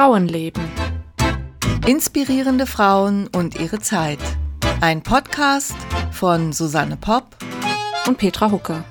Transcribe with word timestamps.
Frauenleben. 0.00 0.64
Inspirierende 1.86 2.64
Frauen 2.64 3.26
und 3.36 3.60
ihre 3.60 3.80
Zeit. 3.80 4.18
Ein 4.80 5.02
Podcast 5.02 5.76
von 6.10 6.54
Susanne 6.54 6.96
Popp 6.96 7.36
und 8.06 8.16
Petra 8.16 8.50
Hucke. 8.50 8.82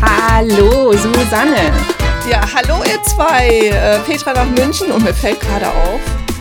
Hallo, 0.00 0.92
Susanne. 0.92 1.70
Ja, 2.30 2.40
hallo 2.54 2.82
ihr 2.84 3.02
zwei. 3.02 3.68
Äh, 3.68 3.98
Petra 4.06 4.32
nach 4.32 4.48
München 4.48 4.90
und 4.90 5.04
mir 5.04 5.12
fällt 5.12 5.40
gerade 5.40 5.68
auf, 5.68 6.00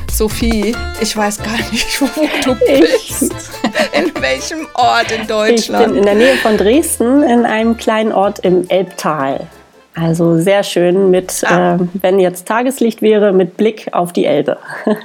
Sophie, 0.10 0.74
ich 1.02 1.18
weiß 1.18 1.44
gar 1.44 1.58
nicht, 1.70 2.00
wo 2.16 2.30
du 2.46 2.56
bist. 2.56 3.51
In 3.94 4.22
welchem 4.22 4.68
Ort 4.74 5.12
in 5.12 5.28
Deutschland? 5.28 5.86
Ich 5.86 5.88
bin 5.88 5.98
in 5.98 6.04
der 6.04 6.16
Nähe 6.16 6.36
von 6.38 6.58
Dresden 6.58 7.24
in 7.24 7.46
einem 7.46 7.78
kleinen 7.78 8.12
Ort 8.12 8.40
im 8.40 8.70
Elbtal. 8.70 9.48
Also 9.96 10.38
sehr 10.38 10.64
schön 10.64 11.12
mit, 11.12 11.44
ah. 11.46 11.76
äh, 11.76 11.80
wenn 12.02 12.20
jetzt 12.20 12.48
Tageslicht 12.48 13.02
wäre, 13.02 13.34
mit 13.34 13.58
Blick 13.58 13.88
auf 13.92 14.14
die 14.14 14.26
Elbe. 14.26 14.58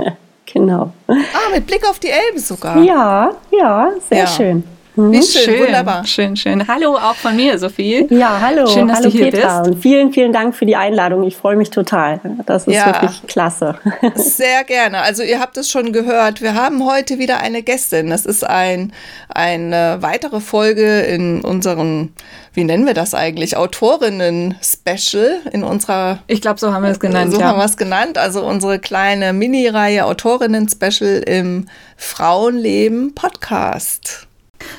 genau. 0.47 0.93
Ah, 1.09 1.15
mit 1.53 1.67
Blick 1.67 1.89
auf 1.89 1.99
die 1.99 2.11
Elbe 2.11 2.39
sogar. 2.39 2.83
Ja, 2.83 3.33
ja, 3.51 3.91
sehr 4.09 4.19
ja. 4.19 4.27
schön. 4.27 4.65
Mhm. 4.97 5.13
Wie 5.13 5.23
schön, 5.23 5.43
schön, 5.43 5.61
wunderbar. 5.61 6.07
Schön, 6.07 6.37
schön. 6.37 6.67
Hallo 6.67 6.97
auch 6.97 7.15
von 7.17 7.37
mir, 7.37 7.59
Sophie. 7.59 8.07
Ja, 8.09 8.41
hallo. 8.41 8.67
Schön, 8.67 8.89
dass 8.89 8.99
hallo, 8.99 9.11
du 9.11 9.17
hier 9.17 9.31
Petra. 9.31 9.61
bist. 9.61 9.71
Und 9.71 9.83
vielen, 9.83 10.13
vielen 10.13 10.33
Dank 10.33 10.55
für 10.57 10.65
die 10.65 10.75
Einladung. 10.77 11.23
Ich 11.25 11.37
freue 11.37 11.57
mich 11.57 11.71
total. 11.71 12.19
Das 12.47 12.67
ist 12.67 12.75
ja, 12.75 12.87
wirklich 12.87 13.27
klasse. 13.27 13.79
Sehr 14.15 14.65
gerne. 14.65 15.01
Also 15.01 15.23
ihr 15.23 15.39
habt 15.39 15.59
es 15.59 15.71
schon 15.71 15.93
gehört. 15.93 16.41
Wir 16.41 16.55
haben 16.55 16.87
heute 16.87 17.19
wieder 17.19 17.41
eine 17.41 17.63
Gästin. 17.63 18.09
Das 18.09 18.25
ist 18.25 18.45
ein, 18.45 18.93
eine 19.29 19.99
weitere 20.01 20.41
Folge 20.41 21.01
in 21.01 21.43
unserem, 21.43 22.13
wie 22.55 22.65
nennen 22.65 22.87
wir 22.87 22.95
das 22.95 23.13
eigentlich, 23.13 23.57
Autorinnen-Special 23.57 25.41
in 25.53 25.63
unserer. 25.63 26.21
Ich 26.27 26.41
glaube, 26.41 26.59
so 26.59 26.73
haben 26.73 26.85
wir 26.85 26.91
es 26.91 27.01
genannt. 27.01 27.33
So 27.33 27.41
ja. 27.41 27.49
haben 27.49 27.59
wir 27.59 27.67
es 27.67 27.77
genannt. 27.77 28.17
Also 28.17 28.47
unsere 28.47 28.79
kleine 28.79 29.35
Mini-Reihe 29.35 30.07
Autorinnen-Special 30.07 31.23
im 31.27 31.67
Frauenleben 31.99 33.15
Podcast. 33.15 34.27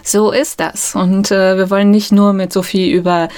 So 0.04 0.32
ist 0.32 0.60
das. 0.60 0.96
Und 0.96 1.32
äh, 1.32 1.58
wir 1.58 1.70
wollen 1.70 1.92
nicht 1.92 2.12
nur 2.12 2.34
mit 2.34 2.54
Sophie 2.54 2.92
über 2.92 3.30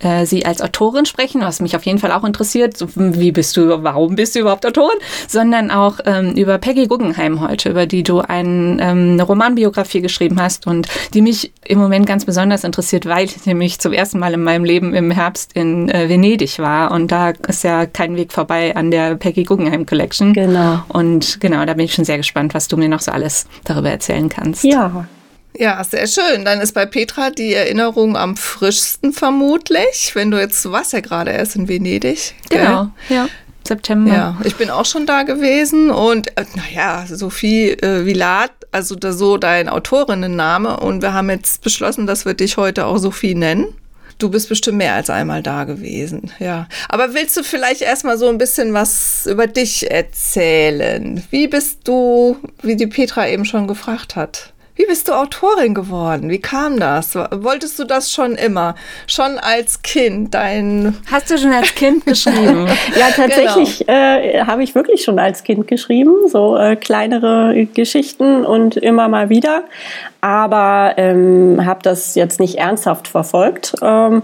äh, 0.00 0.26
sie 0.26 0.44
als 0.44 0.62
Autorin 0.62 1.06
sprechen, 1.06 1.40
was 1.40 1.60
mich 1.60 1.74
auf 1.76 1.84
jeden 1.84 1.98
Fall 1.98 2.12
auch 2.12 2.24
interessiert. 2.24 2.76
So, 2.76 2.88
wie 2.94 3.32
bist 3.32 3.56
du, 3.56 3.82
warum 3.82 4.16
bist 4.16 4.34
du 4.34 4.40
überhaupt 4.40 4.66
Autorin? 4.66 4.98
Sondern 5.26 5.70
auch 5.70 5.98
ähm, 6.04 6.32
über 6.32 6.58
Peggy 6.58 6.86
Guggenheim 6.86 7.40
heute, 7.40 7.70
über 7.70 7.86
die 7.86 8.02
du 8.02 8.20
ein, 8.20 8.78
ähm, 8.80 9.12
eine 9.12 9.22
Romanbiografie 9.22 10.00
geschrieben 10.00 10.40
hast 10.40 10.66
und 10.66 10.88
die 11.14 11.22
mich 11.22 11.52
im 11.64 11.78
Moment 11.78 12.06
ganz 12.06 12.24
besonders 12.24 12.64
interessiert, 12.64 13.06
weil 13.06 13.24
ich 13.24 13.44
nämlich 13.46 13.80
zum 13.80 13.92
ersten 13.92 14.18
Mal 14.18 14.34
in 14.34 14.42
meinem 14.42 14.64
Leben 14.64 14.94
im 14.94 15.10
Herbst 15.10 15.52
in 15.54 15.88
äh, 15.88 16.08
Venedig 16.08 16.58
war. 16.58 16.90
Und 16.90 17.10
da 17.10 17.30
ist 17.46 17.64
ja 17.64 17.86
kein 17.86 18.16
Weg 18.16 18.32
vorbei 18.32 18.76
an 18.76 18.90
der 18.90 19.16
Peggy 19.16 19.44
Guggenheim 19.44 19.86
Collection. 19.86 20.32
Genau. 20.32 20.82
Und 20.88 21.40
genau, 21.40 21.64
da 21.64 21.74
bin 21.74 21.84
ich 21.84 21.94
schon 21.94 22.04
sehr 22.04 22.18
gespannt, 22.18 22.54
was 22.54 22.68
du 22.68 22.76
mir 22.76 22.88
noch 22.88 23.00
so 23.00 23.12
alles 23.12 23.46
darüber 23.64 23.90
erzählen 23.90 24.28
kannst. 24.28 24.64
Ja, 24.64 25.06
ja, 25.58 25.82
sehr 25.84 26.06
schön. 26.06 26.44
Dann 26.44 26.60
ist 26.60 26.72
bei 26.72 26.86
Petra 26.86 27.30
die 27.30 27.54
Erinnerung 27.54 28.16
am 28.16 28.36
frischsten 28.36 29.12
vermutlich, 29.12 30.12
wenn 30.14 30.30
du 30.30 30.38
jetzt, 30.38 30.64
du 30.64 30.72
warst 30.72 30.92
ja 30.92 31.00
gerade 31.00 31.32
erst 31.32 31.56
in 31.56 31.68
Venedig. 31.68 32.34
Gell? 32.48 32.60
Genau, 32.60 32.88
ja. 33.08 33.28
September. 33.66 34.12
Ja, 34.12 34.36
ich 34.44 34.56
bin 34.56 34.70
auch 34.70 34.86
schon 34.86 35.04
da 35.04 35.24
gewesen 35.24 35.90
und 35.90 36.28
äh, 36.38 36.44
naja, 36.54 37.04
Sophie 37.06 37.70
äh, 37.70 38.06
Villat, 38.06 38.50
also 38.72 38.94
da 38.94 39.12
so 39.12 39.36
dein 39.36 39.68
Autorinnenname 39.68 40.80
und 40.80 41.02
wir 41.02 41.12
haben 41.12 41.28
jetzt 41.28 41.62
beschlossen, 41.62 42.06
dass 42.06 42.24
wir 42.24 42.34
dich 42.34 42.56
heute 42.56 42.86
auch 42.86 42.96
Sophie 42.96 43.34
nennen. 43.34 43.74
Du 44.18 44.30
bist 44.30 44.48
bestimmt 44.48 44.78
mehr 44.78 44.94
als 44.94 45.10
einmal 45.10 45.42
da 45.42 45.64
gewesen, 45.64 46.32
ja. 46.40 46.66
Aber 46.88 47.14
willst 47.14 47.36
du 47.36 47.44
vielleicht 47.44 47.82
erstmal 47.82 48.18
so 48.18 48.28
ein 48.28 48.38
bisschen 48.38 48.72
was 48.72 49.26
über 49.26 49.46
dich 49.46 49.90
erzählen? 49.90 51.22
Wie 51.30 51.46
bist 51.46 51.80
du, 51.84 52.36
wie 52.62 52.74
die 52.74 52.88
Petra 52.88 53.28
eben 53.28 53.44
schon 53.44 53.68
gefragt 53.68 54.16
hat? 54.16 54.54
Wie 54.78 54.86
bist 54.86 55.08
du 55.08 55.12
Autorin 55.12 55.74
geworden? 55.74 56.30
Wie 56.30 56.38
kam 56.40 56.78
das? 56.78 57.16
Wolltest 57.16 57.80
du 57.80 57.84
das 57.84 58.12
schon 58.12 58.36
immer? 58.36 58.76
Schon 59.08 59.36
als 59.36 59.82
Kind? 59.82 60.34
Dein 60.34 60.96
Hast 61.10 61.32
du 61.32 61.36
schon 61.36 61.50
als 61.50 61.74
Kind 61.74 62.06
geschrieben? 62.06 62.68
ja, 62.96 63.10
tatsächlich 63.10 63.80
genau. 63.80 63.92
äh, 63.92 64.44
habe 64.44 64.62
ich 64.62 64.76
wirklich 64.76 65.02
schon 65.02 65.18
als 65.18 65.42
Kind 65.42 65.66
geschrieben, 65.66 66.28
so 66.28 66.56
äh, 66.56 66.76
kleinere 66.76 67.66
Geschichten 67.74 68.46
und 68.46 68.76
immer 68.76 69.08
mal 69.08 69.30
wieder 69.30 69.64
aber 70.20 70.94
ähm, 70.96 71.64
habe 71.64 71.78
das 71.82 72.16
jetzt 72.16 72.40
nicht 72.40 72.56
ernsthaft 72.56 73.06
verfolgt 73.06 73.74
ähm, 73.82 74.22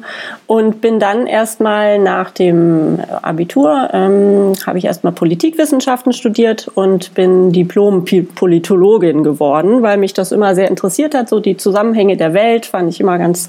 und 0.49 0.81
bin 0.81 0.99
dann 0.99 1.29
erstmal 1.29 2.01
nach 2.01 2.33
dem 2.33 2.99
Abitur, 3.23 3.91
ähm, 3.93 4.55
habe 4.67 4.79
ich 4.79 4.87
erstmal 4.87 5.13
Politikwissenschaften 5.13 6.13
studiert 6.13 6.69
und 6.75 7.15
bin 7.15 7.53
Diplom-Politologin 7.53 9.23
geworden, 9.23 9.83
weil 9.83 9.97
mich 9.97 10.15
das 10.15 10.33
immer 10.33 10.57
sehr 10.57 10.69
interessiert 10.69 11.15
hat, 11.15 11.29
so 11.29 11.39
die 11.39 11.57
Zusammenhänge 11.57 12.17
der 12.17 12.35
Welt 12.35 12.67
fand 12.67 12.91
ich 12.91 13.01
immer 13.01 13.19
ganz, 13.19 13.49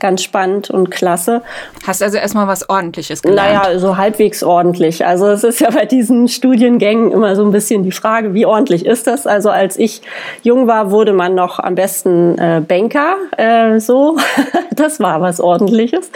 ganz 0.00 0.24
spannend 0.24 0.70
und 0.70 0.90
klasse. 0.90 1.42
Hast 1.86 2.02
also 2.02 2.18
erstmal 2.18 2.48
was 2.48 2.68
Ordentliches 2.68 3.22
gelernt? 3.22 3.62
Naja, 3.62 3.78
so 3.78 3.96
halbwegs 3.96 4.42
ordentlich. 4.42 5.06
Also 5.06 5.28
es 5.28 5.44
ist 5.44 5.60
ja 5.60 5.70
bei 5.70 5.84
diesen 5.84 6.26
Studiengängen 6.26 7.12
immer 7.12 7.36
so 7.36 7.44
ein 7.44 7.52
bisschen 7.52 7.84
die 7.84 7.92
Frage, 7.92 8.34
wie 8.34 8.44
ordentlich 8.44 8.84
ist 8.84 9.06
das? 9.06 9.28
Also 9.28 9.50
als 9.50 9.78
ich 9.78 10.02
jung 10.42 10.66
war, 10.66 10.90
wurde 10.90 11.12
man 11.12 11.36
noch 11.36 11.60
am 11.60 11.75
besten 11.76 12.36
äh, 12.38 12.60
Banker, 12.66 13.16
äh, 13.36 13.78
so. 13.78 14.16
das 14.72 14.98
war 14.98 15.20
was 15.20 15.40
Ordentliches. 15.40 16.10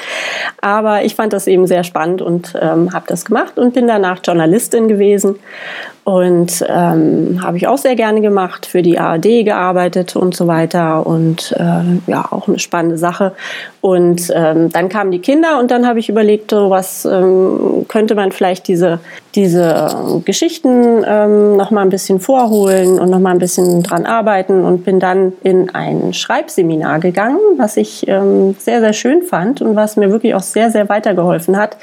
Aber 0.61 1.05
ich 1.05 1.15
fand 1.15 1.33
das 1.33 1.47
eben 1.47 1.67
sehr 1.67 1.85
spannend 1.85 2.23
und 2.23 2.55
ähm, 2.61 2.93
habe 2.93 3.05
das 3.07 3.25
gemacht 3.25 3.59
und 3.59 3.75
bin 3.75 3.87
danach 3.87 4.21
Journalistin 4.25 4.89
gewesen 4.89 5.39
und 6.05 6.65
ähm, 6.67 7.41
habe 7.43 7.59
ich 7.59 7.67
auch 7.67 7.77
sehr 7.77 7.95
gerne 7.95 8.21
gemacht, 8.23 8.65
für 8.65 8.81
die 8.81 8.99
ARD 8.99 9.45
gearbeitet 9.45 10.17
und 10.17 10.35
so 10.35 10.47
weiter. 10.47 11.07
Und 11.07 11.55
äh, 11.59 12.11
ja, 12.11 12.27
auch 12.31 12.49
eine 12.49 12.59
spannende 12.59 12.97
Sache. 12.97 13.33
Und 13.83 14.33
ähm, 14.35 14.71
dann 14.71 14.89
kamen 14.89 15.11
die 15.11 15.19
Kinder 15.19 15.59
und 15.59 15.71
dann 15.71 15.87
habe 15.87 15.99
ich 15.99 16.09
überlegt, 16.09 16.51
so 16.51 16.71
was 16.71 17.05
ähm, 17.05 17.85
könnte 17.89 18.15
man 18.15 18.33
vielleicht 18.33 18.69
diese, 18.69 19.01
diese 19.35 20.23
Geschichten 20.25 21.05
ähm, 21.07 21.57
noch 21.57 21.71
mal 21.71 21.83
ein 21.83 21.91
bisschen 21.91 22.21
vorholen 22.21 22.99
und 22.99 23.11
noch 23.11 23.21
mal 23.21 23.31
ein 23.31 23.39
bisschen 23.39 23.83
dran 23.83 24.07
arbeiten 24.07 24.65
und 24.65 24.85
bin 24.85 25.01
dann 25.01 25.33
in 25.43 25.71
ein 25.75 26.13
Schreibseminar 26.13 27.01
gegangen, 27.01 27.39
was 27.57 27.77
ich 27.77 28.09
ähm, 28.09 28.55
sehr, 28.59 28.81
sehr 28.81 28.93
schön 28.93 29.23
fand 29.23 29.63
und 29.63 29.77
was 29.77 29.97
mir 29.97 30.11
wirklich 30.11 30.35
auch 30.35 30.43
sehr, 30.43 30.71
sehr 30.71 30.89
weitergeholfen 30.89 31.57
hat, 31.57 31.77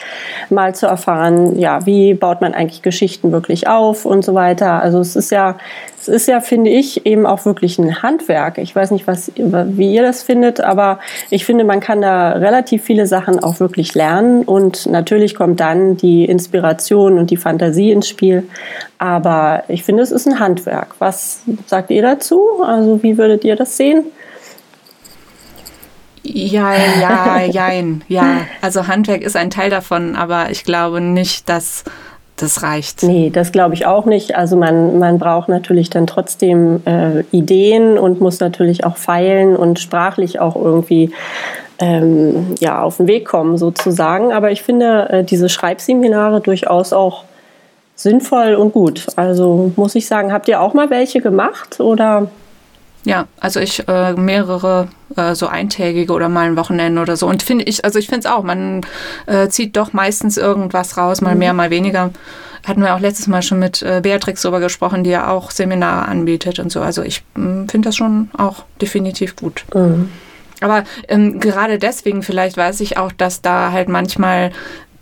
mal 0.49 0.75
zu 0.75 0.87
erfahren, 0.87 1.57
ja, 1.57 1.85
wie 1.85 2.13
baut 2.13 2.41
man 2.41 2.53
eigentlich 2.53 2.81
Geschichten 2.81 3.31
wirklich 3.31 3.67
auf 3.67 4.05
und 4.05 4.16
so 4.21 4.33
weiter. 4.33 4.81
Also 4.81 4.99
es 4.99 5.15
ist 5.15 5.31
ja, 5.31 5.57
es 5.99 6.07
ist 6.07 6.27
ja, 6.27 6.39
finde 6.41 6.69
ich, 6.69 7.05
eben 7.05 7.25
auch 7.25 7.45
wirklich 7.45 7.77
ein 7.79 8.01
Handwerk. 8.01 8.57
Ich 8.57 8.75
weiß 8.75 8.91
nicht, 8.91 9.07
was, 9.07 9.31
wie 9.35 9.93
ihr 9.93 10.01
das 10.01 10.23
findet, 10.23 10.61
aber 10.61 10.99
ich 11.29 11.45
finde, 11.45 11.63
man 11.63 11.79
kann 11.79 12.01
da 12.01 12.31
relativ 12.31 12.83
viele 12.83 13.07
Sachen 13.07 13.39
auch 13.43 13.59
wirklich 13.59 13.93
lernen 13.95 14.43
und 14.43 14.85
natürlich 14.85 15.35
kommt 15.35 15.59
dann 15.59 15.97
die 15.97 16.25
Inspiration 16.25 17.17
und 17.17 17.29
die 17.31 17.37
Fantasie 17.37 17.91
ins 17.91 18.07
Spiel. 18.07 18.47
Aber 18.97 19.63
ich 19.67 19.83
finde, 19.83 20.03
es 20.03 20.11
ist 20.11 20.27
ein 20.27 20.39
Handwerk. 20.39 20.95
Was 20.99 21.41
sagt 21.65 21.91
ihr 21.91 22.01
dazu? 22.01 22.41
Also 22.65 23.03
wie 23.03 23.17
würdet 23.17 23.43
ihr 23.43 23.55
das 23.55 23.77
sehen? 23.77 24.05
Ja, 26.29 26.73
ja, 26.99 27.41
jein, 27.45 28.03
ja. 28.07 28.41
Also 28.61 28.87
Handwerk 28.87 29.21
ist 29.21 29.35
ein 29.37 29.49
Teil 29.49 29.69
davon, 29.69 30.15
aber 30.15 30.49
ich 30.51 30.65
glaube 30.65 30.99
nicht, 30.99 31.47
dass 31.47 31.85
das 32.37 32.63
reicht. 32.63 33.03
Nee, 33.03 33.29
das 33.31 33.51
glaube 33.51 33.73
ich 33.73 33.85
auch 33.85 34.05
nicht. 34.05 34.35
Also 34.35 34.55
man, 34.55 34.99
man 34.99 35.19
braucht 35.19 35.49
natürlich 35.49 35.89
dann 35.89 36.07
trotzdem 36.07 36.81
äh, 36.85 37.21
Ideen 37.31 37.97
und 37.97 38.21
muss 38.21 38.39
natürlich 38.39 38.85
auch 38.85 38.97
feilen 38.97 39.55
und 39.55 39.79
sprachlich 39.79 40.39
auch 40.39 40.55
irgendwie 40.55 41.11
ähm, 41.79 42.55
ja, 42.59 42.81
auf 42.81 42.97
den 42.97 43.07
Weg 43.07 43.25
kommen 43.27 43.57
sozusagen. 43.57 44.31
Aber 44.31 44.51
ich 44.51 44.61
finde 44.61 45.09
äh, 45.09 45.23
diese 45.23 45.49
Schreibseminare 45.49 46.39
durchaus 46.39 46.93
auch 46.93 47.23
sinnvoll 47.95 48.53
und 48.53 48.71
gut. 48.71 49.07
Also 49.15 49.71
muss 49.75 49.95
ich 49.95 50.07
sagen, 50.07 50.31
habt 50.31 50.47
ihr 50.47 50.61
auch 50.61 50.73
mal 50.73 50.89
welche 50.89 51.19
gemacht 51.19 51.79
oder? 51.79 52.29
Ja, 53.07 53.25
also 53.39 53.61
ich 53.61 53.87
äh, 53.87 54.13
mehrere 54.13 54.89
äh, 55.15 55.33
so 55.33 55.47
eintägige 55.47 56.11
oder 56.11 56.27
mal 56.27 56.47
ein 56.47 56.57
Wochenende 56.57 57.01
oder 57.01 57.15
so. 57.15 57.25
Und 57.25 57.41
finde 57.41 57.63
ich, 57.63 57.85
also 57.85 57.97
ich 57.99 58.07
finde 58.07 58.19
es 58.19 58.25
auch, 58.25 58.43
man 58.43 58.81
äh, 59.27 59.47
zieht 59.47 59.77
doch 59.77 59.93
meistens 59.93 60.35
irgendwas 60.35 60.97
raus, 60.97 61.21
mal 61.21 61.33
mhm. 61.33 61.39
mehr, 61.39 61.53
mal 61.53 61.69
weniger. 61.69 62.11
Hatten 62.65 62.81
wir 62.81 62.93
auch 62.93 62.99
letztes 62.99 63.27
Mal 63.27 63.41
schon 63.43 63.59
mit 63.59 63.81
äh, 63.81 64.01
Beatrix 64.03 64.41
darüber 64.41 64.59
gesprochen, 64.59 65.05
die 65.05 65.11
ja 65.11 65.29
auch 65.29 65.51
Seminare 65.51 66.05
anbietet 66.05 66.59
und 66.59 66.69
so. 66.69 66.81
Also 66.81 67.01
ich 67.01 67.23
mm, 67.35 67.67
finde 67.69 67.87
das 67.87 67.95
schon 67.95 68.29
auch 68.37 68.65
definitiv 68.81 69.37
gut. 69.37 69.63
Mhm. 69.73 70.09
Aber 70.59 70.83
ähm, 71.07 71.39
gerade 71.39 71.79
deswegen 71.79 72.23
vielleicht 72.23 72.57
weiß 72.57 72.81
ich 72.81 72.97
auch, 72.97 73.13
dass 73.13 73.41
da 73.41 73.71
halt 73.71 73.87
manchmal 73.87 74.51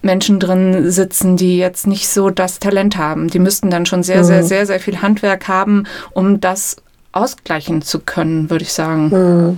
Menschen 0.03 0.39
drin 0.39 0.91
sitzen, 0.91 1.37
die 1.37 1.57
jetzt 1.57 1.87
nicht 1.87 2.07
so 2.07 2.29
das 2.29 2.59
Talent 2.59 2.97
haben. 2.97 3.29
Die 3.29 3.39
müssten 3.39 3.71
dann 3.71 3.87
schon 3.87 4.03
sehr, 4.03 4.19
mhm. 4.19 4.25
sehr, 4.25 4.43
sehr, 4.43 4.65
sehr 4.67 4.79
viel 4.79 5.01
Handwerk 5.01 5.47
haben, 5.47 5.85
um 6.11 6.39
das 6.39 6.75
ausgleichen 7.15 7.81
zu 7.81 7.99
können, 7.99 8.49
würde 8.49 8.63
ich 8.63 8.73
sagen. 8.73 9.11
Hm. 9.11 9.57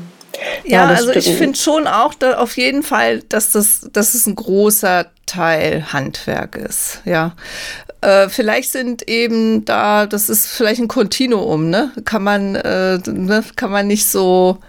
Ja, 0.64 0.84
ja 0.84 0.96
also 0.96 1.12
ich 1.12 1.36
finde 1.36 1.58
schon 1.58 1.88
auch 1.88 2.14
da 2.14 2.38
auf 2.38 2.58
jeden 2.58 2.84
Fall, 2.84 3.22
dass 3.24 3.52
das, 3.52 3.88
dass 3.92 4.14
es 4.14 4.28
ein 4.28 4.36
großer 4.36 5.08
Teil 5.26 5.92
Handwerk 5.92 6.56
ist. 6.56 7.02
Ja, 7.06 7.34
äh, 8.02 8.30
vielleicht 8.30 8.72
sind 8.72 9.08
eben 9.10 9.66
da, 9.66 10.06
das 10.06 10.30
ist 10.30 10.48
vielleicht 10.48 10.80
ein 10.80 10.88
Kontinuum, 10.88 11.70
ne? 11.70 11.92
Kann 12.06 12.24
man, 12.24 12.56
äh, 12.56 13.00
ne? 13.06 13.44
kann 13.56 13.72
man 13.72 13.88
nicht 13.88 14.08
so 14.08 14.60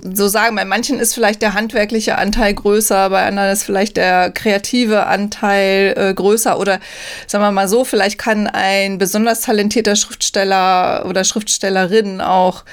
so 0.00 0.28
sagen. 0.28 0.56
Bei 0.56 0.64
manchen 0.64 1.00
ist 1.00 1.14
vielleicht 1.14 1.42
der 1.42 1.54
handwerkliche 1.54 2.18
Anteil 2.18 2.54
größer, 2.54 3.10
bei 3.10 3.24
anderen 3.26 3.50
ist 3.50 3.64
vielleicht 3.64 3.96
der 3.96 4.30
kreative 4.30 5.06
Anteil 5.06 5.94
äh, 5.96 6.14
größer 6.14 6.58
oder 6.58 6.80
sagen 7.26 7.44
wir 7.44 7.52
mal 7.52 7.68
so, 7.68 7.84
vielleicht 7.84 8.18
kann 8.18 8.46
ein 8.46 8.98
besonders 8.98 9.40
talentierter 9.42 9.96
Schriftsteller 9.96 11.04
oder 11.06 11.24
Schriftstellerin 11.24 12.20
auch 12.20 12.64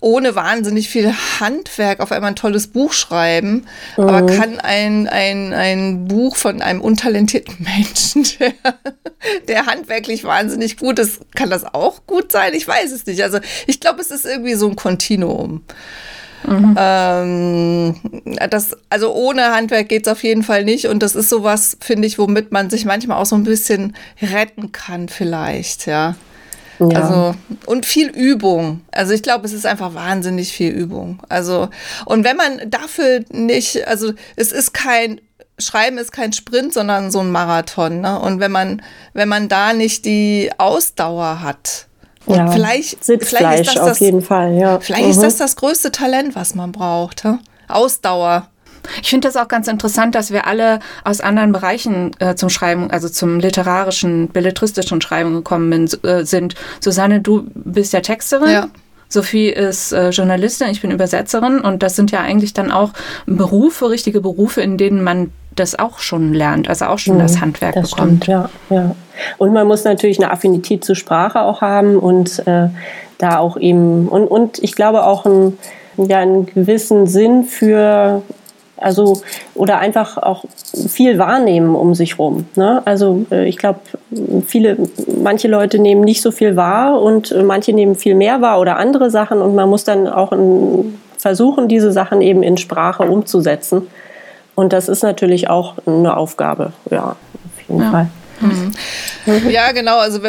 ohne 0.00 0.34
wahnsinnig 0.34 0.88
viel 0.88 1.12
Handwerk 1.40 2.00
auf 2.00 2.10
einmal 2.10 2.32
ein 2.32 2.36
tolles 2.36 2.68
Buch 2.68 2.92
schreiben, 2.92 3.66
mhm. 3.96 4.04
aber 4.04 4.26
kann 4.26 4.58
ein, 4.58 5.06
ein, 5.06 5.52
ein 5.52 6.06
Buch 6.06 6.36
von 6.36 6.62
einem 6.62 6.80
untalentierten 6.80 7.56
Menschen, 7.76 8.26
der, 8.38 8.54
der 9.48 9.66
handwerklich 9.66 10.24
wahnsinnig 10.24 10.78
gut 10.78 10.98
ist, 10.98 11.20
kann 11.34 11.50
das 11.50 11.64
auch 11.64 12.06
gut 12.06 12.32
sein? 12.32 12.54
Ich 12.54 12.66
weiß 12.66 12.92
es 12.92 13.06
nicht. 13.06 13.22
Also 13.22 13.38
ich 13.66 13.80
glaube, 13.80 14.00
es 14.00 14.10
ist 14.10 14.24
irgendwie 14.24 14.54
so 14.54 14.68
ein 14.68 14.76
Kontinuum. 14.76 15.62
Mhm. 16.46 16.74
Ähm, 16.78 17.94
das, 18.50 18.76
also 18.88 19.12
ohne 19.14 19.54
Handwerk 19.54 19.88
geht 19.88 20.06
es 20.06 20.12
auf 20.12 20.22
jeden 20.22 20.42
Fall 20.42 20.64
nicht. 20.64 20.86
Und 20.86 21.02
das 21.02 21.14
ist 21.14 21.28
sowas, 21.28 21.76
finde 21.80 22.06
ich, 22.06 22.18
womit 22.18 22.52
man 22.52 22.70
sich 22.70 22.84
manchmal 22.84 23.18
auch 23.18 23.26
so 23.26 23.36
ein 23.36 23.44
bisschen 23.44 23.94
retten 24.20 24.72
kann, 24.72 25.08
vielleicht, 25.08 25.86
ja. 25.86 26.16
ja. 26.78 26.88
Also, 26.88 27.34
und 27.66 27.86
viel 27.86 28.08
Übung. 28.08 28.80
Also 28.90 29.12
ich 29.12 29.22
glaube, 29.22 29.46
es 29.46 29.52
ist 29.52 29.66
einfach 29.66 29.94
wahnsinnig 29.94 30.52
viel 30.52 30.70
Übung. 30.70 31.20
Also, 31.28 31.68
und 32.06 32.24
wenn 32.24 32.36
man 32.36 32.70
dafür 32.70 33.20
nicht, 33.30 33.86
also 33.86 34.12
es 34.36 34.52
ist 34.52 34.72
kein 34.72 35.20
Schreiben 35.58 35.98
ist 35.98 36.12
kein 36.12 36.32
Sprint, 36.32 36.72
sondern 36.72 37.10
so 37.10 37.20
ein 37.20 37.30
Marathon. 37.30 38.00
Ne? 38.00 38.18
Und 38.18 38.40
wenn 38.40 38.50
man, 38.50 38.82
wenn 39.12 39.28
man 39.28 39.48
da 39.48 39.74
nicht 39.74 40.06
die 40.06 40.50
Ausdauer 40.56 41.42
hat, 41.42 41.86
und 42.26 42.36
ja, 42.36 42.50
vielleicht, 42.50 43.04
vielleicht 43.04 43.60
ist 43.60 43.76
das 43.76 43.78
auf 43.78 43.88
das, 43.90 44.00
jeden 44.00 44.22
Fall. 44.22 44.54
Ja. 44.54 44.78
Vielleicht 44.80 45.04
mhm. 45.04 45.10
ist 45.10 45.22
das 45.22 45.36
das 45.36 45.56
größte 45.56 45.90
Talent, 45.90 46.34
was 46.34 46.54
man 46.54 46.72
braucht. 46.72 47.22
He? 47.22 47.34
Ausdauer. 47.68 48.48
Ich 49.02 49.10
finde 49.10 49.28
das 49.28 49.36
auch 49.36 49.48
ganz 49.48 49.68
interessant, 49.68 50.14
dass 50.14 50.30
wir 50.30 50.46
alle 50.46 50.80
aus 51.04 51.20
anderen 51.20 51.52
Bereichen 51.52 52.12
äh, 52.18 52.34
zum 52.34 52.48
Schreiben, 52.48 52.90
also 52.90 53.08
zum 53.08 53.38
literarischen, 53.38 54.28
belletristischen 54.28 55.00
Schreiben 55.00 55.34
gekommen 55.34 55.70
bin, 55.70 56.08
äh, 56.08 56.24
sind. 56.24 56.54
Susanne, 56.80 57.20
du 57.20 57.46
bist 57.54 57.92
ja 57.92 58.00
Texterin. 58.00 58.50
Ja. 58.50 58.68
Sophie 59.08 59.48
ist 59.48 59.92
äh, 59.92 60.10
Journalistin, 60.10 60.68
ich 60.68 60.80
bin 60.80 60.92
Übersetzerin 60.92 61.60
und 61.60 61.82
das 61.82 61.96
sind 61.96 62.12
ja 62.12 62.20
eigentlich 62.20 62.54
dann 62.54 62.70
auch 62.70 62.92
Berufe, 63.26 63.90
richtige 63.90 64.20
Berufe, 64.20 64.60
in 64.60 64.78
denen 64.78 65.02
man 65.02 65.32
das 65.60 65.78
auch 65.78 65.98
schon 65.98 66.34
lernt, 66.34 66.68
also 66.68 66.86
auch 66.86 66.98
schon 66.98 67.14
mhm, 67.14 67.20
das 67.20 67.40
Handwerk 67.40 67.74
das 67.74 67.90
bekommt. 67.90 68.24
Stimmt, 68.24 68.26
ja, 68.26 68.50
ja. 68.70 68.94
Und 69.38 69.52
man 69.52 69.66
muss 69.66 69.84
natürlich 69.84 70.18
eine 70.18 70.30
Affinität 70.32 70.84
zur 70.84 70.96
Sprache 70.96 71.42
auch 71.42 71.60
haben 71.60 71.96
und 71.96 72.46
äh, 72.46 72.68
da 73.18 73.38
auch 73.38 73.56
eben 73.56 74.08
und, 74.08 74.26
und 74.26 74.58
ich 74.62 74.74
glaube 74.74 75.04
auch 75.04 75.26
ein, 75.26 75.58
ja, 75.96 76.18
einen 76.18 76.46
gewissen 76.46 77.06
Sinn 77.06 77.44
für 77.44 78.22
also 78.80 79.20
oder 79.54 79.78
einfach 79.78 80.16
auch 80.16 80.44
viel 80.88 81.18
wahrnehmen 81.18 81.74
um 81.74 81.94
sich 81.94 82.18
rum. 82.18 82.46
Ne? 82.56 82.80
Also 82.86 83.26
äh, 83.30 83.46
ich 83.46 83.58
glaube, 83.58 83.80
viele, 84.46 84.78
manche 85.22 85.48
Leute 85.48 85.78
nehmen 85.78 86.00
nicht 86.00 86.22
so 86.22 86.30
viel 86.30 86.56
wahr 86.56 87.00
und 87.00 87.30
äh, 87.30 87.42
manche 87.42 87.74
nehmen 87.74 87.94
viel 87.94 88.14
mehr 88.14 88.40
wahr 88.40 88.58
oder 88.58 88.78
andere 88.78 89.10
Sachen 89.10 89.42
und 89.42 89.54
man 89.54 89.68
muss 89.68 89.84
dann 89.84 90.08
auch 90.08 90.32
versuchen, 91.18 91.68
diese 91.68 91.92
Sachen 91.92 92.22
eben 92.22 92.42
in 92.42 92.56
Sprache 92.56 93.02
umzusetzen. 93.02 93.86
Und 94.54 94.72
das 94.72 94.88
ist 94.88 95.02
natürlich 95.02 95.48
auch 95.48 95.76
eine 95.86 96.16
Aufgabe, 96.16 96.72
ja, 96.90 97.10
auf 97.10 97.68
jeden 97.68 97.82
ja. 97.82 97.90
Fall. 97.90 98.10
Mhm. 98.40 98.72
Ja, 99.50 99.72
genau. 99.72 99.98
Also 99.98 100.20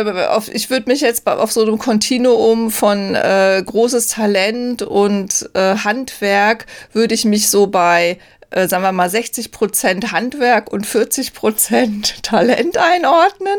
ich 0.51 0.69
würde 0.69 0.89
mich 0.89 1.01
jetzt 1.01 1.25
auf 1.27 1.51
so 1.51 1.61
einem 1.61 1.77
Kontinuum 1.77 2.71
von 2.71 3.15
äh, 3.15 3.63
großes 3.65 4.09
Talent 4.09 4.81
und 4.81 5.49
äh, 5.53 5.75
Handwerk 5.77 6.65
würde 6.93 7.13
ich 7.13 7.25
mich 7.25 7.49
so 7.49 7.67
bei 7.67 8.17
äh, 8.51 8.67
sagen 8.67 8.83
wir 8.83 8.91
mal, 8.91 9.09
60 9.09 9.51
Prozent 9.51 10.11
Handwerk 10.11 10.71
und 10.71 10.85
40 10.85 11.33
Prozent 11.33 12.15
Talent 12.23 12.77
einordnen. 12.77 13.57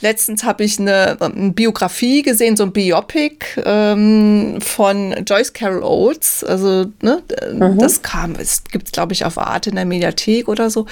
Letztens 0.00 0.44
habe 0.44 0.64
ich 0.64 0.78
eine, 0.78 1.18
eine, 1.20 1.52
Biografie 1.52 2.22
gesehen, 2.22 2.56
so 2.56 2.64
ein 2.64 2.72
Biopic 2.72 3.60
ähm, 3.64 4.58
von 4.60 5.24
Joyce 5.26 5.52
Carol 5.52 5.82
Oates. 5.82 6.42
Also, 6.42 6.86
ne, 7.02 7.22
mhm. 7.52 7.78
das 7.78 8.02
kam, 8.02 8.34
es 8.36 8.64
gibt 8.64 8.86
es, 8.86 8.92
glaube 8.92 9.12
ich, 9.12 9.26
auf 9.26 9.36
Art 9.36 9.66
in 9.66 9.74
der 9.74 9.84
Mediathek 9.84 10.48
oder 10.48 10.70
so. 10.70 10.86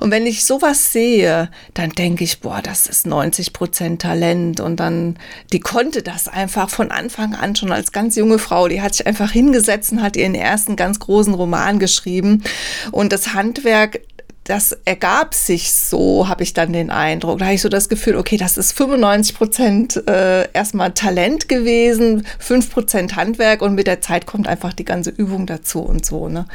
Und 0.00 0.10
wenn 0.10 0.26
ich 0.26 0.46
sowas 0.46 0.92
sehe, 0.92 1.50
dann 1.74 1.90
denke 1.90 2.24
ich, 2.24 2.40
boah, 2.40 2.60
das 2.62 2.86
ist 2.86 3.06
90 3.06 3.52
Prozent 3.52 4.00
Talent. 4.00 4.60
Und 4.60 4.76
dann, 4.76 5.18
die 5.52 5.60
konnte 5.60 6.02
das 6.02 6.26
einfach 6.26 6.70
von 6.70 6.90
Anfang 6.90 7.34
an 7.34 7.54
schon 7.54 7.70
als 7.70 7.92
ganz 7.92 8.16
junge 8.16 8.38
Frau. 8.38 8.68
Die 8.68 8.80
hat 8.80 8.94
sich 8.94 9.06
einfach 9.06 9.30
hingesetzt 9.30 9.92
und 9.92 10.02
hat 10.02 10.16
ihren 10.16 10.34
ersten 10.34 10.76
ganz 10.76 10.98
großen 11.00 11.34
Roman 11.34 11.78
geschrieben. 11.78 12.42
Und 12.94 13.12
das 13.12 13.34
Handwerk, 13.34 14.02
das 14.44 14.78
ergab 14.84 15.34
sich 15.34 15.72
so, 15.72 16.28
habe 16.28 16.44
ich 16.44 16.54
dann 16.54 16.72
den 16.72 16.90
Eindruck. 16.90 17.40
Da 17.40 17.46
habe 17.46 17.56
ich 17.56 17.60
so 17.60 17.68
das 17.68 17.88
Gefühl, 17.88 18.14
okay, 18.14 18.36
das 18.36 18.56
ist 18.56 18.70
95 18.70 19.36
Prozent 19.36 20.08
äh, 20.08 20.48
erstmal 20.52 20.92
Talent 20.92 21.48
gewesen, 21.48 22.24
5 22.38 22.70
Prozent 22.70 23.16
Handwerk 23.16 23.62
und 23.62 23.74
mit 23.74 23.88
der 23.88 24.00
Zeit 24.00 24.26
kommt 24.26 24.46
einfach 24.46 24.72
die 24.72 24.84
ganze 24.84 25.10
Übung 25.10 25.46
dazu 25.46 25.80
und 25.80 26.06
so. 26.06 26.28
Ne? 26.28 26.46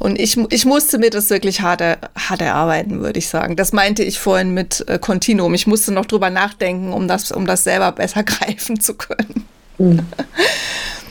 Und 0.00 0.18
ich, 0.18 0.36
ich 0.50 0.66
musste 0.66 0.98
mir 0.98 1.10
das 1.10 1.30
wirklich 1.30 1.60
hart, 1.60 1.80
hart 1.80 2.40
erarbeiten, 2.40 3.00
würde 3.00 3.20
ich 3.20 3.28
sagen. 3.28 3.54
Das 3.54 3.72
meinte 3.72 4.02
ich 4.02 4.18
vorhin 4.18 4.52
mit 4.52 4.84
äh, 4.88 4.98
Continuum. 4.98 5.54
Ich 5.54 5.68
musste 5.68 5.92
noch 5.92 6.06
drüber 6.06 6.28
nachdenken, 6.30 6.92
um 6.92 7.06
das, 7.06 7.30
um 7.30 7.46
das 7.46 7.62
selber 7.62 7.92
besser 7.92 8.22
greifen 8.24 8.80
zu 8.80 8.94
können. 8.94 9.44
Mhm. 9.78 10.00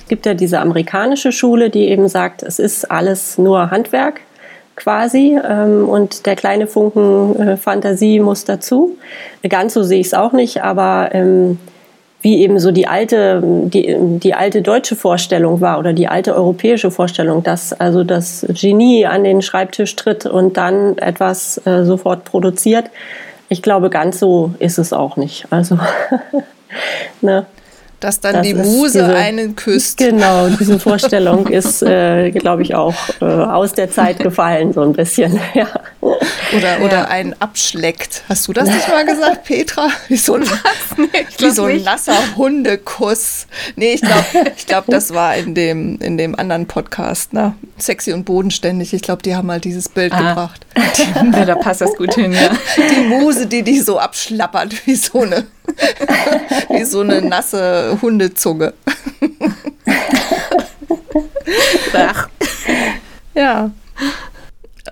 Es 0.01 0.09
gibt 0.09 0.25
ja 0.25 0.33
diese 0.33 0.59
amerikanische 0.59 1.31
Schule, 1.31 1.69
die 1.69 1.87
eben 1.87 2.09
sagt, 2.09 2.43
es 2.43 2.59
ist 2.59 2.91
alles 2.91 3.37
nur 3.37 3.71
Handwerk 3.71 4.19
quasi 4.75 5.37
ähm, 5.47 5.87
und 5.87 6.25
der 6.25 6.35
kleine 6.35 6.67
Funken 6.67 7.35
äh, 7.39 7.57
Fantasie 7.57 8.19
muss 8.19 8.45
dazu. 8.45 8.97
Ganz 9.47 9.73
so 9.73 9.83
sehe 9.83 9.99
ich 9.99 10.07
es 10.07 10.13
auch 10.13 10.33
nicht, 10.33 10.63
aber 10.63 11.09
ähm, 11.13 11.59
wie 12.23 12.41
eben 12.41 12.57
so 12.57 12.71
die 12.71 12.87
alte, 12.87 13.41
die, 13.43 13.95
die 13.99 14.33
alte 14.33 14.61
deutsche 14.61 14.95
Vorstellung 14.95 15.59
war 15.59 15.77
oder 15.77 15.91
die 15.91 16.07
alte 16.07 16.33
europäische 16.33 16.89
Vorstellung, 16.89 17.43
dass 17.43 17.73
also 17.73 18.05
das 18.05 18.45
Genie 18.49 19.05
an 19.05 19.25
den 19.25 19.41
Schreibtisch 19.41 19.95
tritt 19.97 20.25
und 20.25 20.55
dann 20.55 20.97
etwas 20.97 21.61
äh, 21.65 21.83
sofort 21.83 22.23
produziert. 22.23 22.89
Ich 23.49 23.61
glaube, 23.61 23.89
ganz 23.89 24.19
so 24.19 24.53
ist 24.59 24.79
es 24.79 24.93
auch 24.93 25.17
nicht. 25.17 25.45
Also, 25.49 25.77
ne? 27.21 27.45
Dass 28.03 28.19
dann 28.19 28.35
das 28.35 28.47
die 28.47 28.53
Muse 28.53 28.99
diese, 28.99 29.15
einen 29.15 29.55
küsst. 29.55 29.97
Genau, 29.97 30.49
diese 30.59 30.77
Vorstellung 30.77 31.47
ist, 31.47 31.81
äh, 31.81 32.31
glaube 32.31 32.61
ich, 32.61 32.75
auch 32.75 32.95
äh, 33.21 33.25
aus 33.25 33.73
der 33.73 33.89
Zeit 33.89 34.19
gefallen, 34.19 34.73
so 34.73 34.81
ein 34.81 34.93
bisschen. 34.93 35.39
Ja. 35.53 35.67
Oder, 36.57 36.83
oder 36.83 36.97
ja. 36.97 37.05
einen 37.05 37.35
abschleckt. 37.39 38.23
Hast 38.27 38.47
du 38.47 38.53
das 38.53 38.67
nicht 38.67 38.87
mal 38.87 39.05
gesagt, 39.05 39.43
Petra? 39.45 39.87
Wie 40.07 40.17
so 40.17 40.35
ein, 40.35 40.43
wie 41.37 41.49
so 41.51 41.65
ein 41.65 41.83
nasser 41.83 42.15
Hundekuss. 42.35 43.45
Nee, 43.75 43.93
ich 43.93 44.01
glaube, 44.01 44.25
ich 44.55 44.65
glaub, 44.65 44.85
das 44.87 45.13
war 45.13 45.35
in 45.35 45.53
dem, 45.53 45.99
in 45.99 46.17
dem 46.17 46.37
anderen 46.37 46.65
Podcast, 46.65 47.33
ne? 47.33 47.53
Sexy 47.77 48.13
und 48.13 48.25
bodenständig. 48.25 48.93
Ich 48.93 49.01
glaube, 49.03 49.21
die 49.21 49.35
haben 49.35 49.47
mal 49.47 49.59
dieses 49.59 49.89
Bild 49.89 50.11
ah. 50.13 50.29
gebracht. 50.29 50.65
ja, 51.33 51.45
da 51.45 51.55
passt 51.55 51.81
das 51.81 51.95
gut 51.95 52.15
hin, 52.15 52.33
ja. 52.33 52.49
Die 52.77 53.01
Muse, 53.07 53.45
die 53.45 53.61
dich 53.61 53.85
so 53.85 53.99
abschlappert, 53.99 54.87
wie 54.87 54.95
so 54.95 55.21
eine, 55.21 55.45
wie 56.69 56.83
so 56.83 57.01
eine 57.01 57.21
nasse 57.21 57.97
Hundezunge. 58.01 58.73
Ach. 61.93 62.29
Ja. 63.33 63.71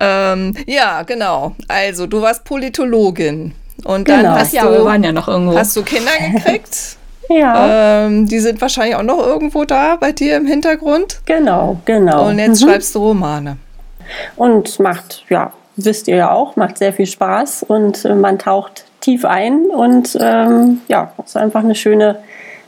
Ähm, 0.00 0.54
ja, 0.66 1.02
genau. 1.02 1.54
Also, 1.68 2.06
du 2.06 2.22
warst 2.22 2.44
Politologin. 2.44 3.54
Und 3.84 4.08
dann 4.08 4.20
genau. 4.20 4.34
hast, 4.34 4.52
ja, 4.52 4.64
du, 4.64 4.72
wir 4.72 4.84
waren 4.84 5.02
ja 5.02 5.12
noch 5.12 5.28
irgendwo. 5.28 5.56
hast 5.56 5.76
du 5.76 5.82
Kinder 5.82 6.10
gekriegt. 6.32 6.96
ja. 7.28 8.04
Ähm, 8.06 8.26
die 8.26 8.38
sind 8.38 8.60
wahrscheinlich 8.60 8.96
auch 8.96 9.02
noch 9.02 9.18
irgendwo 9.18 9.64
da 9.64 9.96
bei 9.96 10.12
dir 10.12 10.36
im 10.36 10.46
Hintergrund. 10.46 11.20
Genau, 11.26 11.80
genau. 11.84 12.28
Und 12.28 12.38
jetzt 12.38 12.62
mhm. 12.62 12.68
schreibst 12.68 12.94
du 12.94 13.00
Romane. 13.00 13.56
Und 14.36 14.78
macht, 14.78 15.24
ja, 15.28 15.52
wisst 15.76 16.08
ihr 16.08 16.16
ja 16.16 16.30
auch, 16.32 16.56
macht 16.56 16.78
sehr 16.78 16.92
viel 16.92 17.06
Spaß 17.06 17.64
und 17.64 18.04
man 18.04 18.38
taucht 18.38 18.84
tief 19.02 19.26
ein 19.26 19.66
und 19.66 20.16
ähm, 20.18 20.80
ja, 20.88 21.12
ist 21.22 21.36
einfach 21.36 21.62
eine 21.62 21.74
schöne, 21.74 22.20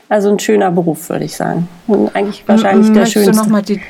also 0.09 0.29
ein 0.29 0.37
schöner 0.37 0.69
Beruf, 0.69 1.09
würde 1.09 1.25
ich 1.25 1.35
sagen. 1.35 1.67
Und 1.87 2.15
eigentlich 2.15 2.47
wahrscheinlich 2.47 2.93
der 2.93 3.07
schönste. 3.07 3.31
Du 3.31 3.37
noch 3.37 3.47
mal 3.47 3.63
die 3.63 3.81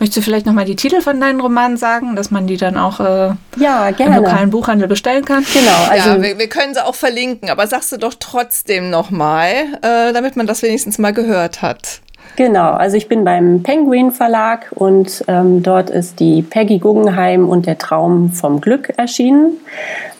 Möchtest 0.00 0.16
du 0.16 0.22
vielleicht 0.22 0.46
nochmal 0.46 0.64
die 0.64 0.74
Titel 0.74 1.00
von 1.00 1.20
deinen 1.20 1.40
Romanen 1.40 1.76
sagen, 1.76 2.16
dass 2.16 2.30
man 2.30 2.46
die 2.46 2.56
dann 2.56 2.76
auch 2.76 2.98
äh, 2.98 3.34
ja, 3.56 3.88
im 3.88 4.14
lokalen 4.14 4.50
Buchhandel 4.50 4.88
bestellen 4.88 5.24
kann? 5.24 5.44
Genau. 5.52 5.90
Also 5.90 6.10
ja, 6.10 6.22
wir, 6.22 6.38
wir, 6.38 6.48
können 6.48 6.74
sie 6.74 6.84
auch 6.84 6.94
verlinken, 6.94 7.50
aber 7.50 7.66
sagst 7.66 7.92
du 7.92 7.96
doch 7.96 8.14
trotzdem 8.18 8.90
nochmal, 8.90 9.52
äh, 9.82 10.12
damit 10.12 10.36
man 10.36 10.46
das 10.46 10.62
wenigstens 10.62 10.98
mal 10.98 11.12
gehört 11.12 11.62
hat. 11.62 12.00
Genau, 12.36 12.72
also 12.72 12.98
ich 12.98 13.08
bin 13.08 13.24
beim 13.24 13.62
Penguin 13.62 14.12
Verlag 14.12 14.70
und 14.74 15.24
ähm, 15.26 15.62
dort 15.62 15.88
ist 15.88 16.20
die 16.20 16.42
Peggy 16.42 16.78
Guggenheim 16.78 17.48
und 17.48 17.64
der 17.64 17.78
Traum 17.78 18.30
vom 18.30 18.60
Glück 18.60 18.92
erschienen, 18.98 19.56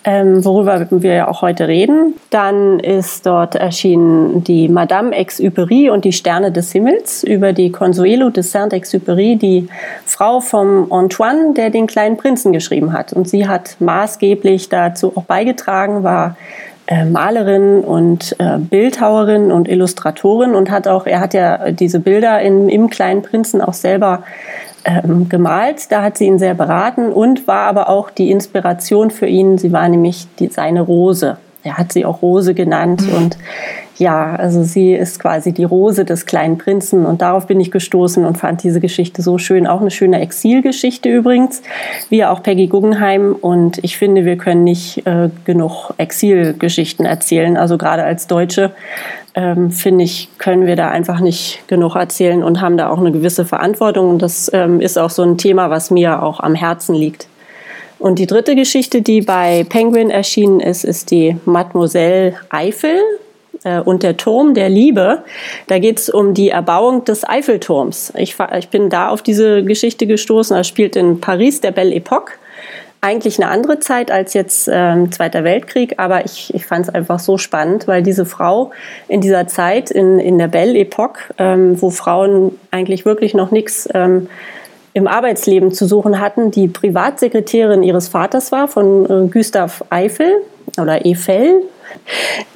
ähm, 0.02 0.42
worüber 0.42 0.87
wir 0.90 1.12
ja 1.12 1.28
auch 1.28 1.42
heute 1.42 1.68
reden. 1.68 2.14
Dann 2.30 2.80
ist 2.80 3.26
dort 3.26 3.54
erschienen 3.54 4.42
die 4.44 4.70
Madame 4.70 5.14
Exupéry 5.14 5.90
und 5.90 6.06
die 6.06 6.12
Sterne 6.12 6.50
des 6.50 6.73
Himmels 6.73 7.23
über 7.23 7.52
die 7.52 7.70
Consuelo 7.70 8.30
de 8.30 8.42
Saint-Exupéry, 8.42 9.37
die 9.37 9.68
Frau 10.06 10.40
vom 10.40 10.90
Antoine, 10.90 11.52
der 11.52 11.68
den 11.68 11.87
kleinen 11.87 12.16
Prinzen 12.16 12.50
geschrieben 12.50 12.94
hat. 12.94 13.12
Und 13.12 13.28
sie 13.28 13.46
hat 13.46 13.76
maßgeblich 13.78 14.70
dazu 14.70 15.12
auch 15.14 15.25
beigetragen, 15.25 16.02
war 16.02 16.35
Malerin 17.05 17.81
und 17.81 18.37
äh, 18.38 18.59
Bildhauerin 18.59 19.50
und 19.50 19.69
Illustratorin 19.69 20.55
und 20.55 20.71
hat 20.71 20.87
auch, 20.87 21.07
er 21.07 21.21
hat 21.21 21.35
ja 21.35 21.73
diese 21.73 22.00
Bilder 22.00 22.40
in, 22.40 22.69
im 22.69 22.88
Kleinen 22.90 23.23
Prinzen 23.23 23.61
auch 23.61 23.75
selber 23.75 24.23
ähm, 24.85 25.28
gemalt. 25.28 25.90
Da 25.90 26.02
hat 26.02 26.16
sie 26.16 26.26
ihn 26.26 26.38
sehr 26.38 26.55
beraten 26.55 27.12
und 27.12 27.49
war 27.49 27.66
aber 27.66 27.88
auch 27.88 28.11
die 28.11 28.31
Inspiration 28.31 29.11
für 29.11 29.26
ihn. 29.26 29.59
Sie 29.59 29.73
war 29.73 29.88
nämlich 29.88 30.28
die, 30.38 30.47
seine 30.47 30.81
Rose. 30.81 31.38
Er 31.66 31.78
hat 31.78 31.92
sie 31.92 32.04
auch 32.04 32.23
Rose 32.23 32.54
genannt 32.54 33.02
mhm. 33.02 33.16
und 33.16 33.38
ja, 33.99 34.37
also 34.37 34.62
sie 34.62 34.94
ist 34.94 35.18
quasi 35.20 35.52
die 35.52 35.64
Rose 35.64 36.04
des 36.04 36.26
kleinen 36.26 36.58
Prinzen 36.58 37.06
und 37.06 37.23
darauf 37.23 37.46
bin 37.46 37.61
ich 37.61 37.70
gestoßen 37.70 38.26
und 38.26 38.37
fand 38.37 38.62
diese 38.62 38.80
Geschichte 38.80 39.23
so 39.23 39.38
schön. 39.38 39.66
Auch 39.66 39.80
eine 39.80 39.90
schöne 39.90 40.20
Exilgeschichte 40.20 41.08
übrigens, 41.08 41.62
wie 42.11 42.25
auch 42.25 42.42
Peggy 42.42 42.66
Guggenheim. 42.66 43.35
Und 43.35 43.82
ich 43.82 43.96
finde, 43.96 44.25
wir 44.25 44.37
können 44.37 44.64
nicht 44.64 45.06
äh, 45.06 45.30
genug 45.44 45.94
Exilgeschichten 45.96 47.06
erzählen. 47.06 47.56
Also 47.56 47.78
gerade 47.78 48.04
als 48.04 48.26
Deutsche 48.26 48.73
ähm, 49.35 49.70
finde 49.70 50.04
ich, 50.04 50.28
können 50.38 50.66
wir 50.66 50.76
da 50.76 50.90
einfach 50.90 51.20
nicht 51.20 51.66
genug 51.66 51.94
erzählen 51.94 52.42
und 52.42 52.61
haben 52.61 52.76
da 52.76 52.90
auch 52.90 52.99
eine 52.99 53.12
gewisse 53.12 53.46
Verantwortung. 53.46 54.11
Und 54.11 54.20
das 54.20 54.50
ähm, 54.52 54.80
ist 54.80 54.99
auch 54.99 55.11
so 55.11 55.23
ein 55.23 55.38
Thema, 55.38 55.70
was 55.70 55.90
mir 55.90 56.23
auch 56.23 56.40
am 56.40 56.54
Herzen 56.54 56.94
liegt. 56.94 57.28
Und 57.99 58.19
die 58.19 58.26
dritte 58.26 58.55
Geschichte, 58.55 59.03
die 59.03 59.23
bei 59.23 59.65
Penguin 59.69 60.11
erschienen 60.11 60.61
ist, 60.61 60.85
ist 60.85 61.11
die 61.11 61.37
Mademoiselle 61.45 62.35
Eifel 62.50 62.99
äh, 63.65 63.81
und 63.81 64.03
der 64.03 64.17
Turm 64.17 64.55
der 64.55 64.69
Liebe. 64.69 65.25
Da 65.67 65.79
geht 65.79 65.99
es 65.99 66.11
um 66.11 66.35
die 66.35 66.50
Erbauung 66.50 67.05
des 67.05 67.26
Eiffelturms. 67.29 68.12
Ich, 68.17 68.37
ich 68.57 68.69
bin 68.69 68.91
da 68.91 69.09
auf 69.09 69.23
diese 69.23 69.65
Geschichte 69.65 70.07
gestoßen. 70.07 70.57
Das 70.57 70.69
spielt 70.69 70.97
in 70.97 71.21
Paris, 71.21 71.61
der 71.61 71.73
Belle 71.73 71.95
Epoque. 71.95 72.33
Eigentlich 73.00 73.41
eine 73.41 73.50
andere 73.50 73.79
Zeit 73.79 74.11
als 74.11 74.35
jetzt 74.35 74.69
ähm, 74.73 75.12
Zweiter 75.12 75.45
Weltkrieg, 75.45 75.95
aber 75.99 76.25
ich, 76.25 76.53
ich 76.55 76.67
fand 76.67 76.88
es 76.88 76.95
einfach 76.95 77.19
so 77.19 77.38
spannend, 77.38 77.87
weil 77.87 78.03
diese 78.03 78.25
Frau 78.25 78.73
in 79.07 79.21
dieser 79.21 79.47
Zeit, 79.47 79.91
in, 79.91 80.19
in 80.19 80.38
der 80.38 80.49
Belle 80.49 80.76
Epoque, 80.79 81.33
ähm, 81.38 81.81
wo 81.81 81.91
Frauen 81.91 82.59
eigentlich 82.71 83.05
wirklich 83.05 83.35
noch 83.35 83.50
nichts 83.50 83.88
ähm, 83.95 84.29
im 84.97 85.07
Arbeitsleben 85.07 85.73
zu 85.73 85.87
suchen 85.87 86.21
hatten, 86.21 86.50
die 86.50 86.69
Privatsekretärin 86.69 87.83
ihres 87.83 88.09
Vaters 88.09 88.50
war, 88.50 88.67
von 88.67 89.05
äh, 89.05 89.29
Gustav 89.29 89.85
Eiffel 89.91 90.41
oder 90.81 91.05
Eiffel, 91.05 91.61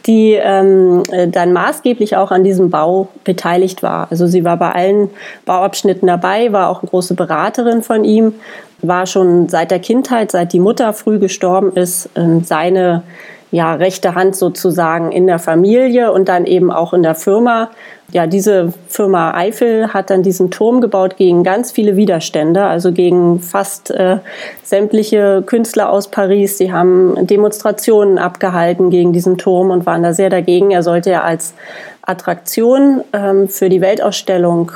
die 0.07 0.39
ähm, 0.43 1.03
dann 1.33 1.53
maßgeblich 1.53 2.17
auch 2.17 2.31
an 2.31 2.43
diesem 2.43 2.71
Bau 2.71 3.09
beteiligt 3.25 3.83
war. 3.83 4.07
Also 4.11 4.27
sie 4.27 4.43
war 4.43 4.57
bei 4.57 4.73
allen 4.73 5.11
Bauabschnitten 5.45 6.07
dabei, 6.09 6.51
war 6.51 6.71
auch 6.71 6.81
eine 6.81 6.89
große 6.89 7.13
Beraterin 7.13 7.83
von 7.83 8.05
ihm, 8.05 8.33
war 8.81 9.05
schon 9.05 9.51
seit 9.51 9.71
der 9.71 9.79
Kindheit, 9.79 10.31
seit 10.31 10.55
die 10.55 10.61
Mutter 10.61 10.95
früh 10.95 11.19
gestorben 11.19 11.77
ist, 11.77 12.07
äh, 12.15 12.41
seine 12.43 13.03
ja, 13.51 13.75
rechte 13.75 14.15
Hand 14.15 14.37
sozusagen 14.37 15.13
in 15.13 15.27
der 15.27 15.39
Familie 15.39 16.13
und 16.13 16.29
dann 16.29 16.47
eben 16.47 16.71
auch 16.71 16.93
in 16.93 17.03
der 17.03 17.15
Firma. 17.15 17.71
Ja, 18.13 18.27
diese 18.27 18.73
Firma 18.89 19.35
Eiffel 19.35 19.93
hat 19.93 20.11
dann 20.11 20.23
diesen 20.23 20.51
Turm 20.51 20.81
gebaut 20.81 21.17
gegen 21.17 21.45
ganz 21.45 21.71
viele 21.71 21.97
Widerstände, 21.97 22.65
also 22.65 22.93
gegen 22.93 23.41
fast 23.41 23.91
äh, 23.91 24.19
sämtliche 24.65 25.43
Künstler 25.47 25.91
aus 25.91 26.09
Paris. 26.09 26.59
Die 26.59 26.73
haben 26.73 27.27
Demonstrationen 27.27 28.19
abgehalten 28.19 28.91
gegen 28.91 29.13
diesen 29.13 29.39
Turm 29.39 29.71
und 29.71 29.87
waren 29.87 30.03
da 30.03 30.13
sehr 30.13 30.31
dagegen. 30.31 30.73
Er 30.73 30.83
sollte 30.83 31.11
ja 31.11 31.23
als 31.23 31.55
Attraktion 32.03 33.03
ähm, 33.13 33.49
für 33.49 33.69
die 33.69 33.81
Weltausstellung 33.81 34.73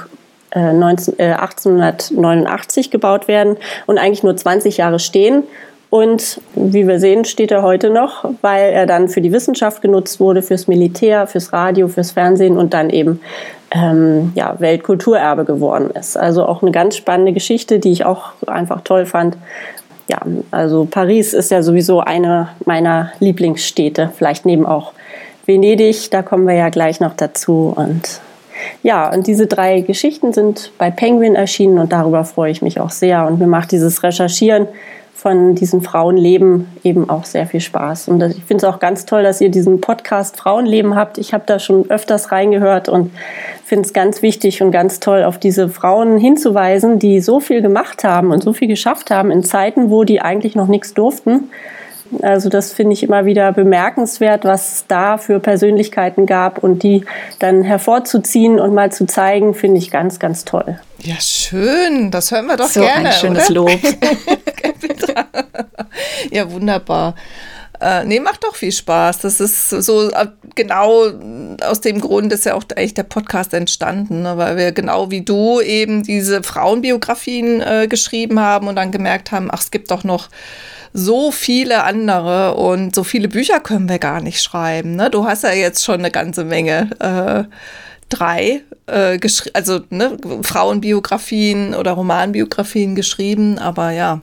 19, 0.55 1.19
äh, 1.19 1.33
1889 1.33 2.87
äh, 2.87 2.91
gebaut 2.91 3.29
werden 3.29 3.57
und 3.87 3.99
eigentlich 3.99 4.23
nur 4.23 4.37
20 4.37 4.77
Jahre 4.77 4.99
stehen. 4.99 5.43
Und 5.95 6.41
wie 6.57 6.89
wir 6.89 6.99
sehen, 6.99 7.25
steht 7.25 7.53
er 7.53 7.63
heute 7.63 7.89
noch, 7.89 8.25
weil 8.43 8.73
er 8.73 8.85
dann 8.85 9.09
für 9.09 9.21
die 9.21 9.31
Wissenschaft 9.31 9.81
genutzt 9.81 10.19
wurde, 10.19 10.43
fürs 10.43 10.67
Militär, 10.67 11.29
fürs 11.29 11.53
Radio, 11.53 11.87
fürs 11.87 12.11
Fernsehen 12.11 12.59
und 12.59 12.75
dann 12.75 12.91
eben 12.91 13.21
ähm, 13.71 14.33
ja, 14.35 14.57
Weltkulturerbe 14.59 15.45
geworden 15.45 15.91
ist. 15.91 16.17
Also 16.17 16.47
auch 16.47 16.63
eine 16.63 16.73
ganz 16.73 16.97
spannende 16.97 17.33
Geschichte, 17.33 17.79
die 17.79 17.93
ich 17.93 18.05
auch 18.05 18.33
einfach 18.49 18.81
toll 18.81 19.07
fand. 19.07 19.37
Ja, 20.09 20.19
also 20.51 20.85
Paris 20.85 21.33
ist 21.33 21.53
ja 21.53 21.63
sowieso 21.63 22.01
eine 22.01 22.49
meiner 22.65 23.13
Lieblingsstädte, 23.21 24.11
vielleicht 24.17 24.47
neben 24.47 24.67
auch 24.67 24.95
Venedig, 25.47 26.11
da 26.11 26.23
kommen 26.23 26.49
wir 26.49 26.55
ja 26.55 26.71
gleich 26.71 26.99
noch 26.99 27.15
dazu. 27.15 27.73
Und 27.77 28.21
ja, 28.83 29.13
und 29.13 29.29
diese 29.29 29.47
drei 29.47 29.83
Geschichten 29.83 30.33
sind 30.33 30.73
bei 30.77 30.91
Penguin 30.91 31.37
erschienen 31.37 31.79
und 31.79 31.93
darüber 31.93 32.25
freue 32.25 32.51
ich 32.51 32.63
mich 32.63 32.81
auch 32.81 32.91
sehr. 32.91 33.29
Und 33.29 33.39
mir 33.39 33.47
macht 33.47 33.71
dieses 33.71 34.03
Recherchieren 34.03 34.67
von 35.15 35.55
diesen 35.55 35.81
Frauenleben 35.81 36.67
eben 36.83 37.09
auch 37.09 37.25
sehr 37.25 37.47
viel 37.47 37.61
Spaß. 37.61 38.09
Und 38.09 38.23
ich 38.23 38.45
finde 38.45 38.67
es 38.67 38.73
auch 38.73 38.81
ganz 38.81 39.07
toll, 39.07 39.23
dass 39.23 39.41
ihr 39.41 39.49
diesen 39.49 39.81
Podcast 39.81 40.37
Frauenleben 40.37 40.97
habt. 40.97 41.19
Ich 41.19 41.33
habe 41.33 41.45
da 41.47 41.59
schon 41.59 41.89
öfters 41.89 42.33
reingehört 42.33 42.89
und 42.89 43.13
finde 43.65 43.87
es 43.87 43.93
ganz 43.93 44.23
wichtig 44.23 44.61
und 44.61 44.73
ganz 44.73 45.01
toll, 45.01 45.23
auf 45.23 45.39
diese 45.39 45.69
Frauen 45.69 46.19
hinzuweisen, 46.19 46.99
die 46.99 47.21
so 47.21 47.41
viel 47.41 47.63
gemacht 47.63 48.05
haben 48.05 48.33
und 48.33 48.43
so 48.43 48.53
viel 48.53 48.69
geschafft 48.69 49.11
haben 49.11 49.31
in 49.31 49.45
Zeiten, 49.45 49.89
wo 49.89 50.05
die 50.05 50.21
eigentlich 50.21 50.57
noch 50.57 50.67
nichts 50.67 50.95
durften. 50.95 51.51
Also 52.23 52.49
das 52.49 52.73
finde 52.73 52.93
ich 52.93 53.03
immer 53.03 53.25
wieder 53.25 53.53
bemerkenswert, 53.53 54.45
was 54.45 54.73
es 54.73 54.87
da 54.87 55.17
für 55.17 55.41
Persönlichkeiten 55.41 56.27
gab 56.27 56.63
und 56.63 56.83
die 56.83 57.05
dann 57.39 57.63
hervorzuziehen 57.63 58.61
und 58.61 58.75
mal 58.75 58.93
zu 58.93 59.07
zeigen, 59.07 59.55
finde 59.55 59.79
ich 59.79 59.91
ganz, 59.91 60.19
ganz 60.19 60.45
toll. 60.45 60.79
Ja, 61.03 61.17
schön. 61.21 62.11
Das 62.11 62.31
hören 62.31 62.47
wir 62.47 62.57
doch 62.57 62.67
so 62.67 62.81
gerne. 62.81 63.09
Ein 63.09 63.15
schönes 63.15 63.51
oder? 63.51 63.55
Lob. 63.55 63.71
ja, 66.31 66.51
wunderbar. 66.51 67.15
Äh, 67.81 68.05
nee, 68.05 68.21
macht 68.21 68.45
doch 68.45 68.55
viel 68.55 68.73
Spaß. 68.73 69.19
Das 69.19 69.41
ist 69.41 69.71
so 69.71 70.11
äh, 70.11 70.29
genau 70.55 71.07
aus 71.63 71.81
dem 71.81 72.01
Grund 72.01 72.33
ist 72.33 72.45
ja 72.47 72.55
auch 72.55 72.65
eigentlich 72.77 72.95
der 72.95 73.03
Podcast 73.03 73.53
entstanden, 73.53 74.23
ne? 74.23 74.37
weil 74.37 74.57
wir 74.57 74.73
genau 74.73 75.11
wie 75.11 75.23
du 75.23 75.61
eben 75.61 76.03
diese 76.03 76.43
Frauenbiografien 76.43 77.61
äh, 77.61 77.87
geschrieben 77.89 78.41
haben 78.41 78.69
und 78.69 78.77
dann 78.77 78.93
gemerkt 78.93 79.33
haben, 79.33 79.51
ach, 79.51 79.61
es 79.61 79.71
gibt 79.71 79.91
doch 79.91 80.05
noch 80.05 80.29
so 80.93 81.33
viele 81.33 81.83
andere 81.83 82.55
und 82.55 82.95
so 82.95 83.03
viele 83.03 83.29
Bücher 83.29 83.59
können 83.59 83.89
wir 83.89 83.99
gar 83.99 84.21
nicht 84.21 84.41
schreiben. 84.41 84.95
Ne? 84.95 85.11
Du 85.11 85.27
hast 85.27 85.43
ja 85.43 85.53
jetzt 85.53 85.85
schon 85.85 85.97
eine 85.97 86.13
ganze 86.13 86.45
Menge. 86.45 86.91
Äh, 87.01 87.53
drei, 88.09 88.63
äh, 88.87 89.19
also 89.55 89.81
ne, 89.91 90.17
Frauenbiografien 90.43 91.75
oder 91.75 91.93
Romanbiografien 91.93 92.95
geschrieben, 92.95 93.59
aber 93.59 93.91
ja, 93.91 94.21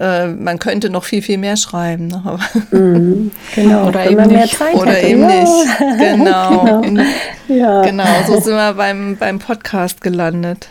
äh, 0.00 0.26
man 0.26 0.58
könnte 0.58 0.90
noch 0.90 1.04
viel, 1.04 1.22
viel 1.22 1.38
mehr 1.38 1.56
schreiben. 1.56 2.08
Ne? 2.08 2.38
Mm, 2.70 3.30
genau. 3.54 3.88
Oder 3.88 4.10
eben 4.10 4.26
nicht. 4.26 4.60
Oder 4.60 4.92
hätte. 4.92 5.06
eben 5.06 5.20
ja. 5.22 5.28
nicht. 5.28 5.78
Genau. 5.98 6.80
genau. 6.82 7.02
Ja. 7.48 7.82
genau. 7.82 8.04
So 8.26 8.40
sind 8.40 8.54
wir 8.54 8.74
beim, 8.74 9.16
beim 9.16 9.38
Podcast 9.38 10.00
gelandet. 10.00 10.68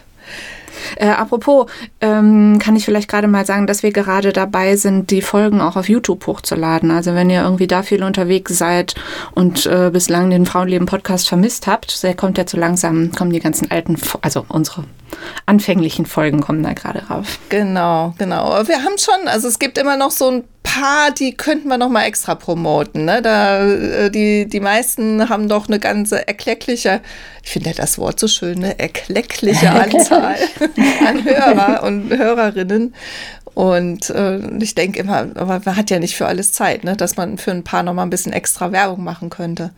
Äh, 0.95 1.07
apropos, 1.07 1.69
ähm, 2.01 2.59
kann 2.59 2.75
ich 2.75 2.85
vielleicht 2.85 3.09
gerade 3.09 3.27
mal 3.27 3.45
sagen, 3.45 3.67
dass 3.67 3.83
wir 3.83 3.91
gerade 3.91 4.33
dabei 4.33 4.75
sind, 4.75 5.11
die 5.11 5.21
Folgen 5.21 5.61
auch 5.61 5.75
auf 5.75 5.89
YouTube 5.89 6.25
hochzuladen. 6.27 6.91
Also 6.91 7.13
wenn 7.13 7.29
ihr 7.29 7.43
irgendwie 7.43 7.67
da 7.67 7.83
viel 7.83 8.03
unterwegs 8.03 8.57
seid 8.57 8.95
und 9.33 9.65
äh, 9.65 9.89
bislang 9.91 10.29
den 10.29 10.45
Frauenleben-Podcast 10.45 11.27
vermisst 11.27 11.67
habt, 11.67 12.03
der 12.03 12.15
kommt 12.15 12.37
ja 12.37 12.45
zu 12.45 12.57
langsam, 12.57 13.11
kommen 13.11 13.31
die 13.31 13.39
ganzen 13.39 13.71
alten, 13.71 13.97
also 14.21 14.45
unsere 14.47 14.83
anfänglichen 15.45 16.05
Folgen 16.05 16.41
kommen 16.41 16.63
da 16.63 16.73
gerade 16.73 17.03
rauf. 17.07 17.39
Genau, 17.49 18.13
genau. 18.17 18.67
Wir 18.67 18.83
haben 18.83 18.97
schon, 18.97 19.27
also 19.27 19.47
es 19.47 19.59
gibt 19.59 19.77
immer 19.77 19.97
noch 19.97 20.11
so 20.11 20.29
ein 20.29 20.43
paar, 20.65 21.11
die 21.11 21.33
könnten 21.35 21.69
wir 21.69 21.77
noch 21.77 21.89
mal 21.89 22.03
extra 22.03 22.35
promoten. 22.35 23.05
Ne? 23.05 23.21
Da, 23.21 23.65
äh, 23.65 24.11
die, 24.11 24.47
die 24.47 24.59
meisten 24.59 25.29
haben 25.29 25.47
doch 25.47 25.67
eine 25.69 25.79
ganze 25.79 26.27
erkleckliche, 26.27 27.01
ich 27.43 27.51
finde 27.51 27.69
ja 27.69 27.75
das 27.75 27.97
Wort 27.97 28.19
so 28.19 28.27
schön, 28.27 28.57
eine 28.57 28.77
erkleckliche 28.77 29.71
Anzahl 29.71 30.35
an 31.07 31.23
Hörer 31.23 31.83
und 31.83 32.09
Hörerinnen. 32.09 32.93
Und 33.53 34.09
äh, 34.09 34.39
ich 34.61 34.75
denke 34.75 34.99
immer, 34.99 35.27
aber 35.35 35.61
man 35.63 35.77
hat 35.77 35.89
ja 35.89 35.99
nicht 35.99 36.17
für 36.17 36.27
alles 36.27 36.51
Zeit, 36.51 36.83
ne? 36.83 36.97
dass 36.97 37.15
man 37.15 37.37
für 37.37 37.51
ein 37.51 37.63
paar 37.63 37.83
noch 37.83 37.93
mal 37.93 38.03
ein 38.03 38.09
bisschen 38.09 38.33
extra 38.33 38.73
Werbung 38.73 39.03
machen 39.03 39.29
könnte. 39.29 39.71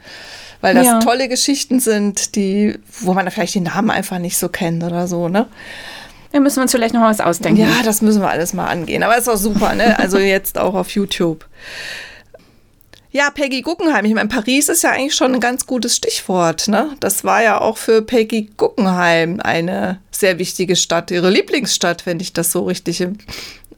Weil 0.62 0.74
das 0.74 0.88
ja. 0.88 1.00
tolle 1.00 1.28
Geschichten 1.28 1.80
sind, 1.80 2.36
die, 2.36 2.80
wo 3.02 3.14
man 3.14 3.30
vielleicht 3.30 3.54
die 3.54 3.60
Namen 3.60 3.92
einfach 3.92 4.18
nicht 4.18 4.38
so 4.38 4.50
kennt 4.50 4.84
oder 4.84 5.08
so, 5.08 5.30
ne? 5.30 5.46
Da 6.32 6.40
müssen 6.40 6.58
wir 6.58 6.64
uns 6.64 6.72
vielleicht 6.72 6.94
noch 6.94 7.02
mal 7.02 7.10
was 7.10 7.22
ausdenken. 7.22 7.62
Ja, 7.62 7.84
das 7.84 8.02
müssen 8.02 8.22
wir 8.22 8.30
alles 8.30 8.54
mal 8.54 8.68
angehen. 8.68 9.04
Aber 9.04 9.18
ist 9.18 9.30
auch 9.30 9.38
super, 9.38 9.74
ne? 9.74 9.98
Also 10.08 10.18
jetzt 10.18 10.58
auch 10.58 10.74
auf 10.74 10.92
YouTube. 10.92 11.46
Ja, 13.12 13.32
Peggy 13.32 13.62
Guggenheim. 13.62 14.06
Ich 14.06 14.14
meine, 14.14 14.30
Paris 14.30 14.70
ist 14.70 14.84
ja 14.84 14.92
eigentlich 14.92 15.16
schon 15.16 15.34
ein 15.34 15.40
ganz 15.40 15.66
gutes 15.66 15.96
Stichwort. 15.96 16.68
Ne? 16.68 16.92
Das 17.00 17.24
war 17.24 17.42
ja 17.42 17.60
auch 17.60 17.78
für 17.78 18.02
Peggy 18.02 18.50
Guggenheim 18.58 19.40
eine 19.42 20.02
sehr 20.12 20.38
wichtige 20.40 20.76
Stadt, 20.76 21.10
ihre 21.10 21.30
Lieblingsstadt, 21.30 22.06
wenn 22.06 22.20
ich 22.20 22.34
das 22.34 22.52
so 22.52 22.64
richtig 22.64 23.02
im, 23.02 23.18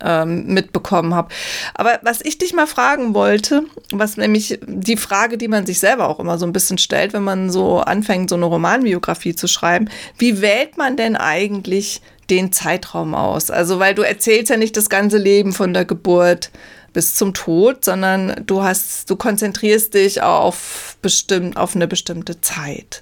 ähm, 0.04 0.46
mitbekommen 0.48 1.14
habe. 1.14 1.30
Aber 1.74 2.00
was 2.02 2.22
ich 2.22 2.38
dich 2.38 2.54
mal 2.54 2.68
fragen 2.68 3.14
wollte, 3.14 3.64
was 3.92 4.18
nämlich 4.18 4.60
die 4.66 4.98
Frage, 4.98 5.38
die 5.38 5.48
man 5.48 5.66
sich 5.66 5.80
selber 5.80 6.08
auch 6.08 6.20
immer 6.20 6.38
so 6.38 6.46
ein 6.46 6.54
bisschen 6.54 6.78
stellt, 6.78 7.14
wenn 7.14 7.24
man 7.24 7.50
so 7.50 7.80
anfängt, 7.80 8.30
so 8.30 8.36
eine 8.36 8.46
Romanbiografie 8.46 9.36
zu 9.36 9.48
schreiben, 9.48 9.90
wie 10.18 10.42
wählt 10.42 10.78
man 10.78 10.96
denn 10.96 11.16
eigentlich 11.16 12.02
den 12.30 12.52
Zeitraum 12.52 13.16
aus? 13.16 13.52
Also, 13.52 13.80
weil 13.80 13.96
du 13.96 14.04
erzählst 14.04 14.50
ja 14.50 14.58
nicht 14.58 14.78
das 14.78 14.90
ganze 14.90 15.18
Leben 15.18 15.52
von 15.52 15.74
der 15.74 15.86
Geburt 15.86 16.52
bis 16.94 17.16
zum 17.16 17.34
Tod, 17.34 17.86
sondern 17.86 18.44
du 18.46 18.64
hast, 18.64 19.10
du 19.10 19.16
konzentrierst 19.16 19.94
dich 19.94 20.22
auf 20.22 20.98
bestimmt, 21.02 21.58
auf 21.58 21.76
eine 21.76 21.88
bestimmte 21.88 22.42
Zeit. 22.42 23.02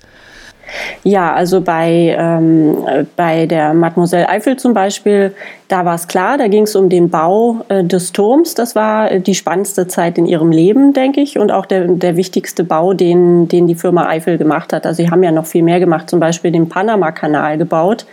Ja, 1.03 1.33
also 1.33 1.61
bei, 1.61 2.15
ähm, 2.17 3.07
bei 3.15 3.45
der 3.45 3.73
Mademoiselle 3.73 4.27
Eiffel 4.27 4.57
zum 4.57 4.73
Beispiel, 4.73 5.33
da 5.67 5.83
war 5.83 5.95
es 5.95 6.07
klar, 6.07 6.37
da 6.37 6.47
ging 6.47 6.63
es 6.63 6.75
um 6.75 6.87
den 6.87 7.09
Bau 7.09 7.57
äh, 7.67 7.83
des 7.83 8.13
Turms. 8.13 8.53
Das 8.53 8.73
war 8.75 9.11
äh, 9.11 9.19
die 9.19 9.35
spannendste 9.35 9.87
Zeit 9.87 10.17
in 10.17 10.25
ihrem 10.25 10.51
Leben, 10.51 10.93
denke 10.93 11.19
ich, 11.19 11.37
und 11.37 11.51
auch 11.51 11.65
der, 11.65 11.87
der 11.87 12.15
wichtigste 12.15 12.63
Bau, 12.63 12.93
den, 12.93 13.49
den 13.49 13.67
die 13.67 13.75
Firma 13.75 14.07
Eiffel 14.07 14.37
gemacht 14.37 14.71
hat. 14.71 14.85
Also 14.85 15.03
sie 15.03 15.11
haben 15.11 15.23
ja 15.23 15.31
noch 15.31 15.45
viel 15.45 15.63
mehr 15.63 15.79
gemacht, 15.79 16.09
zum 16.09 16.21
Beispiel 16.21 16.51
den 16.51 16.69
Panama-Kanal 16.69 17.57
gebaut, 17.57 18.05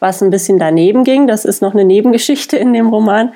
was 0.00 0.22
ein 0.22 0.30
bisschen 0.30 0.58
daneben 0.58 1.04
ging. 1.04 1.26
Das 1.26 1.44
ist 1.44 1.60
noch 1.60 1.74
eine 1.74 1.84
Nebengeschichte 1.84 2.56
in 2.56 2.72
dem 2.72 2.88
Roman. 2.88 3.32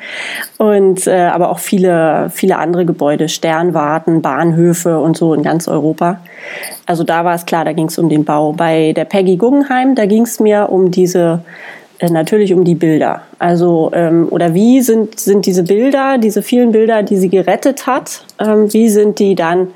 Und 0.57 1.07
äh, 1.07 1.27
aber 1.27 1.51
auch 1.51 1.59
viele, 1.59 2.31
viele 2.31 2.57
andere 2.57 2.87
Gebäude, 2.87 3.29
Sternwarten, 3.29 4.23
Bahnhöfe 4.23 4.99
und 5.01 5.19
so 5.19 5.35
in 5.35 5.43
ganz 5.43 5.69
Europa. 5.69 6.21
Also 6.87 7.05
da 7.05 7.27
war 7.27 7.35
es 7.35 7.45
klar, 7.45 7.67
da 7.67 7.75
ging 7.75 7.89
es 7.89 7.99
um 7.99 8.09
den 8.09 8.25
Bau. 8.25 8.53
Bei 8.53 8.95
der 8.95 9.05
Peggy 9.05 9.37
Guggenheim, 9.37 9.95
da 9.95 10.07
ging 10.07 10.23
es 10.23 10.41
mir 10.41 10.69
um 10.71 10.91
diese 10.91 11.41
natürlich 12.03 12.53
um 12.53 12.65
die 12.65 12.75
Bilder. 12.75 13.23
Also, 13.39 13.91
ähm, 13.95 14.29
oder 14.31 14.55
wie 14.55 14.81
sind, 14.81 15.19
sind 15.19 15.47
diese 15.47 15.63
Bilder, 15.63 16.19
diese 16.19 16.43
vielen 16.43 16.73
Bilder, 16.73 17.03
die 17.03 17.17
sie 17.17 17.29
gerettet 17.29 17.87
hat, 17.87 18.25
ähm, 18.39 18.73
wie 18.73 18.89
sind 18.89 19.19
die 19.19 19.35
dann 19.35 19.69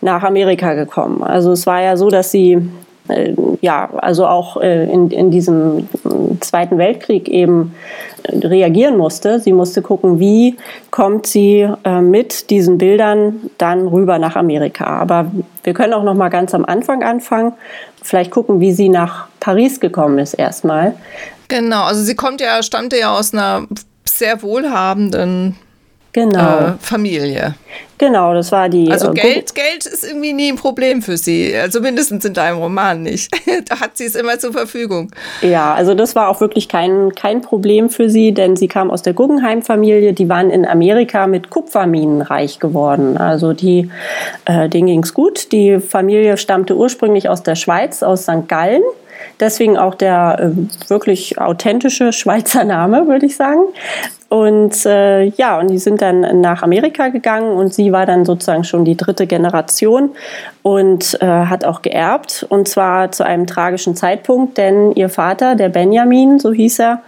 nach 0.00 0.22
Amerika 0.22 0.74
gekommen? 0.74 1.22
Also 1.22 1.52
es 1.52 1.66
war 1.66 1.82
ja 1.82 1.96
so, 1.96 2.10
dass 2.10 2.30
sie 2.30 2.60
äh, 3.08 3.34
ja, 3.60 3.90
also 3.96 4.26
auch 4.26 4.60
äh, 4.60 4.84
in, 4.84 5.10
in 5.10 5.30
diesem 5.30 5.88
äh, 6.04 6.38
Zweiten 6.40 6.78
Weltkrieg 6.78 7.28
eben 7.28 7.74
äh, 8.22 8.46
reagieren 8.46 8.96
musste. 8.96 9.40
Sie 9.40 9.52
musste 9.52 9.82
gucken, 9.82 10.18
wie 10.20 10.56
kommt 10.90 11.26
sie 11.26 11.68
äh, 11.84 12.00
mit 12.00 12.48
diesen 12.50 12.78
Bildern 12.78 13.50
dann 13.58 13.88
rüber 13.88 14.18
nach 14.18 14.36
Amerika. 14.36 14.86
Aber 14.86 15.30
wir 15.64 15.74
können 15.74 15.92
auch 15.92 16.02
noch 16.02 16.14
mal 16.14 16.30
ganz 16.30 16.54
am 16.54 16.64
Anfang 16.64 17.02
anfangen. 17.02 17.52
Vielleicht 18.02 18.30
gucken, 18.30 18.60
wie 18.60 18.72
sie 18.72 18.88
nach 18.88 19.28
Paris 19.40 19.80
gekommen 19.80 20.18
ist 20.18 20.34
erstmal. 20.34 20.94
Genau, 21.48 21.84
also 21.84 22.02
sie 22.02 22.14
kommt 22.14 22.40
ja, 22.40 22.62
stammte 22.62 22.98
ja 22.98 23.16
aus 23.16 23.32
einer 23.32 23.66
sehr 24.04 24.42
wohlhabenden 24.42 25.56
genau. 26.12 26.58
äh, 26.58 26.72
Familie. 26.80 27.54
Genau, 27.98 28.34
das 28.34 28.50
war 28.50 28.68
die. 28.68 28.90
Also 28.90 29.10
äh, 29.12 29.14
Geld, 29.14 29.54
Geld 29.54 29.86
ist 29.86 30.04
irgendwie 30.04 30.32
nie 30.32 30.50
ein 30.50 30.56
Problem 30.56 31.00
für 31.00 31.16
sie. 31.16 31.54
Also 31.56 31.80
mindestens 31.80 32.24
in 32.24 32.34
deinem 32.34 32.58
Roman 32.58 33.02
nicht. 33.02 33.30
da 33.68 33.80
hat 33.80 33.96
sie 33.96 34.04
es 34.04 34.14
immer 34.14 34.38
zur 34.38 34.52
Verfügung. 34.52 35.10
Ja, 35.42 35.74
also 35.74 35.94
das 35.94 36.16
war 36.16 36.28
auch 36.28 36.40
wirklich 36.40 36.68
kein, 36.68 37.14
kein 37.14 37.40
Problem 37.40 37.90
für 37.90 38.10
sie, 38.10 38.32
denn 38.32 38.56
sie 38.56 38.68
kam 38.68 38.90
aus 38.90 39.02
der 39.02 39.12
Guggenheim-Familie. 39.12 40.12
Die 40.12 40.28
waren 40.28 40.50
in 40.50 40.66
Amerika 40.66 41.26
mit 41.26 41.50
Kupferminen 41.50 42.22
reich 42.22 42.58
geworden. 42.58 43.16
Also 43.16 43.52
die, 43.52 43.90
äh, 44.44 44.68
denen 44.68 44.88
ging 44.88 45.02
es 45.02 45.14
gut. 45.14 45.52
Die 45.52 45.80
Familie 45.80 46.36
stammte 46.36 46.76
ursprünglich 46.76 47.28
aus 47.28 47.42
der 47.42 47.54
Schweiz, 47.54 48.02
aus 48.02 48.22
St. 48.24 48.48
Gallen. 48.48 48.82
Deswegen 49.40 49.76
auch 49.76 49.94
der 49.94 50.38
äh, 50.40 50.88
wirklich 50.90 51.38
authentische 51.38 52.12
Schweizer 52.12 52.64
Name, 52.64 53.06
würde 53.08 53.26
ich 53.26 53.36
sagen. 53.36 53.60
Und 54.28 54.84
äh, 54.84 55.26
ja, 55.26 55.60
und 55.60 55.70
die 55.70 55.78
sind 55.78 56.02
dann 56.02 56.40
nach 56.40 56.62
Amerika 56.62 57.08
gegangen 57.08 57.52
und 57.52 57.72
sie 57.72 57.92
war 57.92 58.04
dann 58.04 58.24
sozusagen 58.24 58.64
schon 58.64 58.84
die 58.84 58.96
dritte 58.96 59.28
Generation 59.28 60.10
und 60.62 61.16
äh, 61.20 61.26
hat 61.26 61.64
auch 61.64 61.82
geerbt. 61.82 62.44
Und 62.48 62.66
zwar 62.66 63.12
zu 63.12 63.24
einem 63.24 63.46
tragischen 63.46 63.94
Zeitpunkt, 63.94 64.58
denn 64.58 64.90
ihr 64.92 65.08
Vater, 65.08 65.54
der 65.54 65.68
Benjamin, 65.68 66.40
so 66.40 66.52
hieß 66.52 66.80
er, 66.80 67.02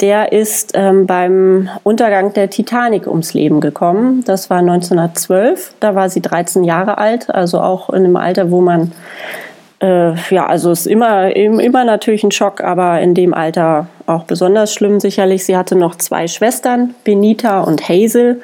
der 0.00 0.32
ist 0.32 0.72
ähm, 0.74 1.06
beim 1.06 1.68
Untergang 1.84 2.32
der 2.32 2.50
Titanic 2.50 3.06
ums 3.06 3.34
Leben 3.34 3.60
gekommen. 3.60 4.24
Das 4.26 4.50
war 4.50 4.58
1912. 4.58 5.74
Da 5.78 5.94
war 5.94 6.10
sie 6.10 6.20
13 6.20 6.64
Jahre 6.64 6.98
alt, 6.98 7.32
also 7.32 7.60
auch 7.60 7.90
in 7.90 8.04
einem 8.04 8.16
Alter, 8.16 8.50
wo 8.50 8.60
man 8.60 8.90
äh, 9.80 10.14
ja, 10.30 10.46
also 10.46 10.70
es 10.70 10.80
ist 10.80 10.86
immer, 10.86 11.34
immer 11.34 11.84
natürlich 11.84 12.24
ein 12.24 12.30
Schock, 12.30 12.62
aber 12.62 13.00
in 13.00 13.14
dem 13.14 13.34
Alter 13.34 13.88
auch 14.06 14.24
besonders 14.24 14.72
schlimm 14.72 15.00
sicherlich. 15.00 15.44
Sie 15.44 15.56
hatte 15.56 15.76
noch 15.76 15.96
zwei 15.96 16.28
Schwestern, 16.28 16.94
Benita 17.04 17.60
und 17.60 17.88
Hazel. 17.88 18.40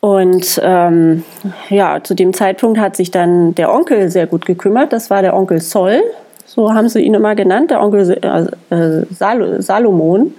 Und 0.00 0.60
ähm, 0.62 1.24
ja, 1.68 2.02
zu 2.02 2.14
dem 2.14 2.32
Zeitpunkt 2.32 2.78
hat 2.78 2.96
sich 2.96 3.10
dann 3.10 3.54
der 3.54 3.72
Onkel 3.72 4.08
sehr 4.10 4.26
gut 4.26 4.46
gekümmert. 4.46 4.92
Das 4.92 5.10
war 5.10 5.22
der 5.22 5.34
Onkel 5.34 5.60
Sol. 5.60 6.02
So 6.44 6.72
haben 6.72 6.88
sie 6.88 7.00
ihn 7.00 7.14
immer 7.14 7.34
genannt, 7.34 7.70
der 7.70 7.82
Onkel 7.82 8.18
äh, 8.22 8.74
äh 8.74 9.06
Sal 9.10 9.60
Salomon 9.60 10.32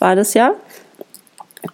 war 0.00 0.16
das 0.16 0.34
ja. 0.34 0.52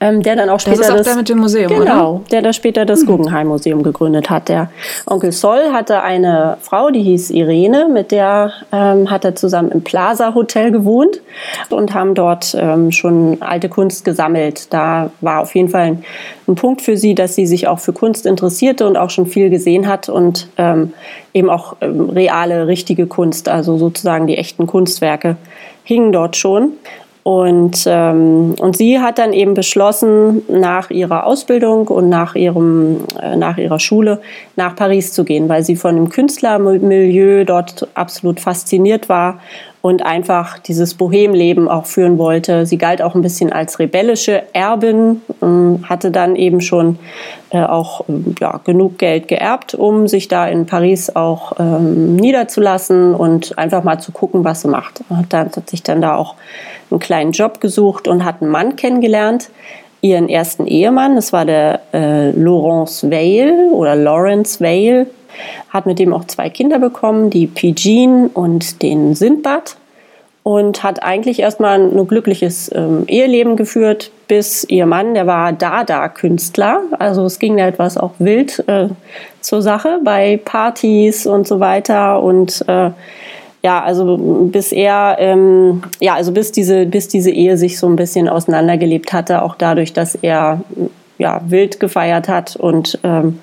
Ähm, 0.00 0.22
der 0.22 0.36
dann 0.36 0.50
auch 0.50 0.60
später 0.60 0.76
das 0.76 0.86
ist 0.86 0.92
auch 0.92 0.96
das, 0.98 1.06
der 1.06 1.16
mit 1.16 1.28
dem 1.30 1.38
Museum, 1.38 1.68
genau, 1.68 2.16
oder? 2.16 2.24
der 2.30 2.42
da 2.42 2.52
später 2.52 2.84
das 2.84 3.00
hm. 3.00 3.06
Guggenheim 3.06 3.48
Museum 3.48 3.82
gegründet 3.82 4.28
hat. 4.28 4.50
Der 4.50 4.70
Onkel 5.06 5.32
Sol 5.32 5.72
hatte 5.72 6.02
eine 6.02 6.58
Frau, 6.60 6.90
die 6.90 7.02
hieß 7.02 7.30
Irene, 7.30 7.88
mit 7.88 8.10
der 8.10 8.52
ähm, 8.70 9.10
hat 9.10 9.24
er 9.24 9.34
zusammen 9.34 9.70
im 9.70 9.82
Plaza 9.82 10.34
Hotel 10.34 10.72
gewohnt 10.72 11.22
und 11.70 11.94
haben 11.94 12.14
dort 12.14 12.54
ähm, 12.58 12.92
schon 12.92 13.38
alte 13.40 13.70
Kunst 13.70 14.04
gesammelt. 14.04 14.72
Da 14.74 15.10
war 15.22 15.40
auf 15.40 15.54
jeden 15.54 15.70
Fall 15.70 15.82
ein, 15.82 16.04
ein, 16.46 16.54
Punkt 16.54 16.82
für 16.82 16.98
sie, 16.98 17.14
dass 17.14 17.34
sie 17.34 17.46
sich 17.46 17.66
auch 17.66 17.78
für 17.78 17.94
Kunst 17.94 18.26
interessierte 18.26 18.86
und 18.86 18.98
auch 18.98 19.10
schon 19.10 19.26
viel 19.26 19.48
gesehen 19.48 19.86
hat 19.86 20.10
und 20.10 20.48
ähm, 20.58 20.92
eben 21.32 21.48
auch 21.48 21.76
ähm, 21.80 22.10
reale, 22.10 22.66
richtige 22.66 23.06
Kunst, 23.06 23.48
also 23.48 23.78
sozusagen 23.78 24.26
die 24.26 24.36
echten 24.36 24.66
Kunstwerke 24.66 25.36
hingen 25.82 26.12
dort 26.12 26.36
schon. 26.36 26.72
Und, 27.28 27.84
ähm, 27.86 28.54
und 28.58 28.78
sie 28.78 29.00
hat 29.00 29.18
dann 29.18 29.34
eben 29.34 29.52
beschlossen, 29.52 30.40
nach 30.48 30.88
ihrer 30.88 31.26
Ausbildung 31.26 31.88
und 31.88 32.08
nach, 32.08 32.34
ihrem, 32.34 33.04
äh, 33.20 33.36
nach 33.36 33.58
ihrer 33.58 33.78
Schule 33.78 34.22
nach 34.56 34.74
Paris 34.74 35.12
zu 35.12 35.24
gehen, 35.24 35.46
weil 35.46 35.62
sie 35.62 35.76
von 35.76 35.94
dem 35.94 36.08
Künstlermilieu 36.08 37.44
dort 37.44 37.86
absolut 37.92 38.40
fasziniert 38.40 39.10
war 39.10 39.40
und 39.82 40.06
einfach 40.06 40.58
dieses 40.58 40.94
Bohemleben 40.94 41.68
auch 41.68 41.84
führen 41.84 42.16
wollte. 42.16 42.64
Sie 42.64 42.78
galt 42.78 43.02
auch 43.02 43.14
ein 43.14 43.20
bisschen 43.20 43.52
als 43.52 43.78
rebellische 43.78 44.44
Erbin, 44.54 45.20
äh, 45.42 45.84
hatte 45.84 46.10
dann 46.10 46.34
eben 46.34 46.62
schon 46.62 46.98
äh, 47.50 47.62
auch 47.62 48.06
ja, 48.40 48.58
genug 48.64 48.96
Geld 48.96 49.28
geerbt, 49.28 49.74
um 49.74 50.08
sich 50.08 50.28
da 50.28 50.48
in 50.48 50.64
Paris 50.64 51.14
auch 51.14 51.52
ähm, 51.58 52.16
niederzulassen 52.16 53.14
und 53.14 53.58
einfach 53.58 53.84
mal 53.84 53.98
zu 53.98 54.12
gucken, 54.12 54.44
was 54.44 54.62
sie 54.62 54.68
macht. 54.68 55.02
Hat, 55.10 55.26
dann, 55.28 55.50
hat 55.54 55.68
sich 55.68 55.82
dann 55.82 56.00
da 56.00 56.16
auch 56.16 56.34
einen 56.90 57.00
kleinen 57.00 57.32
Job 57.32 57.60
gesucht 57.60 58.08
und 58.08 58.24
hat 58.24 58.42
einen 58.42 58.50
Mann 58.50 58.76
kennengelernt, 58.76 59.50
ihren 60.00 60.28
ersten 60.28 60.66
Ehemann, 60.66 61.16
das 61.16 61.32
war 61.32 61.44
der 61.44 61.80
äh, 61.92 62.30
Laurence 62.30 63.10
Vale 63.10 63.70
oder 63.72 63.96
Lawrence 63.96 64.60
Vale, 64.60 65.06
hat 65.70 65.86
mit 65.86 65.98
dem 65.98 66.12
auch 66.12 66.24
zwei 66.24 66.50
Kinder 66.50 66.78
bekommen, 66.78 67.30
die 67.30 67.46
Pidgin 67.46 68.28
und 68.28 68.82
den 68.82 69.14
Sindbad 69.14 69.76
und 70.42 70.82
hat 70.82 71.02
eigentlich 71.02 71.40
erstmal 71.40 71.78
ein 71.78 72.08
glückliches 72.08 72.70
ähm, 72.74 73.04
Eheleben 73.06 73.56
geführt, 73.56 74.10
bis 74.28 74.64
ihr 74.64 74.86
Mann, 74.86 75.14
der 75.14 75.26
war 75.26 75.52
Dada-Künstler, 75.52 76.82
also 76.98 77.24
es 77.24 77.38
ging 77.38 77.56
da 77.56 77.66
etwas 77.66 77.98
auch 77.98 78.12
wild 78.18 78.64
äh, 78.66 78.88
zur 79.40 79.62
Sache 79.62 80.00
bei 80.04 80.40
Partys 80.42 81.26
und 81.26 81.46
so 81.46 81.60
weiter 81.60 82.22
und 82.22 82.64
äh, 82.66 82.90
ja, 83.62 83.82
also 83.82 84.16
bis 84.52 84.72
er, 84.72 85.16
ähm, 85.18 85.82
ja, 86.00 86.14
also 86.14 86.32
bis 86.32 86.52
diese, 86.52 86.86
bis 86.86 87.08
diese 87.08 87.30
Ehe 87.30 87.56
sich 87.56 87.78
so 87.78 87.88
ein 87.88 87.96
bisschen 87.96 88.28
auseinandergelebt 88.28 89.12
hatte, 89.12 89.42
auch 89.42 89.56
dadurch, 89.56 89.92
dass 89.92 90.14
er 90.14 90.60
ja 91.18 91.40
wild 91.46 91.80
gefeiert 91.80 92.28
hat 92.28 92.54
und 92.54 92.98
ähm, 93.02 93.40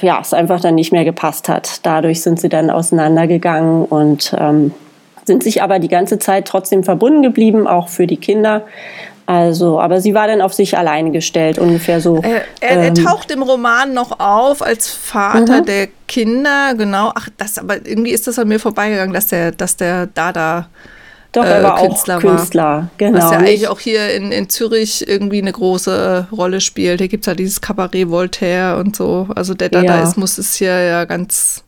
ja, 0.00 0.18
es 0.20 0.32
einfach 0.32 0.60
dann 0.60 0.74
nicht 0.74 0.92
mehr 0.92 1.04
gepasst 1.04 1.48
hat. 1.48 1.80
Dadurch 1.84 2.22
sind 2.22 2.40
sie 2.40 2.48
dann 2.48 2.70
auseinandergegangen 2.70 3.84
und 3.84 4.34
ähm, 4.38 4.72
sind 5.24 5.42
sich 5.42 5.62
aber 5.62 5.78
die 5.78 5.88
ganze 5.88 6.18
Zeit 6.18 6.46
trotzdem 6.46 6.82
verbunden 6.82 7.22
geblieben, 7.22 7.66
auch 7.66 7.88
für 7.88 8.06
die 8.06 8.16
Kinder. 8.16 8.62
Also, 9.26 9.80
aber 9.80 10.00
sie 10.00 10.12
war 10.14 10.26
dann 10.26 10.40
auf 10.40 10.52
sich 10.52 10.76
alleine 10.76 11.12
gestellt, 11.12 11.58
ungefähr 11.58 12.00
so. 12.00 12.20
Er, 12.22 12.42
er, 12.60 12.70
ähm, 12.70 12.80
er 12.80 12.94
taucht 12.94 13.30
im 13.30 13.42
Roman 13.42 13.94
noch 13.94 14.18
auf 14.18 14.60
als 14.60 14.88
Vater 14.88 15.60
mhm. 15.60 15.66
der 15.66 15.88
Kinder, 16.08 16.74
genau. 16.76 17.12
Ach, 17.14 17.28
das, 17.36 17.58
aber 17.58 17.76
irgendwie 17.86 18.10
ist 18.10 18.26
das 18.26 18.38
an 18.38 18.48
mir 18.48 18.58
vorbeigegangen, 18.58 19.14
dass 19.14 19.28
der, 19.28 19.52
dass 19.52 19.76
der 19.76 20.06
Dada 20.06 20.68
Doch, 21.30 21.44
er 21.44 21.62
war 21.62 21.80
Künstler 21.80 22.16
auch 22.16 22.20
Künstler, 22.20 22.64
war. 22.64 22.88
genau. 22.96 23.18
Was 23.18 23.30
ja 23.30 23.38
eigentlich 23.38 23.68
auch 23.68 23.78
hier 23.78 24.12
in, 24.14 24.32
in 24.32 24.48
Zürich 24.48 25.06
irgendwie 25.06 25.40
eine 25.40 25.52
große 25.52 26.26
Rolle 26.32 26.60
spielt. 26.60 27.00
Hier 27.00 27.08
gibt 27.08 27.22
es 27.22 27.26
ja 27.26 27.34
dieses 27.34 27.60
Kabarett 27.60 28.10
Voltaire 28.10 28.78
und 28.78 28.96
so. 28.96 29.28
Also 29.36 29.54
der 29.54 29.68
Dadaismus 29.68 30.38
ja. 30.38 30.40
ist 30.40 30.54
hier 30.56 30.82
ja 30.82 31.04
ganz 31.04 31.62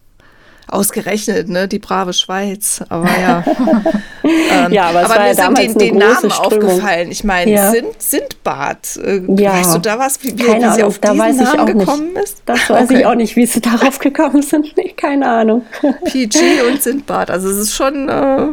Ausgerechnet, 0.68 1.48
ne? 1.48 1.68
Die 1.68 1.78
brave 1.78 2.12
Schweiz. 2.12 2.82
Aber 2.88 3.08
ja. 3.08 3.44
ähm, 4.24 4.72
ja, 4.72 4.84
aber, 4.84 5.04
aber 5.04 5.22
mir 5.22 5.34
sind 5.34 5.80
die, 5.80 5.90
die 5.90 5.92
Namen 5.92 6.30
Strömung. 6.30 6.70
aufgefallen. 6.70 7.10
Ich 7.10 7.24
meine, 7.24 7.50
ja. 7.50 7.70
sind 7.70 7.88
Sindbad. 7.98 8.96
Äh, 8.96 9.22
ja. 9.36 9.52
Weißt 9.52 9.74
du 9.74 9.78
da 9.80 9.98
was, 9.98 10.22
wie, 10.22 10.38
wie, 10.38 10.42
keine 10.42 10.70
wie 10.70 10.74
sie 10.74 10.82
auf 10.84 10.98
da 10.98 11.12
diesen 11.12 11.44
Namen 11.44 11.78
gekommen 11.78 12.12
nicht. 12.12 12.22
ist? 12.22 12.42
Das 12.46 12.70
weiß 12.70 12.84
okay. 12.84 13.00
ich 13.00 13.06
auch 13.06 13.14
nicht, 13.14 13.36
wie 13.36 13.46
sie 13.46 13.60
darauf 13.62 13.98
gekommen 13.98 14.42
sind. 14.42 14.76
Nee, 14.76 14.94
keine 14.96 15.28
Ahnung. 15.28 15.66
PG 16.04 16.62
und 16.70 16.82
Sindbad. 16.82 17.30
Also 17.30 17.48
es 17.50 17.58
ist 17.58 17.74
schon 17.74 18.08
äh, 18.08 18.48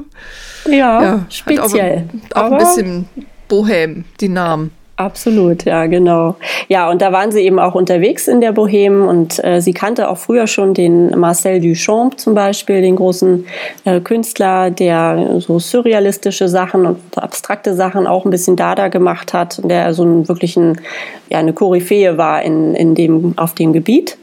ja, 0.69 1.01
ja, 1.03 1.25
speziell. 1.29 2.09
Auch, 2.33 2.43
auch 2.43 2.51
ein 2.51 2.57
bisschen 2.57 3.09
Bohem, 3.47 4.05
die 4.19 4.29
Namen. 4.29 4.71
Absolut, 4.99 5.63
ja, 5.63 5.85
genau. 5.85 6.35
Ja, 6.67 6.89
und 6.89 7.01
da 7.01 7.13
waren 7.13 7.31
sie 7.31 7.39
eben 7.39 7.57
auch 7.57 7.73
unterwegs 7.73 8.27
in 8.27 8.41
der 8.41 8.53
Bohème 8.53 9.07
und 9.07 9.41
äh, 9.45 9.61
sie 9.61 9.71
kannte 9.71 10.09
auch 10.09 10.17
früher 10.17 10.45
schon 10.45 10.73
den 10.73 11.17
Marcel 11.17 11.61
Duchamp 11.61 12.19
zum 12.19 12.35
Beispiel, 12.35 12.81
den 12.81 12.97
großen 12.97 13.45
äh, 13.85 14.01
Künstler, 14.01 14.71
der 14.71 15.37
so 15.39 15.57
surrealistische 15.57 16.49
Sachen 16.49 16.85
und 16.85 16.99
abstrakte 17.17 17.75
Sachen 17.75 18.07
auch 18.07 18.25
ein 18.25 18.29
bisschen 18.29 18.57
Dada 18.57 18.89
gemacht 18.89 19.31
hat, 19.31 19.61
der 19.63 19.93
so 19.93 20.03
ein 20.03 20.27
wirklich 20.27 20.57
ein, 20.57 20.81
ja, 21.29 21.37
eine 21.37 21.53
Koryphäe 21.53 22.17
war 22.17 22.41
in, 22.41 22.75
in 22.75 22.93
dem, 22.93 23.35
auf 23.37 23.55
dem 23.55 23.71
Gebiet 23.71 24.17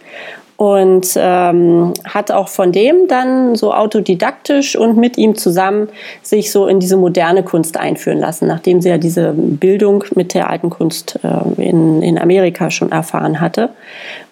und 0.57 1.13
ähm, 1.17 1.93
hat 2.05 2.31
auch 2.31 2.49
von 2.49 2.73
dem 2.73 3.09
dann 3.09 3.57
so 3.57 3.75
autodidaktisch 3.75 4.75
und 4.75 4.97
mit 4.97 5.19
ihm 5.19 5.37
zusammen 5.37 5.89
sich 6.23 6.51
so 6.51 6.67
in 6.67 6.81
diese 6.81 6.97
moderne 6.97 7.43
Kunst 7.43 7.77
einführen 7.77 8.19
lassen, 8.19 8.47
nachdem 8.47 8.81
sie 8.81 8.89
ja 8.89 8.97
diese 8.97 9.35
Bildung 9.37 10.05
mit 10.15 10.33
der 10.33 10.49
alten 10.49 10.71
Kunst 10.71 11.19
äh, 11.23 11.63
in, 11.63 12.01
in 12.01 12.19
Amerika 12.19 12.71
schon 12.71 12.91
erfahren 12.91 13.41
hatte. 13.41 13.71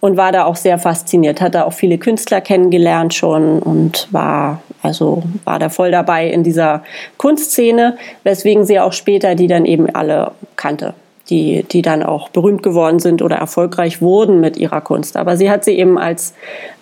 Und 0.01 0.17
war 0.17 0.33
da 0.33 0.45
auch 0.45 0.57
sehr 0.57 0.79
fasziniert, 0.79 1.41
hat 1.41 1.55
da 1.55 1.65
auch 1.65 1.73
viele 1.73 1.99
Künstler 1.99 2.41
kennengelernt 2.41 3.15
schon 3.15 3.59
und 3.59 4.09
war 4.11 4.63
also 4.83 5.23
war 5.45 5.59
da 5.59 5.71
voll 5.71 5.91
dabei 5.91 6.29
in 6.29 6.43
dieser 6.43 6.83
Kunstszene, 7.17 7.97
weswegen 8.23 8.67
sie 8.67 8.81
auch 8.81 8.93
später 8.93 9.35
die 9.35 9.47
dann 9.47 9.65
eben 9.65 9.89
alle 9.95 10.33
kannte 10.57 10.95
die, 11.31 11.63
die 11.65 11.83
dann 11.83 12.03
auch 12.03 12.29
berühmt 12.29 12.63
geworden 12.63 12.99
sind 12.99 13.23
oder 13.23 13.37
erfolgreich 13.37 14.03
wurden 14.03 14.41
mit 14.41 14.57
ihrer 14.57 14.81
Kunst. 14.81 15.17
Aber 15.17 15.37
sie 15.37 15.51
hat 15.51 15.65
sie 15.65 15.73
eben 15.73 15.99
als, 15.99 16.35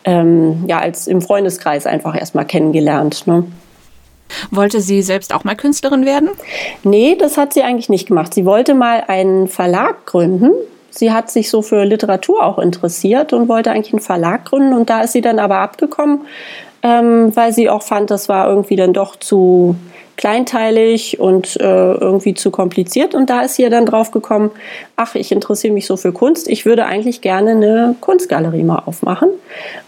ähm, 0.05 0.65
ja, 0.67 0.79
als 0.79 1.07
im 1.07 1.23
Freundeskreis 1.23 1.87
einfach 1.87 2.19
erstmal 2.19 2.45
kennengelernt. 2.45 3.27
Ne? 3.27 3.45
Wollte 4.51 4.81
sie 4.81 5.03
selbst 5.03 5.35
auch 5.35 5.45
mal 5.45 5.55
Künstlerin 5.55 6.05
werden? 6.05 6.31
Nee, 6.83 7.17
das 7.19 7.37
hat 7.37 7.53
sie 7.53 7.63
eigentlich 7.63 7.89
nicht 7.89 8.09
gemacht. 8.09 8.35
Sie 8.35 8.45
wollte 8.45 8.75
mal 8.75 9.05
einen 9.07 9.47
Verlag 9.47 10.07
gründen. 10.07 10.51
Sie 10.91 11.13
hat 11.13 11.31
sich 11.31 11.49
so 11.49 11.63
für 11.63 11.85
Literatur 11.85 12.45
auch 12.45 12.59
interessiert 12.59 13.33
und 13.33 13.49
wollte 13.49 13.71
eigentlich 13.71 13.95
einen 13.95 14.03
Verlag 14.03 14.47
gründen. 14.47 14.75
Und 14.75 14.91
da 14.91 15.03
ist 15.03 15.13
sie 15.13 15.23
dann 15.23 15.39
aber 15.39 15.59
abgekommen, 15.59 16.23
ähm, 16.83 17.35
weil 17.35 17.53
sie 17.53 17.71
auch 17.71 17.83
fand, 17.83 18.11
das 18.11 18.29
war 18.29 18.49
irgendwie 18.49 18.77
dann 18.77 18.93
doch 18.93 19.17
zu, 19.17 19.77
kleinteilig 20.23 21.19
und 21.19 21.61
äh, 21.61 21.65
irgendwie 21.95 22.35
zu 22.35 22.53
kompliziert. 22.53 23.13
Und 23.13 23.29
da 23.29 23.41
ist 23.41 23.59
ja 23.59 23.69
dann 23.71 23.87
drauf 23.87 24.13
gekommen, 24.13 24.53
ach, 24.95 25.17
ich 25.17 25.33
interessiere 25.33 25.75
mich 25.75 25.85
so 25.85 25.97
für 25.97 26.13
Kunst, 26.13 26.49
ich 26.49 26.65
würde 26.65 26.87
eigentlich 26.87 27.23
gerne 27.23 27.51
eine 27.51 27.97
Kunstgalerie 28.01 28.63
mal 28.63 28.85
aufmachen. 28.87 29.31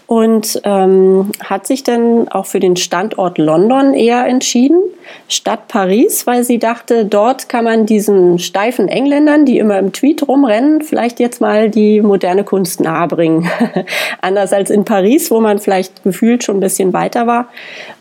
Und 0.07 0.61
ähm, 0.65 1.31
hat 1.43 1.65
sich 1.65 1.83
dann 1.83 2.27
auch 2.27 2.45
für 2.45 2.59
den 2.59 2.75
Standort 2.75 3.39
London 3.39 3.95
eher 3.95 4.27
entschieden, 4.27 4.79
statt 5.27 5.67
Paris, 5.67 6.27
weil 6.27 6.43
sie 6.43 6.59
dachte, 6.59 7.05
dort 7.05 7.49
kann 7.49 7.63
man 7.65 7.87
diesen 7.87 8.37
steifen 8.37 8.87
Engländern, 8.87 9.45
die 9.45 9.57
immer 9.57 9.79
im 9.79 9.93
Tweet 9.93 10.27
rumrennen, 10.27 10.81
vielleicht 10.81 11.19
jetzt 11.19 11.41
mal 11.41 11.69
die 11.69 12.01
moderne 12.01 12.43
Kunst 12.43 12.81
nahebringen. 12.81 13.49
Anders 14.21 14.53
als 14.53 14.69
in 14.69 14.85
Paris, 14.85 15.31
wo 15.31 15.39
man 15.39 15.57
vielleicht 15.57 16.03
gefühlt 16.03 16.43
schon 16.43 16.57
ein 16.57 16.61
bisschen 16.61 16.93
weiter 16.93 17.25
war. 17.25 17.47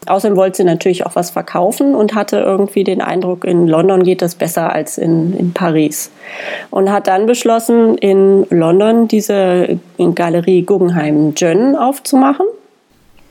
Außerdem 0.06 0.36
wollte 0.36 0.58
sie 0.58 0.64
natürlich 0.64 1.06
auch 1.06 1.16
was 1.16 1.30
verkaufen 1.30 1.94
und 1.94 2.14
hatte 2.14 2.38
irgendwie 2.38 2.84
den 2.84 3.00
Eindruck, 3.00 3.44
in 3.44 3.66
London 3.66 4.02
geht 4.02 4.20
das 4.20 4.34
besser 4.34 4.72
als 4.72 4.98
in, 4.98 5.34
in 5.34 5.54
Paris. 5.54 6.10
Und 6.70 6.90
hat 6.90 7.06
dann 7.06 7.26
beschlossen, 7.26 7.96
in 7.98 8.46
London 8.50 9.08
diese 9.08 9.78
Galerie 10.14 10.62
Guggenheim 10.62 11.34
Jön 11.36 11.76
aufzumachen. 11.76 12.46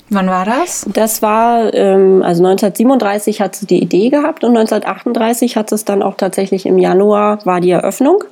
Wann 0.09 0.27
war 0.27 0.45
das? 0.45 0.85
Das 0.93 1.21
war, 1.21 1.73
ähm, 1.73 2.21
also 2.23 2.43
1937 2.43 3.41
hat 3.41 3.55
sie 3.55 3.65
die 3.65 3.81
Idee 3.81 4.09
gehabt 4.09 4.43
und 4.43 4.55
1938 4.55 5.55
hat 5.55 5.71
es 5.71 5.85
dann 5.85 6.03
auch 6.03 6.15
tatsächlich 6.15 6.65
im 6.65 6.77
Januar 6.77 7.39
war 7.45 7.61
die 7.61 7.71
Eröffnung 7.71 8.23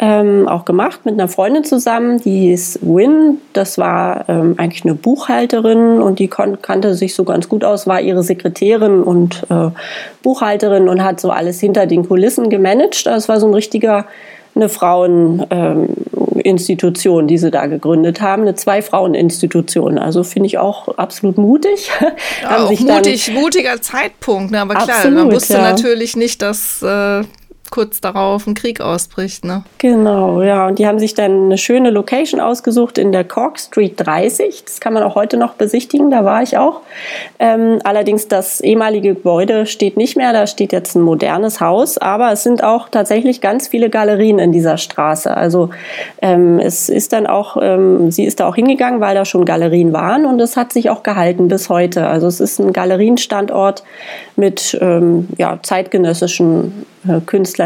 ähm, 0.00 0.46
auch 0.46 0.64
gemacht 0.64 1.00
mit 1.04 1.14
einer 1.14 1.28
Freundin 1.28 1.64
zusammen, 1.64 2.20
die 2.20 2.52
ist 2.52 2.78
Win. 2.82 3.38
Das 3.52 3.78
war 3.78 4.28
ähm, 4.28 4.54
eigentlich 4.56 4.84
eine 4.84 4.94
Buchhalterin 4.94 6.00
und 6.00 6.20
die 6.20 6.28
kannte 6.28 6.94
sich 6.94 7.14
so 7.14 7.24
ganz 7.24 7.48
gut 7.48 7.64
aus, 7.64 7.86
war 7.86 8.00
ihre 8.00 8.22
Sekretärin 8.22 9.02
und 9.02 9.44
äh, 9.50 9.70
Buchhalterin 10.22 10.88
und 10.88 11.02
hat 11.02 11.20
so 11.20 11.30
alles 11.30 11.60
hinter 11.60 11.86
den 11.86 12.06
Kulissen 12.06 12.48
gemanagt. 12.48 13.06
Das 13.06 13.28
war 13.28 13.40
so 13.40 13.48
ein 13.48 13.54
richtiger 13.54 14.06
eine 14.54 14.68
Fraueninstitution, 14.68 17.22
ähm, 17.22 17.28
die 17.28 17.38
sie 17.38 17.50
da 17.50 17.66
gegründet 17.66 18.20
haben, 18.20 18.42
eine 18.42 18.54
Zwei-Frauen-Institution. 18.54 19.98
Also 19.98 20.22
finde 20.24 20.48
ich 20.48 20.58
auch 20.58 20.98
absolut 20.98 21.38
mutig. 21.38 21.90
Ja, 22.42 22.64
auch 22.64 22.70
mutig, 22.70 23.32
mutiger 23.32 23.80
Zeitpunkt, 23.80 24.50
ne? 24.50 24.60
aber 24.60 24.74
klar, 24.74 24.96
absolut, 24.96 25.18
man 25.18 25.32
wusste 25.32 25.54
ja. 25.54 25.62
natürlich 25.62 26.16
nicht, 26.16 26.42
dass 26.42 26.82
äh, 26.82 27.22
kurz 27.70 28.00
darauf 28.00 28.46
ein 28.46 28.54
Krieg 28.54 28.80
ausbricht. 28.80 29.44
Ne? 29.44 29.64
Genau, 29.78 30.42
ja. 30.42 30.66
Und 30.66 30.78
die 30.78 30.86
haben 30.86 30.98
sich 30.98 31.14
dann 31.14 31.46
eine 31.46 31.58
schöne 31.58 31.90
Location 31.90 32.40
ausgesucht 32.40 32.98
in 32.98 33.12
der 33.12 33.24
Cork 33.24 33.58
Street 33.58 33.94
30. 33.96 34.64
Das 34.64 34.80
kann 34.80 34.92
man 34.92 35.02
auch 35.02 35.14
heute 35.14 35.36
noch 35.36 35.54
besichtigen, 35.54 36.10
da 36.10 36.24
war 36.24 36.42
ich 36.42 36.56
auch. 36.56 36.80
Ähm, 37.38 37.78
allerdings 37.84 38.28
das 38.28 38.60
ehemalige 38.60 39.14
Gebäude 39.14 39.66
steht 39.66 39.96
nicht 39.96 40.16
mehr, 40.16 40.32
da 40.32 40.46
steht 40.46 40.72
jetzt 40.72 40.94
ein 40.94 41.02
modernes 41.02 41.60
Haus, 41.60 41.98
aber 41.98 42.32
es 42.32 42.42
sind 42.42 42.62
auch 42.62 42.88
tatsächlich 42.88 43.40
ganz 43.40 43.68
viele 43.68 43.90
Galerien 43.90 44.38
in 44.38 44.52
dieser 44.52 44.78
Straße. 44.78 45.36
Also 45.36 45.70
ähm, 46.22 46.58
es 46.58 46.88
ist 46.88 47.12
dann 47.12 47.26
auch, 47.26 47.56
ähm, 47.60 48.10
sie 48.10 48.24
ist 48.24 48.40
da 48.40 48.48
auch 48.48 48.54
hingegangen, 48.54 49.00
weil 49.00 49.14
da 49.14 49.24
schon 49.24 49.44
Galerien 49.44 49.92
waren 49.92 50.26
und 50.26 50.40
es 50.40 50.56
hat 50.56 50.72
sich 50.72 50.90
auch 50.90 51.02
gehalten 51.02 51.48
bis 51.48 51.68
heute. 51.68 52.06
Also 52.06 52.26
es 52.26 52.40
ist 52.40 52.58
ein 52.58 52.72
Galerienstandort 52.72 53.82
mit 54.36 54.78
ähm, 54.80 55.28
ja, 55.36 55.58
zeitgenössischen 55.62 56.86
äh, 57.06 57.20
Künstlern, 57.20 57.57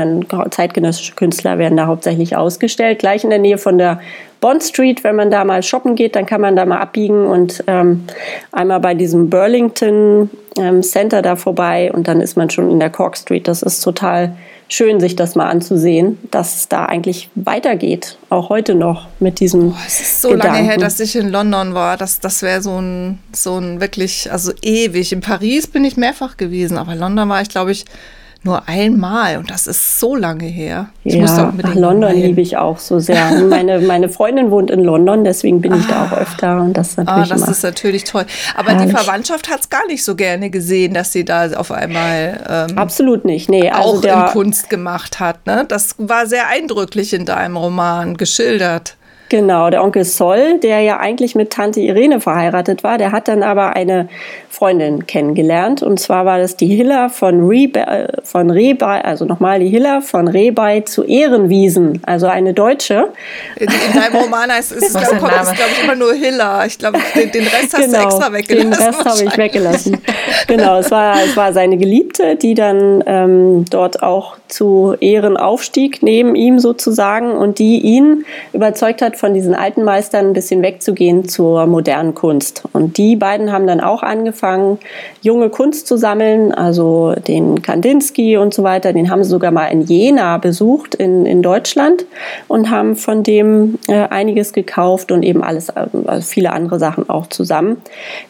zeitgenössische 0.50 1.14
Künstler 1.14 1.58
werden 1.58 1.76
da 1.76 1.86
hauptsächlich 1.86 2.36
ausgestellt. 2.36 2.98
Gleich 2.98 3.24
in 3.24 3.30
der 3.30 3.38
Nähe 3.38 3.58
von 3.58 3.78
der 3.78 4.00
Bond 4.40 4.64
Street, 4.64 5.04
wenn 5.04 5.14
man 5.14 5.30
da 5.30 5.44
mal 5.44 5.62
shoppen 5.62 5.94
geht, 5.94 6.16
dann 6.16 6.26
kann 6.26 6.40
man 6.40 6.56
da 6.56 6.66
mal 6.66 6.78
abbiegen 6.78 7.26
und 7.26 7.62
ähm, 7.68 8.04
einmal 8.50 8.80
bei 8.80 8.94
diesem 8.94 9.30
Burlington 9.30 10.30
ähm, 10.58 10.82
Center 10.82 11.22
da 11.22 11.36
vorbei 11.36 11.92
und 11.92 12.08
dann 12.08 12.20
ist 12.20 12.36
man 12.36 12.50
schon 12.50 12.70
in 12.70 12.80
der 12.80 12.90
Cork 12.90 13.16
Street. 13.16 13.46
Das 13.46 13.62
ist 13.62 13.80
total 13.82 14.34
schön, 14.68 15.00
sich 15.00 15.14
das 15.16 15.34
mal 15.34 15.48
anzusehen, 15.48 16.18
dass 16.30 16.56
es 16.56 16.68
da 16.68 16.86
eigentlich 16.86 17.30
weitergeht, 17.34 18.18
auch 18.30 18.48
heute 18.48 18.74
noch 18.74 19.06
mit 19.20 19.38
diesem. 19.38 19.68
Oh, 19.68 19.76
es 19.86 20.00
ist 20.00 20.22
so 20.22 20.30
Gedanken. 20.30 20.54
lange 20.54 20.68
her, 20.68 20.76
dass 20.78 20.98
ich 20.98 21.14
in 21.14 21.28
London 21.28 21.74
war. 21.74 21.96
Das, 21.96 22.18
das 22.18 22.42
wäre 22.42 22.62
so 22.62 22.80
ein, 22.80 23.18
so 23.32 23.58
ein 23.58 23.80
wirklich, 23.80 24.32
also 24.32 24.52
ewig. 24.62 25.12
In 25.12 25.20
Paris 25.20 25.66
bin 25.66 25.84
ich 25.84 25.96
mehrfach 25.96 26.36
gewesen, 26.36 26.78
aber 26.78 26.94
in 26.94 26.98
London 26.98 27.28
war 27.28 27.42
ich, 27.42 27.48
glaube 27.48 27.70
ich, 27.70 27.84
nur 28.44 28.68
einmal 28.68 29.38
und 29.38 29.50
das 29.50 29.66
ist 29.66 30.00
so 30.00 30.16
lange 30.16 30.46
her. 30.46 30.88
Ich 31.04 31.14
ja, 31.14 31.52
ach, 31.62 31.74
London 31.74 32.14
liebe 32.14 32.40
ich 32.40 32.56
auch 32.56 32.78
so 32.78 32.98
sehr. 32.98 33.30
meine, 33.48 33.78
meine 33.86 34.08
Freundin 34.08 34.50
wohnt 34.50 34.70
in 34.70 34.80
London, 34.80 35.24
deswegen 35.24 35.60
bin 35.60 35.74
ich 35.74 35.86
da 35.86 36.06
auch 36.06 36.12
ah. 36.12 36.20
öfter 36.20 36.60
und 36.60 36.76
das 36.76 36.90
ist 36.90 36.98
ah, 36.98 37.04
natürlich, 37.04 37.32
ah, 37.32 37.34
das 37.36 37.48
ist 37.48 37.62
natürlich 37.62 38.04
toll. 38.04 38.24
Aber 38.56 38.72
herrlich. 38.72 38.86
die 38.86 38.96
Verwandtschaft 38.96 39.48
hat 39.48 39.60
es 39.60 39.70
gar 39.70 39.86
nicht 39.86 40.04
so 40.04 40.16
gerne 40.16 40.50
gesehen, 40.50 40.94
dass 40.94 41.12
sie 41.12 41.24
da 41.24 41.52
auf 41.52 41.70
einmal 41.70 42.66
ähm, 42.70 42.78
absolut 42.78 43.24
nicht, 43.24 43.48
nee, 43.48 43.70
also 43.70 43.98
auch 43.98 44.00
der, 44.00 44.26
in 44.26 44.32
Kunst 44.32 44.68
gemacht 44.68 45.20
hat. 45.20 45.46
Ne? 45.46 45.64
Das 45.68 45.94
war 45.98 46.26
sehr 46.26 46.48
eindrücklich 46.48 47.12
in 47.14 47.24
deinem 47.24 47.56
Roman 47.56 48.16
geschildert. 48.16 48.96
Genau, 49.32 49.70
der 49.70 49.82
Onkel 49.82 50.04
Sol, 50.04 50.58
der 50.58 50.80
ja 50.80 51.00
eigentlich 51.00 51.34
mit 51.34 51.48
Tante 51.48 51.80
Irene 51.80 52.20
verheiratet 52.20 52.84
war, 52.84 52.98
der 52.98 53.12
hat 53.12 53.28
dann 53.28 53.42
aber 53.42 53.74
eine 53.74 54.10
Freundin 54.50 55.06
kennengelernt. 55.06 55.82
Und 55.82 55.98
zwar 55.98 56.26
war 56.26 56.36
das 56.36 56.56
die 56.56 56.66
Hilla 56.66 57.08
von, 57.08 57.48
Rebe, 57.48 57.80
äh, 57.80 58.08
von 58.24 58.50
Rebei, 58.50 59.02
also 59.02 59.24
nochmal 59.24 59.60
die 59.60 59.70
Hilla 59.70 60.02
von 60.02 60.28
Rebei 60.28 60.80
zu 60.80 61.04
Ehrenwiesen, 61.04 62.02
also 62.04 62.26
eine 62.26 62.52
Deutsche. 62.52 63.08
In, 63.56 63.68
in 63.68 63.98
deinem 63.98 64.16
Roman 64.16 64.52
heißt 64.52 64.72
es, 64.72 64.92
glaube 64.92 65.16
glaub 65.16 65.56
ich, 65.56 65.82
immer 65.82 65.94
nur 65.94 66.12
Hilla. 66.12 66.66
Ich 66.66 66.78
glaube, 66.78 66.98
den, 67.14 67.32
den, 67.32 67.44
Rest 67.44 67.72
hast 67.72 67.86
genau, 67.86 68.00
du 68.00 68.04
extra 68.04 68.32
weggelassen. 68.34 68.70
Den 68.70 68.82
Rest 68.84 69.04
habe 69.06 69.24
ich 69.24 69.38
weggelassen. 69.38 70.02
genau, 70.46 70.78
es 70.78 70.90
war, 70.90 71.16
es 71.24 71.36
war 71.36 71.52
seine 71.52 71.76
Geliebte, 71.76 72.36
die 72.36 72.54
dann 72.54 73.02
ähm, 73.06 73.64
dort 73.70 74.02
auch 74.02 74.36
zu 74.48 74.94
Ehren 75.00 75.36
aufstieg, 75.36 76.02
neben 76.02 76.34
ihm 76.34 76.58
sozusagen, 76.58 77.32
und 77.32 77.58
die 77.58 77.80
ihn 77.80 78.24
überzeugt 78.52 79.02
hat, 79.02 79.16
von 79.16 79.34
diesen 79.34 79.54
alten 79.54 79.82
Meistern 79.84 80.28
ein 80.28 80.32
bisschen 80.32 80.62
wegzugehen 80.62 81.28
zur 81.28 81.66
modernen 81.66 82.14
Kunst. 82.14 82.64
Und 82.72 82.98
die 82.98 83.16
beiden 83.16 83.52
haben 83.52 83.66
dann 83.66 83.80
auch 83.80 84.02
angefangen, 84.02 84.78
junge 85.22 85.48
Kunst 85.48 85.86
zu 85.86 85.96
sammeln, 85.96 86.52
also 86.52 87.14
den 87.14 87.62
Kandinsky 87.62 88.36
und 88.36 88.52
so 88.54 88.62
weiter, 88.62 88.92
den 88.92 89.10
haben 89.10 89.24
sie 89.24 89.30
sogar 89.30 89.50
mal 89.50 89.66
in 89.68 89.82
Jena 89.82 90.38
besucht, 90.38 90.94
in, 90.94 91.26
in 91.26 91.42
Deutschland, 91.42 92.04
und 92.48 92.70
haben 92.70 92.96
von 92.96 93.22
dem 93.22 93.78
äh, 93.88 94.08
einiges 94.08 94.52
gekauft 94.52 95.12
und 95.12 95.22
eben 95.22 95.42
alles, 95.42 95.70
also 95.70 96.26
viele 96.26 96.52
andere 96.52 96.78
Sachen 96.78 97.08
auch 97.08 97.26
zusammen. 97.28 97.78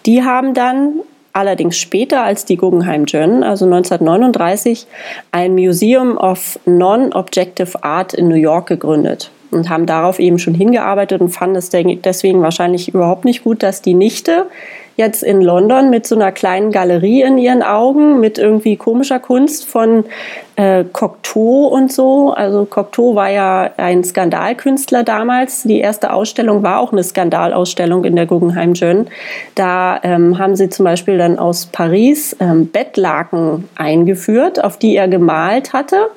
Die 0.07 0.23
haben 0.23 0.55
dann 0.55 1.01
allerdings 1.33 1.77
später 1.77 2.23
als 2.23 2.45
die 2.45 2.57
Guggenheim 2.57 3.05
Journal, 3.05 3.45
also 3.45 3.65
1939, 3.65 4.87
ein 5.31 5.55
Museum 5.55 6.17
of 6.17 6.59
Non-Objective 6.67 7.83
Art 7.83 8.15
in 8.15 8.29
New 8.29 8.37
York 8.37 8.67
gegründet 8.67 9.31
und 9.51 9.69
haben 9.69 9.87
darauf 9.87 10.19
eben 10.19 10.39
schon 10.39 10.55
hingearbeitet 10.55 11.21
und 11.21 11.29
fanden 11.29 11.57
es 11.57 11.69
deswegen 11.71 12.43
wahrscheinlich 12.43 12.89
überhaupt 12.89 13.25
nicht 13.25 13.45
gut, 13.45 13.63
dass 13.63 13.83
die 13.83 13.95
Nichte 13.95 14.47
jetzt 14.97 15.23
in 15.23 15.41
London 15.41 15.91
mit 15.91 16.07
so 16.07 16.15
einer 16.15 16.33
kleinen 16.33 16.71
Galerie 16.71 17.23
in 17.23 17.39
ihren 17.39 17.63
Augen, 17.63 18.21
mit 18.21 18.39
irgendwie 18.39 18.77
komischer 18.77 19.19
Kunst 19.19 19.67
von 19.67 20.05
äh, 20.57 20.85
Cocteau 20.93 21.69
und 21.69 21.93
so. 21.93 22.33
Also 22.33 22.67
Cocteau 22.67 23.15
war 23.15 23.31
ja 23.31 23.71
ein 23.79 24.05
Skandalkünstler 24.05 25.03
damals. 25.03 25.63
Die 25.63 25.81
erste 25.81 26.13
Ausstellung 26.13 26.63
war 26.63 26.79
auch 26.81 26.93
eine 26.93 27.03
Skandalausstellung 27.03 28.05
in 28.05 28.17
der 28.17 28.27
Guggenheim 28.27 28.75
Jeune. 28.75 29.07
Da 29.55 29.99
ähm, 30.03 30.39
haben 30.39 30.57
sie 30.57 30.69
zum 30.69 30.85
Beispiel 30.85 31.17
dann 31.17 31.39
aus 31.39 31.67
Paris 31.67 32.37
ähm, 32.41 32.69
Bettlaken 32.69 33.69
eingeführt, 33.77 34.63
auf 34.63 34.77
die 34.77 34.97
er 34.97 35.09
gemalt 35.09 35.73
hatte. 35.73 36.09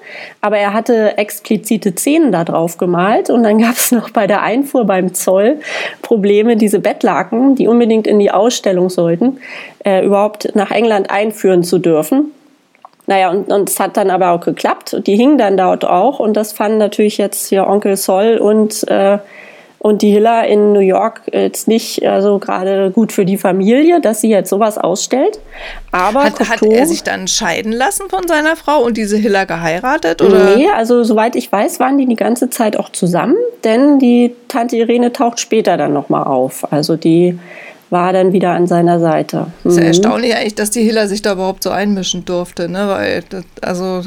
Aber 0.41 0.57
er 0.57 0.73
hatte 0.73 1.17
explizite 1.17 1.93
Szenen 1.93 2.31
da 2.31 2.43
drauf 2.43 2.77
gemalt. 2.77 3.29
Und 3.29 3.43
dann 3.43 3.59
gab 3.59 3.75
es 3.75 3.91
noch 3.91 4.09
bei 4.09 4.27
der 4.27 4.41
Einfuhr 4.41 4.85
beim 4.85 5.13
Zoll 5.13 5.59
Probleme, 6.01 6.57
diese 6.57 6.79
Bettlaken, 6.79 7.55
die 7.55 7.67
unbedingt 7.67 8.05
in 8.05 8.19
die 8.19 8.31
Ausstellung 8.31 8.64
sollten, 8.89 9.39
äh, 9.84 10.06
überhaupt 10.06 10.56
nach 10.56 10.71
England 10.71 11.10
einführen 11.12 11.63
zu 11.63 11.80
dürfen. 11.80 12.32
Naja, 13.08 13.30
und, 13.30 13.51
und 13.51 13.69
es 13.69 13.80
hat 13.80 13.97
dann 13.97 14.10
aber 14.10 14.32
auch 14.32 14.41
geklappt. 14.41 14.97
Die 15.06 15.15
hingen 15.15 15.38
dann 15.38 15.58
dort 15.58 15.86
auch 15.86 16.19
und 16.19 16.34
das 16.34 16.54
fanden 16.54 16.78
natürlich 16.78 17.17
jetzt 17.17 17.49
hier 17.49 17.67
Onkel 17.67 17.97
Sol 17.97 18.38
und, 18.38 18.88
äh, 18.88 19.19
und 19.78 20.01
die 20.01 20.10
Hiller 20.10 20.47
in 20.47 20.73
New 20.73 20.80
York 20.80 21.21
jetzt 21.32 21.67
nicht 21.67 22.04
also 22.04 22.39
gerade 22.39 22.89
gut 22.89 23.12
für 23.12 23.23
die 23.23 23.38
Familie, 23.38 24.01
dass 24.01 24.21
sie 24.21 24.30
jetzt 24.30 24.49
sowas 24.49 24.80
ausstellt. 24.80 25.39
Aber 25.91 26.23
hat, 26.23 26.38
Cocteau, 26.38 26.54
hat 26.54 26.63
er 26.63 26.88
sich 26.88 27.04
dann 27.04 27.28
scheiden 27.28 27.71
lassen 27.71 28.10
von 28.10 28.28
seiner 28.28 28.56
Frau 28.56 28.82
und 28.82 28.97
diese 28.97 29.17
Hiller 29.17 29.45
geheiratet? 29.45 30.23
Oder? 30.23 30.56
Nee, 30.56 30.69
also 30.69 31.04
soweit 31.04 31.36
ich 31.36 31.51
weiß, 31.51 31.80
waren 31.80 31.99
die 31.99 32.08
die 32.08 32.15
ganze 32.15 32.49
Zeit 32.49 32.75
auch 32.78 32.89
zusammen, 32.89 33.36
denn 33.63 33.99
die 33.99 34.34
Tante 34.47 34.78
Irene 34.78 35.13
taucht 35.13 35.39
später 35.39 35.78
dann 35.78 35.93
nochmal 35.93 36.23
auf. 36.23 36.71
Also 36.73 36.95
die 36.95 37.38
war 37.95 38.12
dann 38.12 38.34
wieder 38.34 38.51
an 38.51 38.67
seiner 38.67 38.99
Seite. 38.99 39.47
Mhm. 39.63 39.71
Ist 39.71 39.77
ja 39.77 39.84
erstaunlich 39.86 40.36
eigentlich, 40.36 40.55
dass 40.55 40.69
die 40.69 40.84
Hiller 40.84 41.08
sich 41.08 41.21
da 41.21 41.31
überhaupt 41.31 41.63
so 41.63 41.69
einmischen 41.69 42.25
durfte, 42.25 42.67
ne? 42.67 42.89
Weil 42.89 43.23
das, 43.29 43.45
also 43.62 44.01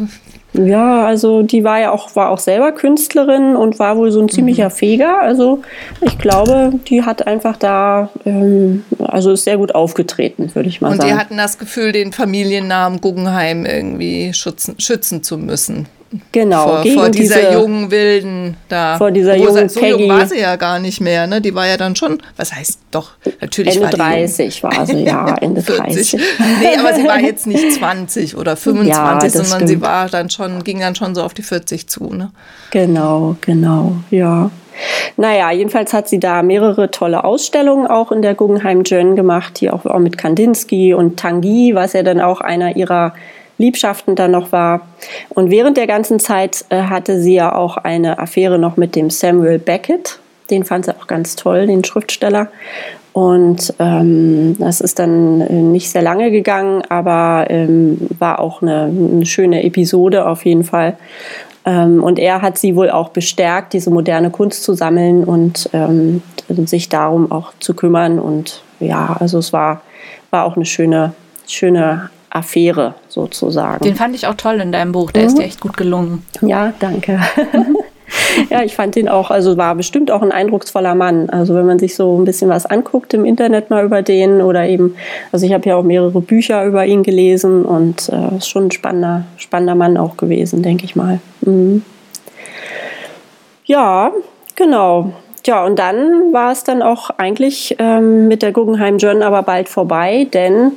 ja, 0.53 1.07
also 1.07 1.43
die 1.43 1.65
war 1.65 1.81
ja 1.81 1.91
auch, 1.91 2.15
war 2.17 2.29
auch 2.29 2.39
selber 2.39 2.73
Künstlerin 2.73 3.57
und 3.57 3.79
war 3.79 3.97
wohl 3.97 4.11
so 4.11 4.21
ein 4.21 4.29
ziemlicher 4.29 4.67
mhm. 4.67 4.73
Feger. 4.73 5.21
Also 5.23 5.63
ich 6.03 6.19
glaube, 6.19 6.73
die 6.87 7.03
hat 7.03 7.27
einfach 7.27 7.57
da, 7.57 8.11
ähm, 8.27 8.85
also 8.99 9.33
ist 9.33 9.45
sehr 9.45 9.57
gut 9.57 9.75
aufgetreten, 9.75 10.55
würde 10.55 10.69
ich 10.69 10.83
mal 10.83 10.91
und 10.91 10.99
sagen. 10.99 11.09
Und 11.09 11.17
die 11.17 11.21
hatten 11.21 11.37
das 11.39 11.59
Gefühl, 11.59 11.93
den 11.93 12.13
Familiennamen 12.13 13.01
Guggenheim 13.01 13.65
irgendwie 13.65 14.35
schützen, 14.35 14.75
schützen 14.79 15.23
zu 15.23 15.39
müssen. 15.39 15.87
Genau, 16.33 16.65
vor, 16.65 16.87
vor 16.87 17.09
dieser 17.11 17.41
diese, 17.41 17.53
jungen 17.53 17.91
Wilden 17.91 18.57
da. 18.69 18.97
Vor 18.97 19.11
dieser 19.11 19.37
jungen 19.37 19.69
so 19.69 19.79
Peggy. 19.79 20.07
jung 20.07 20.09
war 20.09 20.27
sie 20.27 20.41
ja 20.41 20.57
gar 20.57 20.79
nicht 20.79 21.03
mehr, 21.03 21.27
ne? 21.27 21.43
Die 21.43 21.55
war 21.55 21.67
ja 21.67 21.77
dann 21.77 21.97
schon, 21.97 22.23
was 22.37 22.55
heißt 22.55 22.81
doch, 22.91 23.11
natürlich 23.43 23.75
Ende 23.77 23.99
war 23.99 24.13
30 24.13 24.63
war 24.63 24.87
sie, 24.87 25.05
ja, 25.05 25.35
Ende 25.41 25.61
30. 25.61 26.15
nee, 26.15 26.79
aber 26.79 26.95
sie 26.95 27.05
war 27.05 27.21
jetzt 27.21 27.47
nicht 27.47 27.73
20 27.79 28.39
oder 28.39 28.57
25, 28.57 28.95
ja, 28.95 29.21
sondern 29.21 29.47
stimmt. 29.47 29.69
sie 29.69 29.81
war 29.83 30.09
dann 30.09 30.31
schon, 30.31 30.65
ging 30.65 30.81
dann 30.81 30.95
schon 30.95 31.15
so 31.15 31.23
auf 31.23 31.35
die 31.35 31.43
40 31.43 31.89
zu, 31.89 32.15
ne? 32.15 32.31
Genau, 32.71 33.37
genau, 33.43 33.97
ja. 34.11 34.51
Naja, 35.17 35.51
jedenfalls 35.51 35.93
hat 35.93 36.09
sie 36.09 36.21
da 36.21 36.43
mehrere 36.43 36.91
tolle 36.91 37.25
Ausstellungen 37.25 37.87
auch 37.87 38.13
in 38.13 38.23
der 38.23 38.35
Guggenheim 38.35 38.83
Journal 38.83 39.15
gemacht, 39.15 39.61
die 39.61 39.71
auch, 39.71 39.85
auch 39.85 39.99
mit 39.99 40.17
Kandinsky 40.17 40.95
und 40.95 41.19
Tanguy, 41.19 41.75
was 41.75 41.93
ja 41.93 42.03
dann 42.03 42.21
auch 42.21 42.41
einer 42.41 42.77
ihrer 42.77 43.13
Liebschaften 43.59 44.15
dann 44.15 44.31
noch 44.31 44.53
war. 44.53 44.81
Und 45.31 45.51
während 45.51 45.77
der 45.77 45.87
ganzen 45.87 46.19
Zeit 46.21 46.65
äh, 46.71 46.83
hatte 46.83 47.21
sie 47.21 47.35
ja 47.35 47.55
auch 47.55 47.77
eine 47.77 48.19
Affäre 48.19 48.59
noch 48.59 48.77
mit 48.77 48.97
dem 48.97 49.11
Samuel 49.11 49.59
Beckett. 49.59 50.21
Den 50.51 50.65
fand 50.65 50.87
sie 50.87 50.97
auch 50.97 51.07
ganz 51.07 51.37
toll, 51.37 51.67
den 51.67 51.85
Schriftsteller. 51.85 52.49
Und 53.13 53.75
ähm, 53.81 54.57
das 54.59 54.81
ist 54.81 55.01
dann 55.01 55.41
äh, 55.41 55.53
nicht 55.53 55.91
sehr 55.91 56.03
lange 56.03 56.31
gegangen, 56.31 56.83
aber 56.89 57.47
ähm, 57.49 57.99
war 58.19 58.39
auch 58.39 58.63
eine, 58.63 58.85
eine, 58.85 59.27
schöne 59.27 59.65
Episode 59.65 60.27
auf 60.27 60.45
jeden 60.45 60.63
Fall. 60.63 60.97
Ähm, 61.65 62.03
und 62.03 62.21
er 62.21 62.43
hat 62.43 62.59
sie 62.59 62.77
wohl 62.77 62.91
auch 62.91 63.09
bestärkt, 63.09 63.73
diese 63.73 63.91
moderne 63.91 64.31
Kunst 64.31 64.63
zu 64.63 64.75
sammeln 64.75 65.25
und 65.25 65.69
ähm, 65.73 66.23
sich 66.49 66.89
darum 66.89 67.33
auch 67.33 67.53
zu 67.59 67.75
kümmern. 67.75 68.21
Und 68.21 68.63
ja, 68.79 69.17
also 69.19 69.39
es 69.39 69.53
war, 69.53 69.83
war 70.31 70.45
auch 70.45 70.55
eine 70.55 70.65
schöne, 70.65 71.13
schöne 71.49 72.11
Affäre 72.39 72.95
sozusagen. 73.09 73.85
Den 73.85 73.97
fand 73.97 74.15
ich 74.15 74.27
auch 74.27 74.35
toll 74.35 74.61
in 74.61 74.73
deinem 74.73 74.93
Buch, 74.93 75.11
der 75.11 75.23
mhm. 75.23 75.29
ist 75.29 75.39
dir 75.39 75.45
echt 75.45 75.61
gut 75.61 75.77
gelungen. 75.77 76.25
Ja, 76.41 76.73
danke. 76.79 77.21
ja, 78.51 78.63
ich 78.63 78.75
fand 78.75 78.97
den 78.97 79.09
auch, 79.09 79.31
also 79.31 79.57
war 79.57 79.75
bestimmt 79.75 80.11
auch 80.11 80.23
ein 80.23 80.33
eindrucksvoller 80.33 80.95
Mann. 80.95 81.31
Also 81.31 81.55
wenn 81.55 81.67
man 81.67 81.79
sich 81.79 81.95
so 81.95 82.19
ein 82.19 82.25
bisschen 82.25 82.49
was 82.49 82.67
anguckt 82.67 83.15
im 83.15 83.25
Internet 83.25 83.71
mal 83.71 83.85
über 83.85 84.03
den 84.03 84.41
oder 84.41 84.67
eben, 84.67 84.95
also 85.33 85.47
ich 85.47 85.53
habe 85.53 85.69
ja 85.69 85.77
auch 85.77 85.83
mehrere 85.83 86.21
Bücher 86.21 86.65
über 86.65 86.87
ihn 86.87 87.03
gelesen 87.03 87.65
und 87.65 88.09
äh, 88.09 88.37
ist 88.37 88.49
schon 88.49 88.67
ein 88.67 88.71
spannender, 88.71 89.25
spannender 89.37 89.75
Mann 89.75 89.97
auch 89.97 90.17
gewesen, 90.17 90.63
denke 90.63 90.85
ich 90.85 90.97
mal. 90.97 91.21
Mhm. 91.43 91.83
Ja, 93.65 94.13
genau. 94.57 95.13
Ja, 95.47 95.65
und 95.65 95.79
dann 95.79 96.33
war 96.33 96.53
es 96.53 96.65
dann 96.65 96.83
auch 96.83 97.11
eigentlich 97.11 97.77
ähm, 97.79 98.29
mit 98.29 98.43
der 98.43 98.53
Guggenheim 98.53 98.99
Journal 98.99 99.23
aber 99.23 99.43
bald 99.43 99.69
vorbei, 99.69 100.27
denn 100.33 100.73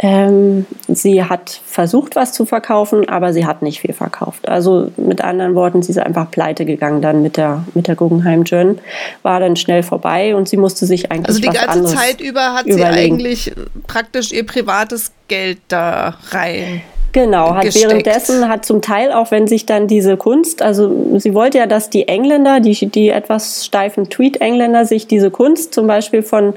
ähm, 0.00 0.66
sie 0.86 1.24
hat 1.24 1.60
versucht, 1.66 2.14
was 2.14 2.32
zu 2.32 2.46
verkaufen, 2.46 3.08
aber 3.08 3.32
sie 3.32 3.46
hat 3.46 3.62
nicht 3.62 3.80
viel 3.80 3.94
verkauft. 3.94 4.48
Also 4.48 4.92
mit 4.96 5.22
anderen 5.22 5.54
Worten, 5.56 5.82
sie 5.82 5.90
ist 5.90 5.98
einfach 5.98 6.30
pleite 6.30 6.64
gegangen 6.64 7.02
dann 7.02 7.22
mit 7.22 7.36
der, 7.36 7.64
mit 7.74 7.88
der 7.88 7.96
Guggenheim 7.96 8.44
Journal, 8.44 8.76
war 9.22 9.40
dann 9.40 9.56
schnell 9.56 9.82
vorbei 9.82 10.36
und 10.36 10.48
sie 10.48 10.56
musste 10.56 10.86
sich 10.86 11.10
eigentlich 11.10 11.28
Also 11.28 11.40
die 11.40 11.48
was 11.48 11.66
ganze 11.66 11.96
Zeit 11.96 12.20
über 12.20 12.54
hat 12.54 12.66
überlegen. 12.66 12.78
sie 12.78 12.84
eigentlich 12.84 13.52
praktisch 13.88 14.32
ihr 14.32 14.46
privates 14.46 15.10
Geld 15.26 15.58
da 15.68 16.16
rein. 16.30 16.82
Genau, 17.12 17.54
hat 17.54 17.62
gesteckt. 17.62 17.88
währenddessen 17.88 18.48
hat 18.48 18.64
zum 18.64 18.82
Teil 18.82 19.12
auch 19.12 19.30
wenn 19.30 19.46
sich 19.46 19.66
dann 19.66 19.88
diese 19.88 20.16
Kunst, 20.16 20.62
also 20.62 21.18
sie 21.18 21.34
wollte 21.34 21.58
ja, 21.58 21.66
dass 21.66 21.90
die 21.90 22.06
Engländer, 22.06 22.60
die, 22.60 22.86
die 22.86 23.08
etwas 23.08 23.64
steifen 23.64 24.10
Tweet-Engländer 24.10 24.84
sich 24.84 25.06
diese 25.06 25.30
Kunst 25.30 25.74
zum 25.74 25.86
Beispiel 25.86 26.22
von 26.22 26.54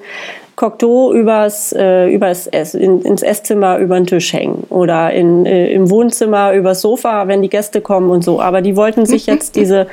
Cocteau 0.56 1.14
übers, 1.14 1.74
äh, 1.74 2.08
übers 2.14 2.48
Ess, 2.48 2.74
in, 2.74 3.02
ins 3.02 3.24
Esszimmer 3.24 3.78
über 3.80 3.96
den 3.96 4.06
Tisch 4.06 4.34
hängen 4.34 4.64
oder 4.70 5.12
in, 5.12 5.46
äh, 5.46 5.72
im 5.72 5.90
Wohnzimmer 5.90 6.54
übers 6.54 6.82
Sofa, 6.82 7.28
wenn 7.28 7.42
die 7.42 7.50
Gäste 7.50 7.82
kommen 7.82 8.10
und 8.12 8.24
so. 8.24 8.42
Aber 8.42 8.62
die 8.62 8.76
wollten 8.76 9.06
sich 9.06 9.26
jetzt 9.26 9.56
diese 9.56 9.88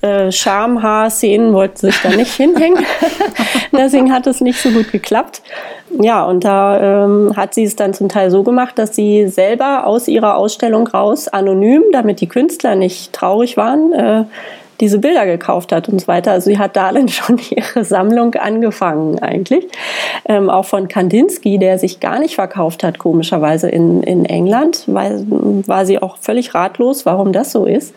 äh, 0.00 0.32
Schamhaar-Szenen 0.32 1.52
wollten 1.52 1.76
sich 1.76 2.00
da 2.02 2.10
nicht 2.10 2.34
hinhängen. 2.34 2.84
Deswegen 3.72 4.12
hat 4.12 4.26
es 4.26 4.40
nicht 4.40 4.60
so 4.60 4.70
gut 4.70 4.90
geklappt. 4.90 5.42
Ja, 6.00 6.24
und 6.24 6.44
da 6.44 7.04
ähm, 7.04 7.32
hat 7.36 7.54
sie 7.54 7.64
es 7.64 7.76
dann 7.76 7.94
zum 7.94 8.08
Teil 8.08 8.30
so 8.30 8.42
gemacht, 8.42 8.78
dass 8.78 8.94
sie 8.94 9.28
selber 9.28 9.86
aus 9.86 10.08
ihrer 10.08 10.36
Ausstellung 10.36 10.86
raus, 10.86 11.28
anonym, 11.28 11.84
damit 11.92 12.20
die 12.20 12.28
Künstler 12.28 12.74
nicht 12.74 13.12
traurig 13.12 13.56
waren, 13.56 13.92
äh, 13.92 14.24
diese 14.80 14.98
Bilder 14.98 15.26
gekauft 15.26 15.72
hat 15.72 15.88
und 15.88 16.00
so 16.00 16.08
weiter. 16.08 16.32
Also 16.32 16.50
sie 16.50 16.58
hat 16.58 16.76
da 16.76 16.92
dann 16.92 17.08
schon 17.08 17.38
ihre 17.50 17.84
Sammlung 17.84 18.34
angefangen 18.34 19.18
eigentlich. 19.18 19.66
Ähm, 20.24 20.50
auch 20.50 20.64
von 20.64 20.88
Kandinsky, 20.88 21.58
der 21.58 21.78
sich 21.78 22.00
gar 22.00 22.18
nicht 22.18 22.34
verkauft 22.34 22.84
hat, 22.84 22.98
komischerweise 22.98 23.68
in, 23.68 24.02
in 24.02 24.24
England, 24.24 24.84
weil, 24.86 25.24
war 25.28 25.86
sie 25.86 26.00
auch 26.00 26.18
völlig 26.18 26.54
ratlos, 26.54 27.06
warum 27.06 27.32
das 27.32 27.52
so 27.52 27.66
ist. 27.66 27.94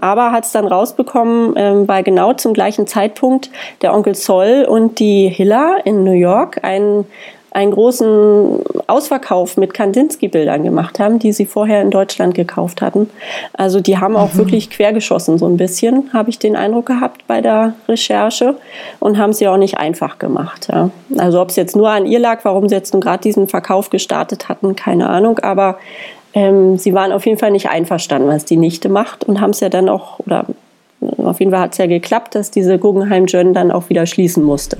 Aber 0.00 0.32
hat 0.32 0.44
es 0.44 0.52
dann 0.52 0.66
rausbekommen, 0.66 1.54
ähm, 1.56 1.88
weil 1.88 2.02
genau 2.02 2.32
zum 2.32 2.52
gleichen 2.52 2.86
Zeitpunkt 2.86 3.50
der 3.82 3.94
Onkel 3.94 4.14
Sol 4.14 4.66
und 4.68 4.98
die 4.98 5.28
Hiller 5.28 5.78
in 5.84 6.04
New 6.04 6.12
York 6.12 6.60
einen 6.62 7.06
einen 7.56 7.70
großen 7.70 8.60
Ausverkauf 8.88 9.56
mit 9.56 9.74
Kandinsky-Bildern 9.74 10.62
gemacht 10.62 10.98
haben, 10.98 11.18
die 11.18 11.32
sie 11.32 11.46
vorher 11.46 11.82
in 11.82 11.90
Deutschland 11.90 12.34
gekauft 12.34 12.82
hatten. 12.82 13.10
Also 13.52 13.80
die 13.80 13.98
haben 13.98 14.16
auch 14.16 14.34
mhm. 14.34 14.38
wirklich 14.38 14.70
quergeschossen, 14.70 15.38
so 15.38 15.46
ein 15.46 15.56
bisschen, 15.56 16.10
habe 16.12 16.30
ich 16.30 16.38
den 16.38 16.56
Eindruck 16.56 16.86
gehabt 16.86 17.26
bei 17.26 17.40
der 17.40 17.74
Recherche 17.88 18.56
und 19.00 19.18
haben 19.18 19.32
sie 19.32 19.48
auch 19.48 19.56
nicht 19.56 19.78
einfach 19.78 20.18
gemacht. 20.18 20.68
Ja. 20.70 20.90
Also 21.18 21.40
ob 21.40 21.50
es 21.50 21.56
jetzt 21.56 21.76
nur 21.76 21.90
an 21.90 22.06
ihr 22.06 22.18
lag, 22.18 22.44
warum 22.44 22.68
sie 22.68 22.74
jetzt 22.74 22.92
nun 22.92 23.00
gerade 23.00 23.22
diesen 23.22 23.48
Verkauf 23.48 23.90
gestartet 23.90 24.48
hatten, 24.48 24.76
keine 24.76 25.08
Ahnung, 25.08 25.38
aber 25.40 25.78
ähm, 26.34 26.78
sie 26.78 26.94
waren 26.94 27.12
auf 27.12 27.26
jeden 27.26 27.38
Fall 27.38 27.50
nicht 27.50 27.70
einverstanden, 27.70 28.28
was 28.28 28.44
die 28.44 28.56
Nichte 28.56 28.88
macht 28.88 29.24
und 29.24 29.40
haben 29.40 29.50
es 29.50 29.60
ja 29.60 29.68
dann 29.68 29.88
auch, 29.88 30.20
oder 30.20 30.46
auf 31.18 31.40
jeden 31.40 31.50
Fall 31.50 31.60
hat 31.60 31.72
es 31.72 31.78
ja 31.78 31.86
geklappt, 31.86 32.34
dass 32.34 32.50
diese 32.50 32.78
Guggenheim 32.78 33.26
Journal 33.26 33.54
dann 33.54 33.70
auch 33.70 33.88
wieder 33.88 34.06
schließen 34.06 34.44
musste. 34.44 34.78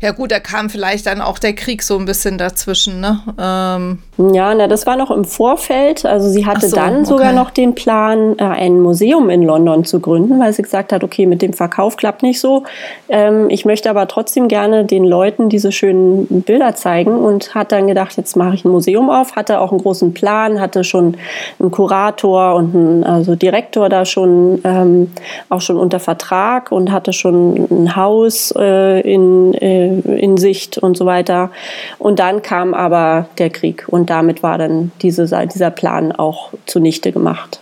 Ja 0.00 0.12
gut, 0.12 0.30
da 0.32 0.40
kam 0.40 0.70
vielleicht 0.70 1.06
dann 1.06 1.20
auch 1.20 1.38
der 1.38 1.54
Krieg 1.54 1.82
so 1.82 1.98
ein 1.98 2.04
bisschen 2.04 2.38
dazwischen, 2.38 3.00
ne? 3.00 3.20
Ähm. 3.38 3.98
Ja, 4.34 4.54
na, 4.54 4.68
das 4.68 4.86
war 4.86 4.96
noch 4.96 5.10
im 5.10 5.24
Vorfeld. 5.24 6.04
Also 6.04 6.28
sie 6.28 6.46
hatte 6.46 6.68
so, 6.68 6.76
dann 6.76 7.04
sogar 7.04 7.28
okay. 7.28 7.36
noch 7.36 7.50
den 7.50 7.74
Plan, 7.74 8.36
äh, 8.38 8.44
ein 8.44 8.80
Museum 8.80 9.30
in 9.30 9.42
London 9.42 9.84
zu 9.84 10.00
gründen, 10.00 10.38
weil 10.38 10.52
sie 10.52 10.62
gesagt 10.62 10.92
hat, 10.92 11.02
okay, 11.02 11.26
mit 11.26 11.42
dem 11.42 11.52
Verkauf 11.52 11.96
klappt 11.96 12.22
nicht 12.22 12.40
so. 12.40 12.64
Ähm, 13.08 13.48
ich 13.50 13.64
möchte 13.64 13.90
aber 13.90 14.08
trotzdem 14.08 14.48
gerne 14.48 14.84
den 14.84 15.04
Leuten 15.04 15.48
diese 15.48 15.72
schönen 15.72 16.42
Bilder 16.42 16.74
zeigen 16.74 17.16
und 17.16 17.54
hat 17.54 17.72
dann 17.72 17.86
gedacht, 17.86 18.16
jetzt 18.16 18.36
mache 18.36 18.54
ich 18.54 18.64
ein 18.64 18.70
Museum 18.70 19.10
auf, 19.10 19.36
hatte 19.36 19.60
auch 19.60 19.70
einen 19.70 19.80
großen 19.80 20.14
Plan, 20.14 20.60
hatte 20.60 20.84
schon 20.84 21.16
einen 21.58 21.70
Kurator 21.70 22.54
und 22.54 22.74
einen 22.74 23.04
also 23.04 23.34
Direktor 23.34 23.88
da 23.88 24.04
schon 24.04 24.60
ähm, 24.64 25.12
auch 25.48 25.60
schon 25.60 25.76
unter 25.76 26.00
Vertrag 26.00 26.72
und 26.72 26.92
hatte 26.92 27.12
schon 27.12 27.66
ein 27.70 27.96
Haus 27.96 28.52
äh, 28.56 29.00
in 29.00 29.54
äh, 29.62 30.00
in 30.18 30.36
Sicht 30.36 30.78
und 30.78 30.96
so 30.96 31.06
weiter. 31.06 31.50
Und 31.98 32.18
dann 32.18 32.42
kam 32.42 32.74
aber 32.74 33.28
der 33.38 33.50
Krieg 33.50 33.84
und 33.86 34.10
damit 34.10 34.42
war 34.42 34.58
dann 34.58 34.90
diese, 35.00 35.26
dieser 35.46 35.70
Plan 35.70 36.12
auch 36.12 36.52
zunichte 36.66 37.12
gemacht. 37.12 37.60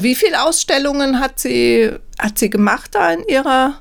Wie 0.00 0.14
viele 0.14 0.44
Ausstellungen 0.44 1.20
hat 1.20 1.38
sie, 1.38 1.90
hat 2.18 2.38
sie 2.38 2.50
gemacht 2.50 2.90
da 2.94 3.10
in 3.10 3.24
ihrer 3.26 3.80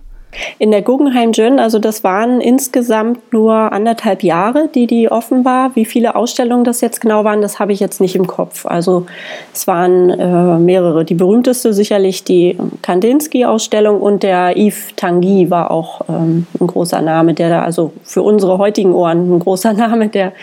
in 0.59 0.71
der 0.71 0.81
Guggenheim 0.81 1.33
Gin, 1.33 1.59
also 1.59 1.79
das 1.79 2.03
waren 2.03 2.41
insgesamt 2.41 3.31
nur 3.31 3.53
anderthalb 3.53 4.23
Jahre, 4.23 4.69
die 4.73 4.87
die 4.87 5.09
offen 5.09 5.45
war. 5.45 5.75
Wie 5.75 5.85
viele 5.85 6.15
Ausstellungen 6.15 6.63
das 6.63 6.81
jetzt 6.81 7.01
genau 7.01 7.23
waren, 7.23 7.41
das 7.41 7.59
habe 7.59 7.73
ich 7.73 7.79
jetzt 7.79 8.01
nicht 8.01 8.15
im 8.15 8.27
Kopf. 8.27 8.65
Also 8.65 9.05
es 9.53 9.67
waren 9.67 10.09
äh, 10.09 10.59
mehrere. 10.59 11.05
Die 11.05 11.13
berühmteste 11.13 11.73
sicherlich 11.73 12.23
die 12.23 12.57
Kandinsky-Ausstellung 12.81 14.01
und 14.01 14.23
der 14.23 14.57
Yves 14.57 14.95
Tanguy 14.95 15.49
war 15.49 15.71
auch 15.71 16.01
ähm, 16.09 16.45
ein 16.59 16.67
großer 16.67 17.01
Name, 17.01 17.33
der 17.33 17.49
da, 17.49 17.61
also 17.63 17.93
für 18.03 18.21
unsere 18.21 18.57
heutigen 18.57 18.93
Ohren 18.93 19.35
ein 19.35 19.39
großer 19.39 19.73
Name, 19.77 20.09
der, 20.09 20.33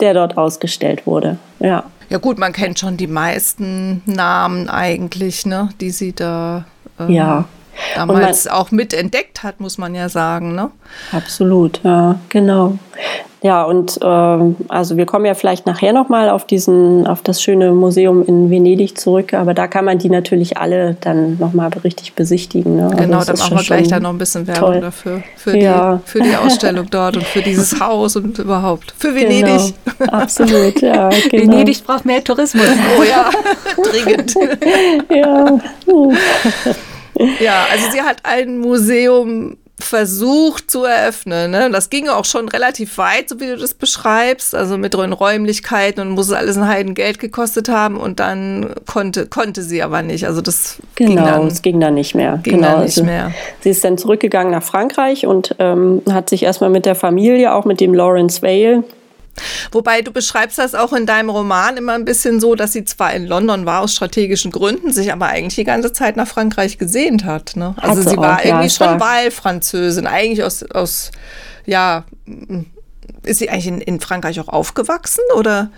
der 0.00 0.14
dort 0.14 0.36
ausgestellt 0.36 1.06
wurde. 1.06 1.38
Ja. 1.60 1.84
Ja 2.08 2.18
gut, 2.18 2.38
man 2.38 2.52
kennt 2.52 2.78
schon 2.78 2.96
die 2.96 3.08
meisten 3.08 4.00
Namen 4.06 4.68
eigentlich, 4.68 5.44
ne, 5.44 5.70
die 5.80 5.90
sie 5.90 6.12
da 6.12 6.64
ähm, 7.00 7.10
ja 7.10 7.44
damals 7.94 8.44
man, 8.44 8.54
auch 8.54 8.70
mitentdeckt 8.70 9.42
hat, 9.42 9.60
muss 9.60 9.78
man 9.78 9.94
ja 9.94 10.08
sagen. 10.08 10.54
Ne? 10.54 10.70
Absolut, 11.12 11.80
ja, 11.84 12.18
genau. 12.28 12.78
Ja, 13.42 13.62
und 13.62 13.98
äh, 14.02 14.54
also 14.68 14.96
wir 14.96 15.06
kommen 15.06 15.24
ja 15.24 15.34
vielleicht 15.34 15.66
nachher 15.66 15.92
nochmal 15.92 16.30
auf 16.30 16.46
diesen, 16.46 17.06
auf 17.06 17.22
das 17.22 17.40
schöne 17.40 17.70
Museum 17.70 18.24
in 18.26 18.50
Venedig 18.50 18.98
zurück, 18.98 19.34
aber 19.34 19.54
da 19.54 19.68
kann 19.68 19.84
man 19.84 19.98
die 19.98 20.08
natürlich 20.08 20.56
alle 20.56 20.96
dann 21.00 21.38
nochmal 21.38 21.70
richtig 21.84 22.14
besichtigen. 22.14 22.76
Ne? 22.76 22.84
Also 22.86 22.96
genau, 22.96 23.22
dann 23.22 23.38
machen 23.38 23.56
wir 23.56 23.62
gleich 23.62 23.86
da 23.88 24.00
noch 24.00 24.10
ein 24.10 24.18
bisschen 24.18 24.48
Werbung 24.48 24.72
toll. 24.72 24.80
dafür, 24.80 25.22
für, 25.36 25.56
ja. 25.56 26.00
die, 26.04 26.10
für 26.10 26.20
die 26.22 26.34
Ausstellung 26.34 26.86
dort 26.90 27.18
und 27.18 27.24
für 27.24 27.42
dieses 27.42 27.78
Haus 27.80 28.16
und 28.16 28.38
überhaupt. 28.38 28.94
Für 28.98 29.14
Venedig. 29.14 29.74
Genau. 29.98 30.12
Absolut, 30.12 30.80
ja. 30.82 31.10
Genau. 31.30 31.52
Venedig 31.52 31.84
braucht 31.84 32.04
mehr 32.04 32.22
Tourismus. 32.24 32.66
Oh 32.98 33.02
ja, 33.02 33.30
dringend. 33.90 34.34
ja. 35.10 35.58
Ja, 37.40 37.66
also 37.70 37.90
sie 37.90 38.02
hat 38.02 38.18
ein 38.24 38.58
Museum 38.58 39.56
versucht 39.78 40.70
zu 40.70 40.84
eröffnen. 40.84 41.50
Ne? 41.50 41.70
Das 41.70 41.90
ging 41.90 42.08
auch 42.08 42.24
schon 42.24 42.48
relativ 42.48 42.96
weit, 42.96 43.28
so 43.28 43.40
wie 43.40 43.46
du 43.46 43.56
das 43.56 43.74
beschreibst, 43.74 44.54
also 44.54 44.78
mit 44.78 44.94
den 44.94 45.12
Räumlichkeiten 45.12 46.00
und 46.00 46.10
muss 46.10 46.32
alles 46.32 46.56
ein 46.56 46.66
Heidengeld 46.66 47.18
gekostet 47.18 47.68
haben 47.68 47.98
und 47.98 48.18
dann 48.18 48.74
konnte, 48.86 49.26
konnte 49.26 49.62
sie 49.62 49.82
aber 49.82 50.02
nicht. 50.02 50.26
Also 50.26 50.40
das 50.40 50.78
genau, 50.94 51.08
ging 51.10 51.24
dann, 51.24 51.46
es 51.46 51.62
ging 51.62 51.80
dann 51.80 51.94
nicht 51.94 52.14
mehr. 52.14 52.40
Ging 52.42 52.54
genau, 52.54 52.68
dann 52.68 52.84
nicht 52.84 52.96
also 52.96 53.04
mehr. 53.04 53.32
Sie 53.60 53.70
ist 53.70 53.84
dann 53.84 53.98
zurückgegangen 53.98 54.50
nach 54.50 54.62
Frankreich 54.62 55.26
und 55.26 55.54
ähm, 55.58 56.02
hat 56.10 56.30
sich 56.30 56.42
erstmal 56.42 56.70
mit 56.70 56.86
der 56.86 56.94
Familie, 56.94 57.54
auch 57.54 57.66
mit 57.66 57.80
dem 57.80 57.92
Lawrence 57.92 58.40
Vale, 58.40 58.82
Wobei 59.72 60.02
du 60.02 60.10
beschreibst 60.12 60.58
das 60.58 60.74
auch 60.74 60.92
in 60.92 61.06
deinem 61.06 61.30
Roman 61.30 61.76
immer 61.76 61.92
ein 61.92 62.04
bisschen 62.04 62.40
so, 62.40 62.54
dass 62.54 62.72
sie 62.72 62.84
zwar 62.84 63.12
in 63.14 63.26
London 63.26 63.66
war 63.66 63.82
aus 63.82 63.94
strategischen 63.94 64.50
Gründen, 64.50 64.92
sich 64.92 65.12
aber 65.12 65.26
eigentlich 65.26 65.56
die 65.56 65.64
ganze 65.64 65.92
Zeit 65.92 66.16
nach 66.16 66.28
Frankreich 66.28 66.78
gesehnt 66.78 67.24
hat. 67.24 67.56
Ne? 67.56 67.74
Also 67.76 68.00
hat 68.00 68.02
sie, 68.02 68.10
sie 68.10 68.16
war 68.16 68.38
auch, 68.38 68.44
irgendwie 68.44 68.66
ja, 68.66 68.70
schon 68.70 69.00
Wahlfranzösin, 69.00 70.06
eigentlich 70.06 70.44
aus, 70.44 70.62
aus 70.62 71.10
ja, 71.66 72.04
ist 73.22 73.38
sie 73.38 73.50
eigentlich 73.50 73.66
in, 73.66 73.80
in 73.80 74.00
Frankreich 74.00 74.38
auch 74.40 74.48
aufgewachsen 74.48 75.22
oder? 75.36 75.70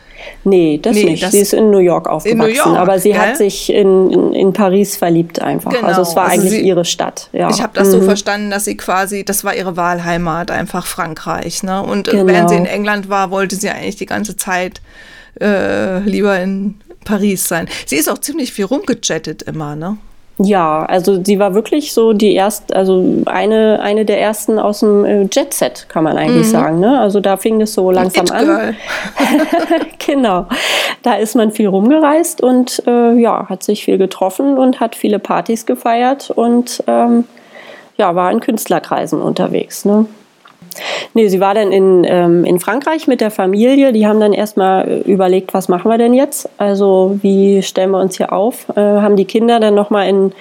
Nee, 0.44 0.78
das 0.80 0.94
nee, 0.94 1.04
nicht. 1.04 1.22
Das 1.22 1.32
sie 1.32 1.38
ist 1.38 1.52
in 1.52 1.70
New 1.70 1.78
York 1.78 2.08
aufgewachsen, 2.08 2.38
New 2.38 2.46
York, 2.46 2.76
aber 2.78 2.98
sie 2.98 3.10
gell? 3.10 3.18
hat 3.18 3.36
sich 3.36 3.70
in, 3.70 4.10
in, 4.10 4.32
in, 4.34 4.52
Paris 4.52 4.96
verliebt 4.96 5.40
einfach. 5.40 5.72
Genau. 5.72 5.86
Also 5.86 6.02
es 6.02 6.14
war 6.14 6.24
also 6.24 6.40
eigentlich 6.40 6.60
sie, 6.60 6.66
ihre 6.66 6.84
Stadt. 6.84 7.28
Ja. 7.32 7.50
Ich 7.50 7.62
habe 7.62 7.72
das 7.74 7.88
mhm. 7.88 7.92
so 7.92 8.02
verstanden, 8.02 8.50
dass 8.50 8.64
sie 8.64 8.76
quasi, 8.76 9.24
das 9.24 9.44
war 9.44 9.54
ihre 9.54 9.76
Wahlheimat, 9.76 10.50
einfach 10.50 10.86
Frankreich. 10.86 11.62
Ne? 11.62 11.82
Und 11.82 12.08
genau. 12.08 12.26
während 12.26 12.50
sie 12.50 12.56
in 12.56 12.66
England 12.66 13.08
war, 13.08 13.30
wollte 13.30 13.56
sie 13.56 13.70
eigentlich 13.70 13.96
die 13.96 14.06
ganze 14.06 14.36
Zeit 14.36 14.80
äh, 15.40 16.00
lieber 16.00 16.38
in 16.40 16.80
Paris 17.04 17.48
sein. 17.48 17.68
Sie 17.86 17.96
ist 17.96 18.08
auch 18.08 18.18
ziemlich 18.18 18.52
viel 18.52 18.66
rumgejettet 18.66 19.42
immer, 19.42 19.76
ne? 19.76 19.96
Ja, 20.40 20.84
also 20.84 21.22
sie 21.22 21.40
war 21.40 21.54
wirklich 21.54 21.92
so 21.92 22.12
die 22.12 22.34
erste, 22.34 22.76
also 22.76 23.22
eine, 23.26 23.80
eine 23.82 24.04
der 24.04 24.20
ersten 24.20 24.60
aus 24.60 24.80
dem 24.80 25.04
äh, 25.04 25.22
Jet 25.32 25.52
Set, 25.52 25.86
kann 25.88 26.04
man 26.04 26.16
eigentlich 26.16 26.46
mhm. 26.46 26.50
sagen. 26.50 26.80
Ne? 26.80 27.00
Also 27.00 27.18
da 27.18 27.36
fing 27.36 27.60
es 27.60 27.74
so 27.74 27.90
langsam 27.90 28.26
an. 28.30 28.76
genau. 30.06 30.46
Da 31.02 31.14
ist 31.14 31.34
man 31.34 31.50
viel 31.50 31.66
rumgereist 31.66 32.40
und 32.40 32.82
äh, 32.86 33.14
ja, 33.14 33.48
hat 33.48 33.64
sich 33.64 33.84
viel 33.84 33.98
getroffen 33.98 34.58
und 34.58 34.78
hat 34.78 34.94
viele 34.94 35.18
Partys 35.18 35.66
gefeiert 35.66 36.30
und 36.30 36.84
ähm, 36.86 37.24
ja, 37.96 38.14
war 38.14 38.30
in 38.30 38.38
Künstlerkreisen 38.38 39.20
unterwegs. 39.20 39.84
Ne? 39.84 40.06
Nee, 41.14 41.28
sie 41.28 41.40
war 41.40 41.54
dann 41.54 41.72
in, 41.72 42.04
ähm, 42.08 42.44
in 42.44 42.60
Frankreich 42.60 43.06
mit 43.06 43.20
der 43.20 43.30
Familie. 43.30 43.92
Die 43.92 44.06
haben 44.06 44.20
dann 44.20 44.32
erstmal 44.32 44.88
äh, 44.88 45.10
überlegt, 45.10 45.54
was 45.54 45.68
machen 45.68 45.90
wir 45.90 45.98
denn 45.98 46.14
jetzt? 46.14 46.48
Also 46.58 47.18
wie 47.22 47.62
stellen 47.62 47.90
wir 47.90 48.00
uns 48.00 48.16
hier 48.16 48.32
auf? 48.32 48.68
Äh, 48.70 48.80
haben 48.80 49.16
die 49.16 49.24
Kinder 49.24 49.60
dann 49.60 49.74
nochmal 49.74 50.08
in 50.08 50.32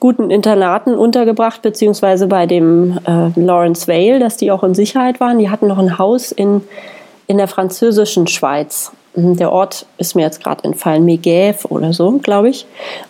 guten 0.00 0.30
Internaten 0.30 0.94
untergebracht, 0.94 1.62
beziehungsweise 1.62 2.26
bei 2.26 2.46
dem 2.46 2.98
äh, 3.06 3.38
Lawrence 3.38 3.86
Vale, 3.86 4.18
dass 4.18 4.38
die 4.38 4.50
auch 4.50 4.64
in 4.64 4.74
Sicherheit 4.74 5.20
waren. 5.20 5.38
Die 5.38 5.50
hatten 5.50 5.66
noch 5.66 5.78
ein 5.78 5.98
Haus 5.98 6.32
in, 6.32 6.62
in 7.26 7.36
der 7.36 7.48
französischen 7.48 8.26
Schweiz. 8.26 8.92
Mhm, 9.14 9.36
der 9.36 9.52
Ort 9.52 9.86
ist 9.98 10.16
mir 10.16 10.22
jetzt 10.22 10.42
gerade 10.42 10.64
entfallen, 10.64 11.04
Megève 11.04 11.66
oder 11.68 11.92
so, 11.92 12.12
glaube 12.12 12.48
ich. 12.48 12.66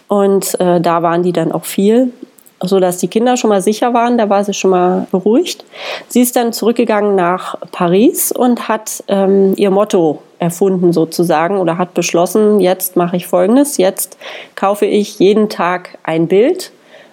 Und 0.08 0.58
äh, 0.60 0.80
da 0.80 1.02
waren 1.02 1.22
die 1.22 1.32
dann 1.32 1.52
auch 1.52 1.64
viel 1.64 2.12
so 2.62 2.78
dass 2.80 2.98
die 2.98 3.08
Kinder 3.08 3.36
schon 3.36 3.50
mal 3.50 3.62
sicher 3.62 3.94
waren, 3.94 4.18
da 4.18 4.28
war 4.28 4.44
sie 4.44 4.54
schon 4.54 4.70
mal 4.70 5.06
beruhigt. 5.10 5.64
Sie 6.08 6.20
ist 6.20 6.36
dann 6.36 6.52
zurückgegangen 6.52 7.14
nach 7.14 7.56
Paris 7.72 8.32
und 8.32 8.68
hat 8.68 9.02
ähm, 9.08 9.54
ihr 9.56 9.70
Motto 9.70 10.22
erfunden 10.38 10.92
sozusagen 10.92 11.58
oder 11.58 11.78
hat 11.78 11.94
beschlossen, 11.94 12.60
jetzt 12.60 12.96
mache 12.96 13.16
ich 13.16 13.26
Folgendes, 13.26 13.76
jetzt 13.76 14.16
kaufe 14.56 14.86
ich 14.86 15.18
jeden 15.18 15.48
Tag 15.48 15.98
ein 16.02 16.28
Bild, 16.28 16.72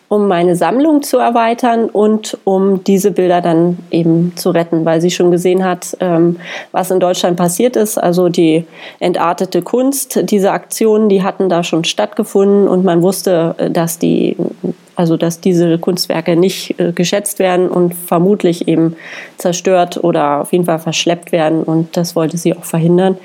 um 0.09 0.27
meine 0.29 0.55
Sammlung 0.55 1.03
zu 1.03 1.17
erweitern 1.17 1.89
und 1.89 2.37
um 2.45 2.83
diese 2.85 3.11
Bilder 3.11 3.41
dann 3.41 3.77
eben 3.91 4.33
zu 4.37 4.51
retten, 4.51 4.85
weil 4.85 5.01
sie 5.01 5.11
schon 5.11 5.31
gesehen 5.31 5.65
hat, 5.65 5.97
ähm, 5.99 6.37
was 6.71 6.91
in 6.91 7.01
Deutschland 7.01 7.35
passiert 7.35 7.75
ist. 7.75 7.97
Also 7.97 8.29
die 8.29 8.65
entartete 8.99 9.61
Kunst, 9.61 10.19
diese 10.31 10.51
Aktionen, 10.51 11.09
die 11.09 11.23
hatten 11.23 11.49
da 11.49 11.63
schon 11.63 11.83
stattgefunden 11.83 12.69
und 12.69 12.85
man 12.85 13.01
wusste, 13.01 13.55
äh, 13.57 13.69
dass 13.69 13.99
die 13.99 14.37
also 14.97 15.15
dass 15.15 15.39
diese 15.39 15.77
Kunstwerke 15.77 16.35
nicht 16.35 16.79
äh, 16.79 16.91
geschätzt 16.91 17.39
werden 17.39 17.69
und 17.69 17.93
vermutlich 17.93 18.67
eben 18.67 18.95
zerstört 19.37 20.03
oder 20.03 20.41
auf 20.41 20.51
jeden 20.51 20.65
Fall 20.65 20.79
verschleppt 20.79 21.31
werden. 21.31 21.63
Und 21.63 21.95
das 21.95 22.15
wollte 22.15 22.37
sie 22.37 22.55
auch 22.55 22.65
verhindern. 22.65 23.17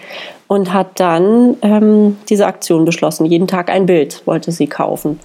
Und 0.53 0.71
hat 0.75 1.01
dann 1.01 1.57
ähm, 1.63 2.19
diese 2.29 2.47
Aktion 2.47 2.85
beschlossen. 2.85 3.25
Jeden 3.25 3.49
Tag 3.49 3.71
ein 3.71 3.87
Bild 3.87 4.21
wollte 4.27 4.53
sie 4.53 4.67
kaufen. 4.67 5.19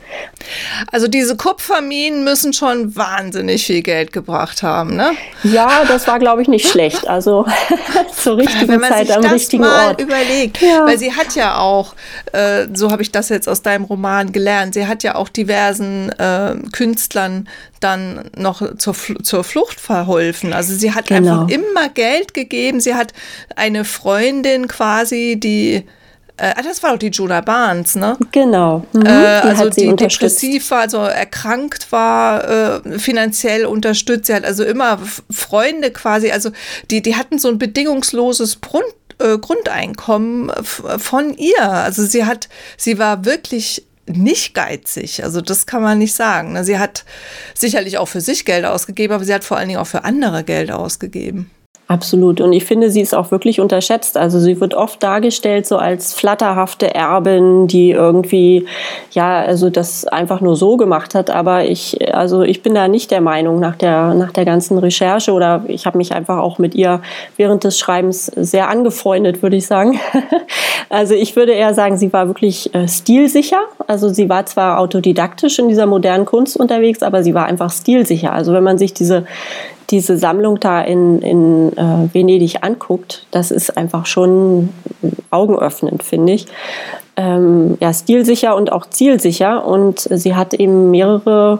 Also 0.94 1.10
diese 1.10 1.36
Kupferminen 1.36 2.24
müssen 2.24 2.54
schon 2.54 2.96
wahnsinnig 2.96 3.66
viel 3.66 3.82
Geld 3.82 4.14
gebracht 4.14 4.64
haben, 4.64 4.96
ne? 4.96 5.12
Ja, 5.44 5.84
das 5.86 6.08
war, 6.08 6.18
glaube 6.20 6.42
ich, 6.44 6.48
nicht 6.48 6.66
schlecht. 6.70 7.10
Also 7.10 7.46
zur 8.16 8.38
richtigen 8.38 8.70
Wenn 8.70 8.80
man 8.80 8.90
Zeit 8.94 9.12
am 9.12 9.22
das 9.22 9.34
richtigen 9.34 9.64
mal 9.64 9.88
Ort. 9.90 10.02
überlegt, 10.02 10.62
Ja. 10.62 10.86
weil 10.86 10.98
sie 10.98 11.12
hat 11.12 11.36
ja 11.36 11.58
auch, 11.58 11.94
äh, 12.32 12.68
so 12.74 12.90
habe 12.90 13.02
ich 13.02 13.12
das 13.12 13.28
jetzt 13.28 13.50
aus 13.50 13.62
deinem 13.62 13.84
Roman 13.84 14.32
gelernt, 14.32 14.76
sie 14.76 14.88
hat 14.88 15.04
ja 15.04 15.16
auch 15.16 15.28
diversen 15.28 16.08
äh, 16.18 16.56
Künstlern 16.72 17.50
dann 17.80 18.30
noch 18.36 18.78
zur, 18.78 18.96
zur 19.24 19.44
Flucht 19.44 19.80
verholfen. 19.80 20.54
Also 20.54 20.74
sie 20.74 20.94
hat 20.94 21.08
Genau. 21.08 21.42
einfach 21.42 21.50
immer 21.56 21.90
Geld 21.90 22.34
gegeben. 22.34 22.80
Sie 22.80 22.96
hat 22.96 23.14
eine 23.56 23.86
Freundin 23.86 24.68
quasi, 24.68 25.38
die, 25.40 25.84
äh, 26.38 26.54
ah, 26.56 26.62
das 26.64 26.84
war 26.84 26.92
doch 26.92 27.00
die 27.00 27.08
Jonah 27.08 27.42
Barnes, 27.42 27.96
ne? 27.96 28.18
Genau. 28.32 28.86
Mhm. 28.94 29.02
Äh, 29.02 29.06
die 29.06 29.48
also 29.48 29.66
hat 29.66 29.74
sie 29.76 29.82
die 29.82 29.88
unterstützt. 29.88 30.42
depressiv 30.42 30.72
war, 30.72 30.80
also 30.82 30.98
erkrankt 30.98 31.92
war, 31.92 32.84
äh, 32.86 33.00
finanziell 33.00 33.66
unterstützt. 33.66 34.26
Sie 34.28 34.34
hat 34.34 34.46
also 34.46 34.64
immer 34.64 35.00
Freunde 35.32 35.92
quasi, 35.92 36.32
also 36.32 36.52
die, 36.92 37.02
die 37.02 37.16
hatten 37.16 37.40
so 37.40 37.48
ein 37.48 37.58
bedingungsloses 37.58 38.62
Grund, 38.62 38.86
äh, 39.20 39.38
Grundeinkommen 39.40 40.52
von 40.64 41.34
ihr. 41.36 41.64
Also 41.64 42.06
sie 42.06 42.26
hat, 42.26 42.50
sie 42.78 43.00
war 43.00 43.26
wirklich 43.26 43.84
nicht 44.08 44.54
geizig, 44.54 45.24
also 45.24 45.42
das 45.42 45.66
kann 45.66 45.82
man 45.82 45.98
nicht 45.98 46.14
sagen. 46.14 46.54
ne? 46.54 46.64
Sie 46.64 46.80
hat 46.80 47.06
sicherlich 47.54 47.98
auch 47.98 48.08
für 48.08 48.22
sich 48.22 48.46
Geld 48.46 48.66
ausgegeben, 48.66 49.14
aber 49.14 49.26
sie 49.26 49.34
hat 49.34 49.44
vor 49.44 49.58
allen 49.58 49.68
Dingen 49.68 49.80
auch 49.80 49.88
für 49.88 50.04
andere 50.04 50.44
Geld 50.44 50.72
ausgegeben. 50.72 51.52
Absolut. 51.90 52.42
Und 52.42 52.52
ich 52.52 52.66
finde, 52.66 52.92
sie 52.92 53.00
ist 53.00 53.16
auch 53.16 53.32
wirklich 53.32 53.62
unterschätzt. 53.62 54.18
Also 54.18 54.40
sie 54.40 54.60
wird 54.60 54.74
oft 54.74 55.02
dargestellt 55.02 55.66
so 55.66 55.78
als 55.78 56.14
flatterhafte 56.14 56.94
Erbin, 56.94 57.68
die 57.68 57.92
irgendwie, 57.92 58.66
ja, 59.12 59.40
also 59.40 59.70
das 59.70 60.06
einfach 60.06 60.42
nur 60.42 60.58
so 60.58 60.76
gemacht 60.76 61.16
hat. 61.16 61.30
Aber 61.30 61.64
ich, 61.64 62.14
also 62.14 62.42
ich 62.44 62.62
bin 62.62 62.76
da 62.76 62.90
nicht 62.90 63.10
der 63.10 63.22
Meinung 63.22 63.62
nach 63.62 63.78
der, 63.78 64.14
nach 64.16 64.34
der 64.34 64.44
ganzen 64.44 64.78
Recherche 64.78 65.32
oder 65.32 65.64
ich 65.68 65.86
habe 65.86 65.98
mich 65.98 66.14
einfach 66.14 66.40
auch 66.40 66.60
mit 66.60 66.76
ihr 66.76 67.02
während 67.38 67.64
des 67.64 67.80
Schreibens 67.80 68.26
sehr 68.26 68.68
angefreundet, 68.68 69.42
würde 69.42 69.56
ich 69.56 69.66
sagen. 69.66 69.98
Also 70.90 71.16
ich 71.16 71.36
würde 71.36 71.52
eher 71.52 71.74
sagen, 71.74 71.98
sie 71.98 72.14
war 72.14 72.28
wirklich 72.28 72.74
äh, 72.74 72.88
stilsicher. 72.88 73.60
Also 73.88 74.08
sie 74.08 74.30
war 74.30 74.46
zwar 74.46 74.80
autodidaktisch 74.80 75.60
in 75.60 75.68
dieser 75.68 75.86
modernen 75.86 76.24
Kunst 76.24 76.56
unterwegs, 76.56 77.04
aber 77.04 77.24
sie 77.24 77.34
war 77.34 77.46
einfach 77.46 77.70
stilsicher. 77.72 78.32
Also 78.32 78.54
wenn 78.54 78.64
man 78.64 78.78
sich 78.78 78.94
diese 78.94 79.26
diese 79.90 80.18
Sammlung 80.18 80.60
da 80.60 80.82
in, 80.82 81.22
in 81.22 81.78
äh, 81.78 82.14
Venedig 82.14 82.64
anguckt, 82.64 83.26
das 83.32 83.52
ist 83.52 83.78
einfach 83.78 84.06
schon 84.06 84.70
augenöffnend, 85.30 86.04
finde 86.04 86.34
ich. 86.34 86.48
Ähm, 87.16 87.78
ja, 87.80 87.94
stilsicher 87.94 88.56
und 88.56 88.72
auch 88.72 88.86
zielsicher. 88.86 89.66
Und 89.66 90.00
sie 90.00 90.36
hat 90.36 90.54
eben 90.54 90.92
mehrere, 90.92 91.60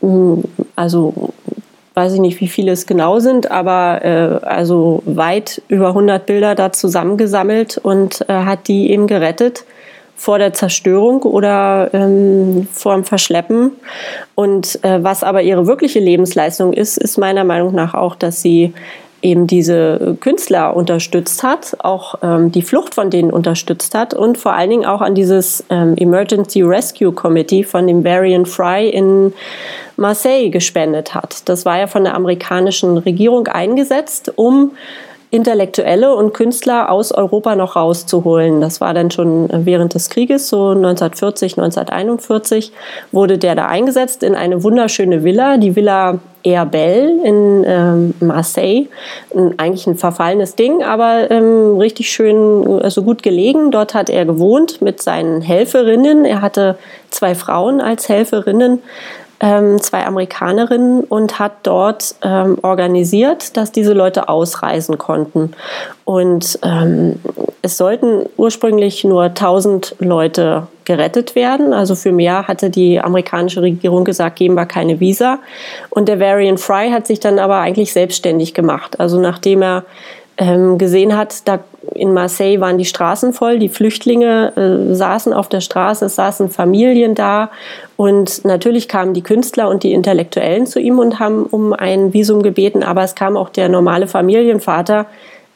mh, 0.00 0.42
also 0.76 1.32
weiß 1.94 2.14
ich 2.14 2.20
nicht, 2.20 2.40
wie 2.40 2.48
viele 2.48 2.72
es 2.72 2.86
genau 2.86 3.20
sind, 3.20 3.50
aber 3.50 4.04
äh, 4.04 4.44
also 4.44 5.02
weit 5.06 5.62
über 5.68 5.88
100 5.88 6.26
Bilder 6.26 6.54
da 6.54 6.72
zusammengesammelt 6.72 7.78
und 7.78 8.28
äh, 8.28 8.32
hat 8.32 8.68
die 8.68 8.90
eben 8.90 9.06
gerettet 9.06 9.64
vor 10.16 10.38
der 10.38 10.52
Zerstörung 10.52 11.22
oder 11.22 11.90
ähm, 11.92 12.68
vor 12.72 12.94
dem 12.94 13.04
Verschleppen. 13.04 13.72
Und 14.34 14.82
äh, 14.84 15.02
was 15.02 15.22
aber 15.22 15.42
ihre 15.42 15.66
wirkliche 15.66 16.00
Lebensleistung 16.00 16.72
ist, 16.72 16.98
ist 16.98 17.18
meiner 17.18 17.44
Meinung 17.44 17.74
nach 17.74 17.94
auch, 17.94 18.14
dass 18.14 18.40
sie 18.40 18.72
eben 19.24 19.46
diese 19.46 20.16
Künstler 20.20 20.76
unterstützt 20.76 21.42
hat, 21.42 21.76
auch 21.78 22.16
ähm, 22.22 22.52
die 22.52 22.60
Flucht 22.60 22.94
von 22.94 23.08
denen 23.08 23.30
unterstützt 23.30 23.94
hat 23.94 24.12
und 24.12 24.36
vor 24.36 24.52
allen 24.52 24.68
Dingen 24.68 24.84
auch 24.84 25.00
an 25.00 25.14
dieses 25.14 25.64
ähm, 25.70 25.96
Emergency 25.96 26.60
Rescue 26.60 27.10
Committee 27.10 27.64
von 27.64 27.86
dem 27.86 28.04
Varian 28.04 28.44
Fry 28.44 28.90
in 28.90 29.32
Marseille 29.96 30.50
gespendet 30.50 31.14
hat. 31.14 31.48
Das 31.48 31.64
war 31.64 31.78
ja 31.78 31.86
von 31.86 32.04
der 32.04 32.14
amerikanischen 32.14 32.98
Regierung 32.98 33.48
eingesetzt, 33.48 34.30
um 34.36 34.72
Intellektuelle 35.34 36.14
und 36.14 36.32
Künstler 36.32 36.92
aus 36.92 37.10
Europa 37.10 37.56
noch 37.56 37.74
rauszuholen. 37.74 38.60
Das 38.60 38.80
war 38.80 38.94
dann 38.94 39.10
schon 39.10 39.48
während 39.52 39.94
des 39.94 40.08
Krieges, 40.08 40.48
so 40.48 40.68
1940, 40.68 41.58
1941, 41.58 42.72
wurde 43.10 43.36
der 43.36 43.56
da 43.56 43.66
eingesetzt 43.66 44.22
in 44.22 44.36
eine 44.36 44.62
wunderschöne 44.62 45.24
Villa, 45.24 45.56
die 45.56 45.74
Villa 45.74 46.20
Herbel 46.44 47.20
in 47.24 47.64
ähm, 47.66 48.14
Marseille. 48.20 48.86
Eigentlich 49.56 49.88
ein 49.88 49.96
verfallenes 49.96 50.54
Ding, 50.54 50.84
aber 50.84 51.28
ähm, 51.32 51.78
richtig 51.78 52.10
schön, 52.10 52.80
also 52.82 53.02
gut 53.02 53.24
gelegen. 53.24 53.72
Dort 53.72 53.94
hat 53.94 54.10
er 54.10 54.26
gewohnt 54.26 54.82
mit 54.82 55.02
seinen 55.02 55.40
Helferinnen. 55.40 56.24
Er 56.24 56.42
hatte 56.42 56.78
zwei 57.10 57.34
Frauen 57.34 57.80
als 57.80 58.08
Helferinnen 58.08 58.82
ähm, 59.40 59.80
zwei 59.80 60.06
Amerikanerinnen 60.06 61.04
und 61.04 61.38
hat 61.38 61.52
dort 61.64 62.14
ähm, 62.22 62.58
organisiert, 62.62 63.56
dass 63.56 63.72
diese 63.72 63.92
Leute 63.92 64.28
ausreisen 64.28 64.98
konnten. 64.98 65.52
Und 66.04 66.58
ähm, 66.62 67.20
es 67.62 67.76
sollten 67.76 68.26
ursprünglich 68.36 69.04
nur 69.04 69.24
1000 69.24 69.96
Leute 69.98 70.66
gerettet 70.84 71.34
werden. 71.34 71.72
Also 71.72 71.94
für 71.94 72.12
mehr 72.12 72.46
hatte 72.46 72.70
die 72.70 73.00
amerikanische 73.00 73.62
Regierung 73.62 74.04
gesagt, 74.04 74.36
geben 74.36 74.54
wir 74.54 74.66
keine 74.66 75.00
Visa. 75.00 75.38
Und 75.90 76.08
der 76.08 76.20
Varian 76.20 76.58
Fry 76.58 76.90
hat 76.90 77.06
sich 77.06 77.20
dann 77.20 77.38
aber 77.38 77.58
eigentlich 77.58 77.92
selbstständig 77.92 78.54
gemacht. 78.54 79.00
Also 79.00 79.18
nachdem 79.18 79.62
er 79.62 79.84
ähm, 80.36 80.78
gesehen 80.78 81.16
hat, 81.16 81.46
da 81.46 81.60
in 81.94 82.12
Marseille 82.12 82.60
waren 82.60 82.78
die 82.78 82.84
Straßen 82.84 83.32
voll, 83.32 83.58
die 83.58 83.68
Flüchtlinge 83.68 84.52
äh, 84.56 84.94
saßen 84.94 85.32
auf 85.32 85.48
der 85.48 85.60
Straße, 85.60 86.06
es 86.06 86.16
saßen 86.16 86.50
Familien 86.50 87.14
da 87.14 87.50
und 87.96 88.44
natürlich 88.44 88.88
kamen 88.88 89.14
die 89.14 89.22
Künstler 89.22 89.68
und 89.68 89.82
die 89.82 89.92
Intellektuellen 89.92 90.66
zu 90.66 90.80
ihm 90.80 90.98
und 90.98 91.20
haben 91.20 91.44
um 91.44 91.72
ein 91.72 92.12
Visum 92.12 92.42
gebeten, 92.42 92.82
aber 92.82 93.04
es 93.04 93.14
kam 93.14 93.36
auch 93.36 93.50
der 93.50 93.68
normale 93.68 94.06
Familienvater, 94.06 95.06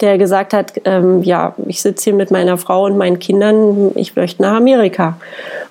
der 0.00 0.16
gesagt 0.16 0.52
hat, 0.52 0.74
ähm, 0.84 1.22
ja, 1.24 1.54
ich 1.66 1.82
sitze 1.82 2.04
hier 2.04 2.14
mit 2.14 2.30
meiner 2.30 2.56
Frau 2.56 2.84
und 2.84 2.96
meinen 2.96 3.18
Kindern, 3.18 3.90
ich 3.96 4.14
möchte 4.14 4.42
nach 4.42 4.56
Amerika. 4.56 5.16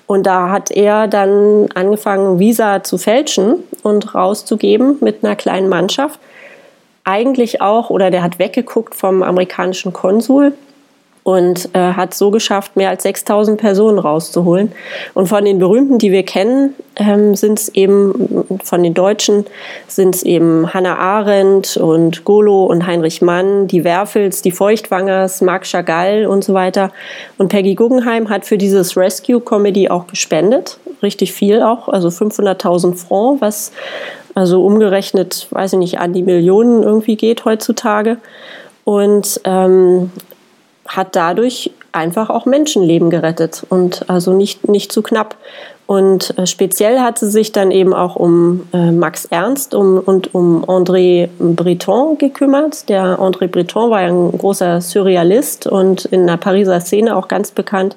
Und 0.06 0.26
da 0.26 0.50
hat 0.50 0.70
er 0.70 1.08
dann 1.08 1.68
angefangen, 1.74 2.38
Visa 2.38 2.82
zu 2.82 2.98
fälschen 2.98 3.64
und 3.82 4.14
rauszugeben 4.14 4.96
mit 5.00 5.24
einer 5.24 5.34
kleinen 5.34 5.70
Mannschaft 5.70 6.20
eigentlich 7.08 7.60
auch, 7.62 7.90
oder 7.90 8.10
der 8.10 8.22
hat 8.22 8.38
weggeguckt 8.38 8.94
vom 8.94 9.22
amerikanischen 9.22 9.92
Konsul 9.92 10.52
und 11.28 11.68
äh, 11.74 11.92
hat 11.92 12.14
so 12.14 12.30
geschafft, 12.30 12.76
mehr 12.76 12.88
als 12.88 13.02
6000 13.02 13.60
Personen 13.60 13.98
rauszuholen. 13.98 14.72
Und 15.12 15.26
von 15.26 15.44
den 15.44 15.58
berühmten, 15.58 15.98
die 15.98 16.10
wir 16.10 16.22
kennen, 16.22 16.74
ähm, 16.96 17.34
sind 17.34 17.58
es 17.58 17.68
eben, 17.70 18.46
von 18.64 18.82
den 18.82 18.94
Deutschen 18.94 19.44
sind 19.88 20.14
es 20.14 20.22
eben 20.22 20.72
Hannah 20.72 20.96
Arendt 20.96 21.76
und 21.76 22.24
Golo 22.24 22.64
und 22.64 22.86
Heinrich 22.86 23.20
Mann, 23.20 23.66
die 23.68 23.84
Werfels, 23.84 24.40
die 24.40 24.52
Feuchtwangers, 24.52 25.42
Marc 25.42 25.64
Chagall 25.64 26.24
und 26.24 26.44
so 26.44 26.54
weiter. 26.54 26.92
Und 27.36 27.48
Peggy 27.48 27.74
Guggenheim 27.74 28.30
hat 28.30 28.46
für 28.46 28.56
dieses 28.56 28.96
Rescue 28.96 29.40
Comedy 29.40 29.90
auch 29.90 30.06
gespendet, 30.06 30.78
richtig 31.02 31.32
viel 31.32 31.62
auch, 31.62 31.88
also 31.88 32.08
500.000 32.08 32.94
Francs, 32.94 33.40
was 33.42 33.72
also 34.38 34.64
umgerechnet, 34.64 35.48
weiß 35.50 35.72
ich 35.72 35.78
nicht, 35.80 35.98
an 35.98 36.12
die 36.12 36.22
Millionen 36.22 36.84
irgendwie 36.84 37.16
geht 37.16 37.44
heutzutage. 37.44 38.18
Und 38.84 39.40
ähm, 39.42 40.12
hat 40.86 41.16
dadurch 41.16 41.72
einfach 41.90 42.30
auch 42.30 42.46
Menschenleben 42.46 43.10
gerettet 43.10 43.66
und 43.68 44.08
also 44.08 44.32
nicht, 44.32 44.68
nicht 44.68 44.92
zu 44.92 45.02
knapp. 45.02 45.36
Und 45.88 46.36
äh, 46.36 46.46
speziell 46.46 47.00
hat 47.00 47.18
sie 47.18 47.30
sich 47.30 47.50
dann 47.50 47.70
eben 47.70 47.94
auch 47.94 48.14
um 48.14 48.68
äh, 48.74 48.92
Max 48.92 49.24
Ernst 49.24 49.74
und 49.74 50.34
um 50.34 50.62
André 50.66 51.30
Breton 51.38 52.18
gekümmert. 52.18 52.90
Der 52.90 53.18
André 53.18 53.48
Breton 53.48 53.90
war 53.90 54.02
ja 54.02 54.08
ein 54.08 54.30
großer 54.32 54.82
Surrealist 54.82 55.66
und 55.66 56.04
in 56.04 56.26
der 56.26 56.36
Pariser 56.36 56.82
Szene 56.82 57.16
auch 57.16 57.26
ganz 57.26 57.52
bekannt. 57.52 57.96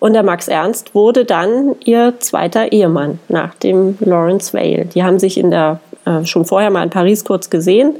Und 0.00 0.14
der 0.14 0.24
Max 0.24 0.48
Ernst 0.48 0.96
wurde 0.96 1.24
dann 1.24 1.76
ihr 1.84 2.14
zweiter 2.18 2.72
Ehemann 2.72 3.20
nach 3.28 3.54
dem 3.54 3.96
Lawrence 4.00 4.52
Vale. 4.52 4.86
Die 4.86 5.04
haben 5.04 5.20
sich 5.20 5.38
in 5.38 5.52
der, 5.52 5.78
äh, 6.04 6.24
schon 6.24 6.44
vorher 6.44 6.70
mal 6.70 6.82
in 6.82 6.90
Paris 6.90 7.24
kurz 7.24 7.50
gesehen, 7.50 7.94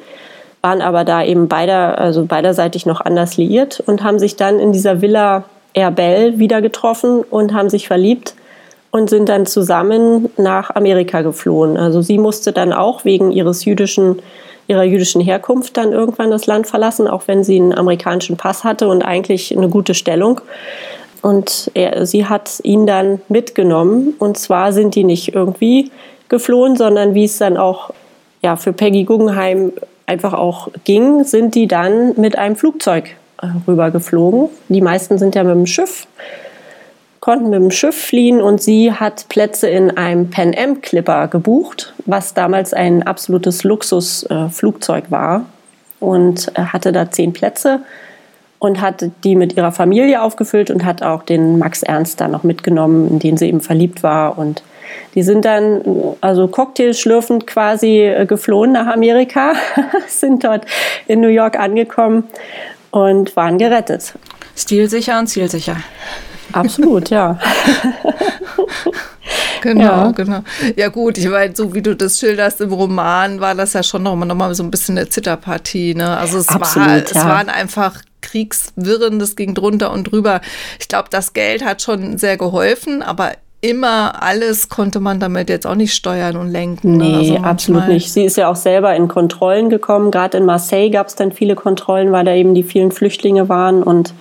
waren 0.62 0.82
aber 0.82 1.04
da 1.04 1.22
eben 1.22 1.46
beider, 1.46 1.96
also 1.96 2.24
beiderseitig 2.24 2.86
noch 2.86 3.00
anders 3.00 3.36
liiert 3.36 3.84
und 3.86 4.02
haben 4.02 4.18
sich 4.18 4.34
dann 4.34 4.58
in 4.58 4.72
dieser 4.72 5.00
Villa 5.00 5.44
Herbel 5.76 6.40
wieder 6.40 6.60
getroffen 6.60 7.22
und 7.22 7.54
haben 7.54 7.70
sich 7.70 7.86
verliebt 7.86 8.34
und 8.92 9.10
sind 9.10 9.28
dann 9.28 9.46
zusammen 9.46 10.30
nach 10.36 10.70
Amerika 10.76 11.22
geflohen. 11.22 11.76
Also 11.76 12.02
sie 12.02 12.18
musste 12.18 12.52
dann 12.52 12.72
auch 12.72 13.04
wegen 13.04 13.32
ihres 13.32 13.64
jüdischen, 13.64 14.22
ihrer 14.68 14.84
jüdischen 14.84 15.20
Herkunft 15.20 15.76
dann 15.76 15.92
irgendwann 15.92 16.30
das 16.30 16.46
Land 16.46 16.68
verlassen, 16.68 17.08
auch 17.08 17.22
wenn 17.26 17.42
sie 17.42 17.56
einen 17.56 17.72
amerikanischen 17.72 18.36
Pass 18.36 18.62
hatte 18.62 18.86
und 18.88 19.02
eigentlich 19.02 19.56
eine 19.56 19.68
gute 19.68 19.94
Stellung. 19.94 20.42
Und 21.22 21.70
er, 21.74 22.04
sie 22.04 22.26
hat 22.26 22.60
ihn 22.64 22.86
dann 22.86 23.22
mitgenommen. 23.28 24.14
Und 24.18 24.36
zwar 24.36 24.72
sind 24.72 24.94
die 24.94 25.04
nicht 25.04 25.34
irgendwie 25.34 25.90
geflohen, 26.28 26.76
sondern 26.76 27.14
wie 27.14 27.24
es 27.24 27.38
dann 27.38 27.56
auch 27.56 27.92
ja, 28.42 28.56
für 28.56 28.74
Peggy 28.74 29.04
Guggenheim 29.04 29.72
einfach 30.04 30.34
auch 30.34 30.68
ging, 30.84 31.24
sind 31.24 31.54
die 31.54 31.66
dann 31.66 32.20
mit 32.20 32.36
einem 32.36 32.56
Flugzeug 32.56 33.16
äh, 33.40 33.46
rüber 33.66 33.90
geflogen. 33.90 34.50
Die 34.68 34.82
meisten 34.82 35.16
sind 35.16 35.34
ja 35.34 35.44
mit 35.44 35.54
dem 35.54 35.66
Schiff, 35.66 36.06
konnten 37.22 37.50
mit 37.50 37.60
dem 37.60 37.70
Schiff 37.70 37.96
fliehen 37.96 38.42
und 38.42 38.60
sie 38.60 38.92
hat 38.92 39.28
Plätze 39.28 39.68
in 39.68 39.96
einem 39.96 40.28
Pan 40.28 40.56
Am 40.58 40.82
Clipper 40.82 41.28
gebucht, 41.28 41.94
was 42.04 42.34
damals 42.34 42.74
ein 42.74 43.04
absolutes 43.04 43.62
Luxusflugzeug 43.62 45.04
äh, 45.06 45.10
war 45.12 45.46
und 46.00 46.50
äh, 46.56 46.62
hatte 46.62 46.90
da 46.90 47.12
zehn 47.12 47.32
Plätze 47.32 47.82
und 48.58 48.80
hat 48.80 49.04
die 49.22 49.36
mit 49.36 49.56
ihrer 49.56 49.70
Familie 49.70 50.20
aufgefüllt 50.20 50.68
und 50.72 50.84
hat 50.84 51.04
auch 51.04 51.22
den 51.22 51.60
Max 51.60 51.84
Ernst 51.84 52.20
da 52.20 52.26
noch 52.26 52.42
mitgenommen, 52.42 53.08
in 53.08 53.18
den 53.20 53.36
sie 53.36 53.46
eben 53.46 53.60
verliebt 53.60 54.02
war. 54.02 54.36
Und 54.36 54.64
die 55.14 55.22
sind 55.22 55.44
dann, 55.44 55.80
also 56.20 56.48
Cocktailschlürfend 56.48 57.46
quasi 57.46 58.00
äh, 58.00 58.26
geflohen 58.26 58.72
nach 58.72 58.88
Amerika, 58.88 59.52
sind 60.08 60.42
dort 60.42 60.66
in 61.06 61.20
New 61.20 61.28
York 61.28 61.56
angekommen 61.56 62.24
und 62.90 63.36
waren 63.36 63.58
gerettet. 63.58 64.14
Stilsicher 64.56 65.20
und 65.20 65.28
zielsicher. 65.28 65.76
Absolut, 66.52 67.10
ja. 67.10 67.38
Genau, 69.62 69.82
ja. 69.82 70.10
genau. 70.10 70.40
Ja 70.76 70.88
gut, 70.88 71.16
ich 71.18 71.28
meine, 71.28 71.54
so 71.54 71.72
wie 71.72 71.82
du 71.82 71.94
das 71.94 72.18
schilderst 72.18 72.60
im 72.60 72.72
Roman, 72.72 73.40
war 73.40 73.54
das 73.54 73.72
ja 73.72 73.82
schon 73.84 74.02
nochmal 74.02 74.26
noch 74.26 74.34
mal 74.34 74.52
so 74.54 74.62
ein 74.64 74.70
bisschen 74.72 74.98
eine 74.98 75.08
Zitterpartie. 75.08 75.94
Ne? 75.94 76.16
Also 76.16 76.38
es, 76.38 76.48
Absolut, 76.48 76.88
war, 76.88 76.96
ja. 76.96 77.04
es 77.04 77.14
waren 77.14 77.48
einfach 77.48 78.02
Kriegswirren, 78.22 79.18
das 79.18 79.36
ging 79.36 79.54
drunter 79.54 79.92
und 79.92 80.10
drüber. 80.10 80.40
Ich 80.80 80.88
glaube, 80.88 81.08
das 81.10 81.32
Geld 81.32 81.64
hat 81.64 81.80
schon 81.80 82.18
sehr 82.18 82.36
geholfen, 82.36 83.02
aber 83.02 83.32
immer 83.60 84.20
alles 84.20 84.68
konnte 84.68 84.98
man 84.98 85.20
damit 85.20 85.48
jetzt 85.48 85.68
auch 85.68 85.76
nicht 85.76 85.94
steuern 85.94 86.36
und 86.36 86.50
lenken. 86.50 86.96
Ne? 86.96 87.04
Nee, 87.04 87.16
also 87.30 87.36
absolut 87.36 87.86
nicht. 87.86 88.12
Sie 88.12 88.24
ist 88.24 88.36
ja 88.36 88.50
auch 88.50 88.56
selber 88.56 88.94
in 88.96 89.06
Kontrollen 89.06 89.70
gekommen. 89.70 90.10
Gerade 90.10 90.38
in 90.38 90.44
Marseille 90.44 90.90
gab 90.90 91.06
es 91.06 91.14
dann 91.14 91.30
viele 91.30 91.54
Kontrollen, 91.54 92.10
weil 92.10 92.24
da 92.24 92.34
eben 92.34 92.54
die 92.54 92.64
vielen 92.64 92.90
Flüchtlinge 92.90 93.48
waren. 93.48 93.84
Und 93.84 94.14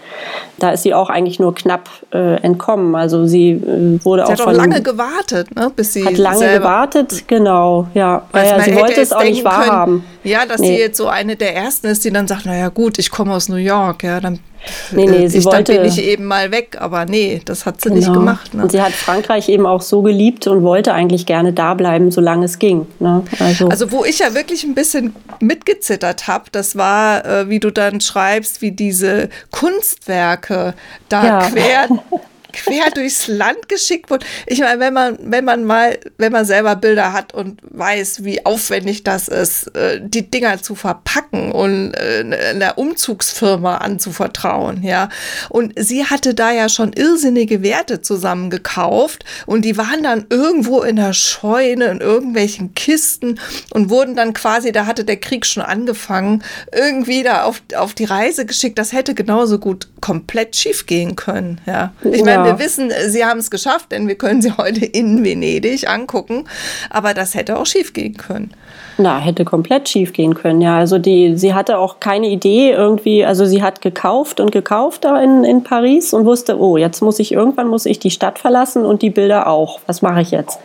da 0.61 0.71
ist 0.71 0.83
sie 0.83 0.93
auch 0.93 1.09
eigentlich 1.09 1.39
nur 1.39 1.55
knapp 1.55 1.89
äh, 2.13 2.35
entkommen. 2.41 2.95
Also 2.95 3.25
sie 3.25 3.51
äh, 3.51 4.03
wurde 4.03 4.25
sie 4.25 4.33
auch. 4.33 4.37
Sie 4.37 4.43
hat 4.43 4.47
auch 4.47 4.53
lange 4.53 4.81
gewartet, 4.81 5.55
ne? 5.55 5.71
bis 5.75 5.93
sie. 5.93 6.05
Hat 6.05 6.17
lange 6.17 6.37
selber 6.37 6.59
gewartet, 6.59 7.27
genau. 7.27 7.87
Ja, 7.93 8.23
ja, 8.33 8.59
sie 8.61 8.75
wollte 8.75 9.01
es 9.01 9.11
auch 9.11 9.23
nicht 9.23 9.43
wahrhaben. 9.43 10.03
Ja, 10.23 10.45
dass 10.45 10.61
nee. 10.61 10.75
sie 10.75 10.81
jetzt 10.81 10.97
so 10.97 11.07
eine 11.07 11.35
der 11.35 11.55
ersten 11.55 11.87
ist, 11.87 12.05
die 12.05 12.11
dann 12.11 12.27
sagt: 12.27 12.45
Naja, 12.45 12.69
gut, 12.69 12.99
ich 12.99 13.09
komme 13.09 13.33
aus 13.33 13.49
New 13.49 13.55
York, 13.55 14.03
ja, 14.03 14.19
dann 14.19 14.39
Nee, 14.91 15.05
nee, 15.05 15.27
sie 15.27 15.39
ich 15.39 15.45
wollte. 15.45 15.73
Dann 15.73 15.83
bin 15.83 15.91
ich 15.91 16.03
eben 16.03 16.25
mal 16.25 16.51
weg, 16.51 16.77
aber 16.79 17.05
nee, 17.05 17.41
das 17.43 17.65
hat 17.65 17.81
sie 17.81 17.89
genau. 17.89 17.99
nicht 17.99 18.13
gemacht. 18.13 18.53
Ne? 18.53 18.63
Und 18.63 18.71
sie 18.71 18.81
hat 18.81 18.91
Frankreich 18.91 19.49
eben 19.49 19.65
auch 19.65 19.81
so 19.81 20.01
geliebt 20.01 20.47
und 20.47 20.63
wollte 20.63 20.93
eigentlich 20.93 21.25
gerne 21.25 21.53
da 21.53 21.73
bleiben, 21.73 22.11
solange 22.11 22.45
es 22.45 22.59
ging. 22.59 22.85
Ne? 22.99 23.23
Also, 23.39 23.69
also, 23.69 23.91
wo 23.91 24.05
ich 24.05 24.19
ja 24.19 24.33
wirklich 24.33 24.63
ein 24.63 24.75
bisschen 24.75 25.15
mitgezittert 25.39 26.27
habe, 26.27 26.45
das 26.51 26.75
war, 26.75 27.25
äh, 27.25 27.49
wie 27.49 27.59
du 27.59 27.71
dann 27.71 28.01
schreibst, 28.01 28.61
wie 28.61 28.71
diese 28.71 29.29
Kunstwerke 29.49 30.50
da 31.07 31.23
ja. 31.25 31.49
quer 31.51 31.87
quer 32.51 32.91
durchs 32.91 33.27
Land 33.27 33.69
geschickt 33.69 34.09
wurde. 34.09 34.25
Ich 34.45 34.59
meine, 34.59 34.79
wenn 34.79 34.93
man, 34.93 35.17
wenn 35.21 35.45
man 35.45 35.63
mal, 35.63 35.97
wenn 36.17 36.31
man 36.31 36.45
selber 36.45 36.75
Bilder 36.75 37.13
hat 37.13 37.33
und 37.33 37.59
weiß, 37.63 38.23
wie 38.23 38.45
aufwendig 38.45 39.03
das 39.03 39.27
ist, 39.27 39.75
äh, 39.75 39.99
die 40.03 40.29
Dinger 40.29 40.61
zu 40.61 40.75
verpacken 40.75 41.51
und 41.51 41.95
einer 41.97 42.69
äh, 42.69 42.73
Umzugsfirma 42.75 43.77
anzuvertrauen, 43.77 44.83
ja. 44.83 45.09
Und 45.49 45.73
sie 45.77 46.05
hatte 46.05 46.33
da 46.33 46.51
ja 46.51 46.69
schon 46.69 46.93
irrsinnige 46.93 47.63
Werte 47.63 48.01
zusammengekauft 48.01 49.25
und 49.45 49.63
die 49.63 49.77
waren 49.77 50.03
dann 50.03 50.25
irgendwo 50.29 50.81
in 50.81 50.95
der 50.95 51.13
Scheune, 51.13 51.85
in 51.85 52.01
irgendwelchen 52.01 52.73
Kisten 52.75 53.39
und 53.71 53.89
wurden 53.89 54.15
dann 54.15 54.33
quasi, 54.33 54.71
da 54.71 54.85
hatte 54.85 55.05
der 55.05 55.17
Krieg 55.17 55.45
schon 55.45 55.63
angefangen, 55.63 56.43
irgendwie 56.73 57.23
da 57.23 57.43
auf, 57.43 57.61
auf 57.75 57.93
die 57.93 58.05
Reise 58.05 58.45
geschickt. 58.45 58.77
Das 58.77 58.93
hätte 58.93 59.13
genauso 59.13 59.59
gut 59.59 59.87
komplett 60.01 60.55
schief 60.55 60.85
gehen 60.85 61.15
können, 61.15 61.61
ja. 61.65 61.93
Ich 62.03 62.23
meine, 62.23 62.40
wir 62.45 62.59
wissen, 62.59 62.91
sie 63.07 63.25
haben 63.25 63.39
es 63.39 63.51
geschafft, 63.51 63.91
denn 63.91 64.07
wir 64.07 64.15
können 64.15 64.41
sie 64.41 64.51
heute 64.57 64.85
in 64.85 65.23
Venedig 65.23 65.87
angucken. 65.89 66.45
Aber 66.89 67.13
das 67.13 67.35
hätte 67.35 67.57
auch 67.57 67.65
schief 67.65 67.93
gehen 67.93 68.17
können. 68.17 68.53
Na, 68.97 69.19
hätte 69.19 69.45
komplett 69.45 69.89
schief 69.89 70.13
gehen 70.13 70.35
können, 70.35 70.61
ja. 70.61 70.77
Also 70.77 70.97
die, 70.97 71.37
sie 71.37 71.53
hatte 71.53 71.77
auch 71.77 71.99
keine 71.99 72.27
Idee 72.27 72.71
irgendwie, 72.71 73.25
also 73.25 73.45
sie 73.45 73.63
hat 73.63 73.81
gekauft 73.81 74.39
und 74.39 74.51
gekauft 74.51 75.05
da 75.05 75.19
in, 75.21 75.43
in 75.43 75.63
Paris 75.63 76.13
und 76.13 76.25
wusste, 76.25 76.59
oh, 76.59 76.77
jetzt 76.77 77.01
muss 77.01 77.19
ich, 77.19 77.31
irgendwann 77.31 77.67
muss 77.67 77.85
ich 77.85 77.99
die 77.99 78.11
Stadt 78.11 78.37
verlassen 78.37 78.85
und 78.85 79.01
die 79.01 79.09
Bilder 79.09 79.47
auch. 79.47 79.79
Was 79.87 80.01
mache 80.01 80.21
ich 80.21 80.31
jetzt? 80.31 80.59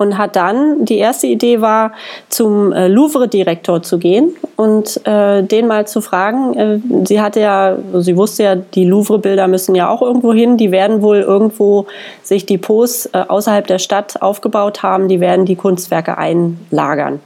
Und 0.00 0.16
hat 0.16 0.34
dann, 0.34 0.86
die 0.86 0.96
erste 0.96 1.26
Idee 1.26 1.60
war, 1.60 1.92
zum 2.30 2.72
äh, 2.72 2.88
Louvre-Direktor 2.88 3.82
zu 3.82 3.98
gehen 3.98 4.34
und 4.56 5.06
äh, 5.06 5.42
den 5.42 5.66
mal 5.66 5.86
zu 5.86 6.00
fragen. 6.00 6.54
Äh, 6.54 6.78
sie 7.04 7.20
hatte 7.20 7.40
ja, 7.40 7.76
sie 7.98 8.16
wusste 8.16 8.44
ja, 8.44 8.54
die 8.54 8.86
Louvre-Bilder 8.86 9.46
müssen 9.46 9.74
ja 9.74 9.90
auch 9.90 10.00
irgendwo 10.00 10.32
hin. 10.32 10.56
Die 10.56 10.70
werden 10.70 11.02
wohl 11.02 11.18
irgendwo 11.18 11.84
sich 12.22 12.46
Depots 12.46 13.10
äh, 13.12 13.24
außerhalb 13.28 13.66
der 13.66 13.78
Stadt 13.78 14.22
aufgebaut 14.22 14.82
haben. 14.82 15.08
Die 15.08 15.20
werden 15.20 15.44
die 15.44 15.56
Kunstwerke 15.56 16.16
einlagern 16.16 17.20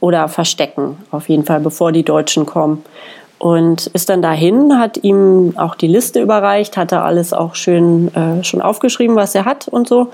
oder 0.00 0.26
verstecken, 0.26 0.96
auf 1.12 1.28
jeden 1.28 1.44
Fall, 1.44 1.60
bevor 1.60 1.92
die 1.92 2.02
Deutschen 2.02 2.44
kommen. 2.44 2.84
Und 3.38 3.86
ist 3.88 4.08
dann 4.08 4.20
dahin, 4.20 4.80
hat 4.80 4.96
ihm 5.04 5.52
auch 5.56 5.76
die 5.76 5.86
Liste 5.86 6.20
überreicht, 6.20 6.76
hat 6.76 6.90
er 6.90 7.04
alles 7.04 7.32
auch 7.32 7.54
schön 7.54 8.12
äh, 8.16 8.42
schon 8.42 8.62
aufgeschrieben, 8.62 9.14
was 9.14 9.36
er 9.36 9.44
hat 9.44 9.68
und 9.68 9.86
so. 9.86 10.08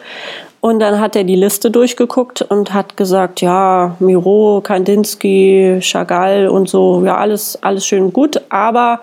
Und 0.63 0.79
dann 0.79 1.01
hat 1.01 1.17
er 1.17 1.25
die 1.25 1.35
Liste 1.35 1.73
durchgeguckt 1.73 2.41
und 2.41 2.73
hat 2.73 2.97
gesagt, 2.97 3.41
ja, 3.41 3.97
Miro, 3.99 4.61
Kandinsky, 4.63 5.79
Chagall 5.81 6.47
und 6.47 6.69
so, 6.69 7.03
ja, 7.05 7.17
alles, 7.17 7.59
alles 7.63 7.85
schön 7.85 8.13
gut, 8.13 8.41
aber 8.49 9.01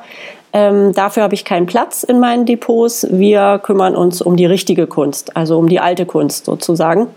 ähm, 0.53 0.93
dafür 0.93 1.21
habe 1.21 1.33
ich 1.35 1.43
keinen 1.43 1.65
Platz 1.65 2.03
in 2.03 2.21
meinen 2.21 2.45
Depots. 2.45 3.07
Wir 3.11 3.59
kümmern 3.61 3.97
uns 3.97 4.21
um 4.21 4.37
die 4.37 4.45
richtige 4.45 4.87
Kunst, 4.87 5.35
also 5.35 5.59
um 5.59 5.67
die 5.67 5.81
alte 5.81 6.05
Kunst 6.05 6.45
sozusagen. 6.45 7.07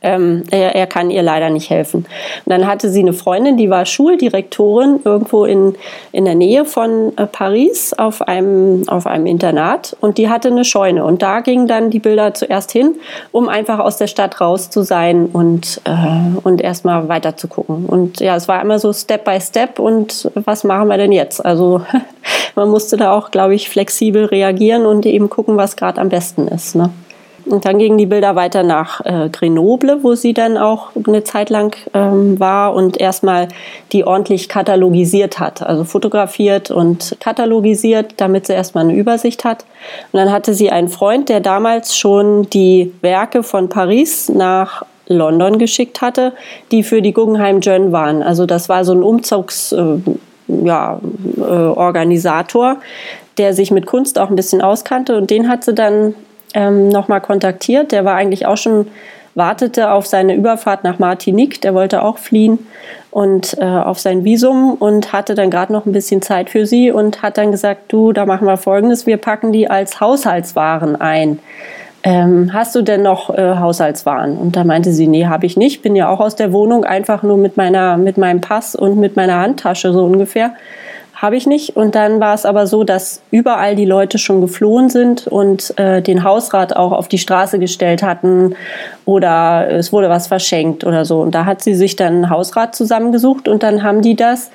Ähm, 0.00 0.44
er, 0.52 0.76
er, 0.76 0.86
kann 0.86 1.10
ihr 1.10 1.22
leider 1.22 1.50
nicht 1.50 1.70
helfen. 1.70 2.06
Und 2.44 2.50
dann 2.50 2.68
hatte 2.68 2.88
sie 2.88 3.00
eine 3.00 3.12
Freundin, 3.12 3.56
die 3.56 3.68
war 3.68 3.84
Schuldirektorin 3.84 5.00
irgendwo 5.04 5.44
in, 5.44 5.74
in 6.12 6.24
der 6.24 6.36
Nähe 6.36 6.64
von 6.64 7.12
äh, 7.16 7.26
Paris 7.26 7.94
auf 7.94 8.22
einem, 8.22 8.88
auf 8.88 9.08
einem 9.08 9.26
Internat 9.26 9.96
und 10.00 10.18
die 10.18 10.28
hatte 10.28 10.48
eine 10.48 10.64
Scheune. 10.64 11.04
Und 11.04 11.22
da 11.22 11.40
gingen 11.40 11.66
dann 11.66 11.90
die 11.90 11.98
Bilder 11.98 12.32
zuerst 12.32 12.70
hin, 12.70 12.94
um 13.32 13.48
einfach 13.48 13.80
aus 13.80 13.96
der 13.96 14.06
Stadt 14.06 14.40
raus 14.40 14.70
zu 14.70 14.82
sein 14.82 15.26
und, 15.26 15.80
äh, 15.84 16.38
und 16.44 16.60
erstmal 16.60 17.08
weiter 17.08 17.36
zu 17.36 17.48
gucken. 17.48 17.86
Und 17.86 18.20
ja, 18.20 18.36
es 18.36 18.46
war 18.46 18.62
immer 18.62 18.78
so 18.78 18.92
Step 18.92 19.24
by 19.24 19.40
Step 19.40 19.80
und 19.80 20.30
was 20.34 20.62
machen 20.62 20.88
wir 20.88 20.96
denn 20.96 21.12
jetzt? 21.12 21.44
Also 21.44 21.82
man 22.54 22.68
musste 22.68 22.96
da 22.96 23.12
auch, 23.12 23.32
glaube 23.32 23.56
ich, 23.56 23.68
flexibel 23.68 24.26
reagieren 24.26 24.86
und 24.86 25.06
eben 25.06 25.28
gucken, 25.28 25.56
was 25.56 25.76
gerade 25.76 26.00
am 26.00 26.08
besten 26.08 26.46
ist. 26.46 26.76
Ne? 26.76 26.90
Und 27.48 27.64
dann 27.64 27.78
gingen 27.78 27.98
die 27.98 28.06
Bilder 28.06 28.36
weiter 28.36 28.62
nach 28.62 29.04
äh, 29.04 29.28
Grenoble, 29.30 30.02
wo 30.02 30.14
sie 30.14 30.34
dann 30.34 30.56
auch 30.56 30.90
eine 31.06 31.24
Zeit 31.24 31.50
lang 31.50 31.74
ähm, 31.94 32.38
war 32.38 32.74
und 32.74 33.00
erstmal 33.00 33.48
die 33.92 34.04
ordentlich 34.04 34.48
katalogisiert 34.48 35.38
hat, 35.38 35.62
also 35.62 35.84
fotografiert 35.84 36.70
und 36.70 37.16
katalogisiert, 37.20 38.14
damit 38.18 38.46
sie 38.46 38.52
erstmal 38.52 38.84
eine 38.84 38.94
Übersicht 38.94 39.44
hat. 39.44 39.64
Und 40.12 40.18
dann 40.18 40.30
hatte 40.30 40.54
sie 40.54 40.70
einen 40.70 40.88
Freund, 40.88 41.28
der 41.28 41.40
damals 41.40 41.96
schon 41.96 42.48
die 42.50 42.92
Werke 43.00 43.42
von 43.42 43.68
Paris 43.68 44.28
nach 44.28 44.82
London 45.06 45.58
geschickt 45.58 46.02
hatte, 46.02 46.34
die 46.70 46.82
für 46.82 47.00
die 47.00 47.12
Guggenheim 47.12 47.60
Journal 47.60 47.92
waren. 47.92 48.22
Also 48.22 48.44
das 48.44 48.68
war 48.68 48.84
so 48.84 48.92
ein 48.92 49.02
Umzugs 49.02 49.72
äh, 49.72 49.98
ja, 50.48 51.00
äh, 51.36 52.74
der 53.38 53.54
sich 53.54 53.70
mit 53.70 53.86
Kunst 53.86 54.18
auch 54.18 54.30
ein 54.30 54.36
bisschen 54.36 54.60
auskannte 54.60 55.16
und 55.16 55.30
den 55.30 55.48
hat 55.48 55.64
sie 55.64 55.74
dann 55.74 56.14
ähm, 56.54 56.88
nochmal 56.88 57.20
kontaktiert. 57.20 57.92
Der 57.92 58.04
war 58.04 58.14
eigentlich 58.14 58.46
auch 58.46 58.56
schon, 58.56 58.88
wartete 59.34 59.90
auf 59.90 60.06
seine 60.06 60.34
Überfahrt 60.34 60.84
nach 60.84 60.98
Martinique. 60.98 61.60
Der 61.60 61.74
wollte 61.74 62.02
auch 62.02 62.18
fliehen 62.18 62.58
und 63.10 63.56
äh, 63.58 63.64
auf 63.64 63.98
sein 63.98 64.24
Visum 64.24 64.74
und 64.74 65.12
hatte 65.12 65.34
dann 65.34 65.50
gerade 65.50 65.72
noch 65.72 65.86
ein 65.86 65.92
bisschen 65.92 66.22
Zeit 66.22 66.50
für 66.50 66.66
sie 66.66 66.90
und 66.90 67.22
hat 67.22 67.38
dann 67.38 67.50
gesagt, 67.50 67.92
du, 67.92 68.12
da 68.12 68.26
machen 68.26 68.46
wir 68.46 68.56
Folgendes, 68.56 69.06
wir 69.06 69.16
packen 69.16 69.52
die 69.52 69.68
als 69.68 70.00
Haushaltswaren 70.00 71.00
ein. 71.00 71.38
Ähm, 72.04 72.52
hast 72.52 72.74
du 72.74 72.82
denn 72.82 73.02
noch 73.02 73.36
äh, 73.36 73.56
Haushaltswaren? 73.56 74.36
Und 74.36 74.54
da 74.54 74.64
meinte 74.64 74.92
sie, 74.92 75.08
nee, 75.08 75.26
habe 75.26 75.46
ich 75.46 75.56
nicht. 75.56 75.82
Bin 75.82 75.96
ja 75.96 76.08
auch 76.08 76.20
aus 76.20 76.36
der 76.36 76.52
Wohnung 76.52 76.84
einfach 76.84 77.22
nur 77.22 77.36
mit 77.36 77.56
meiner, 77.56 77.96
mit 77.96 78.18
meinem 78.18 78.40
Pass 78.40 78.76
und 78.76 78.98
mit 78.98 79.16
meiner 79.16 79.40
Handtasche 79.40 79.92
so 79.92 80.04
ungefähr 80.04 80.52
habe 81.20 81.36
ich 81.36 81.46
nicht. 81.46 81.76
Und 81.76 81.96
dann 81.96 82.20
war 82.20 82.34
es 82.34 82.46
aber 82.46 82.66
so, 82.66 82.84
dass 82.84 83.20
überall 83.30 83.74
die 83.74 83.84
Leute 83.84 84.18
schon 84.18 84.40
geflohen 84.40 84.88
sind 84.88 85.26
und 85.26 85.76
äh, 85.76 86.00
den 86.00 86.22
Hausrat 86.22 86.76
auch 86.76 86.92
auf 86.92 87.08
die 87.08 87.18
Straße 87.18 87.58
gestellt 87.58 88.02
hatten 88.02 88.54
oder 89.04 89.68
es 89.70 89.92
wurde 89.92 90.08
was 90.08 90.28
verschenkt 90.28 90.84
oder 90.84 91.04
so. 91.04 91.20
Und 91.20 91.34
da 91.34 91.44
hat 91.44 91.60
sie 91.60 91.74
sich 91.74 91.96
dann 91.96 92.14
einen 92.14 92.30
Hausrat 92.30 92.76
zusammengesucht 92.76 93.48
und 93.48 93.64
dann 93.64 93.82
haben 93.82 94.00
die 94.00 94.14
das 94.14 94.50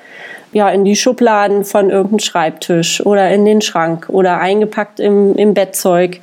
ja, 0.54 0.70
in 0.70 0.84
die 0.84 0.96
Schubladen 0.96 1.64
von 1.64 1.90
irgendeinem 1.90 2.20
Schreibtisch 2.20 3.04
oder 3.04 3.30
in 3.30 3.44
den 3.44 3.60
Schrank 3.60 4.06
oder 4.08 4.38
eingepackt 4.38 5.00
im, 5.00 5.34
im 5.34 5.52
Bettzeug 5.52 6.20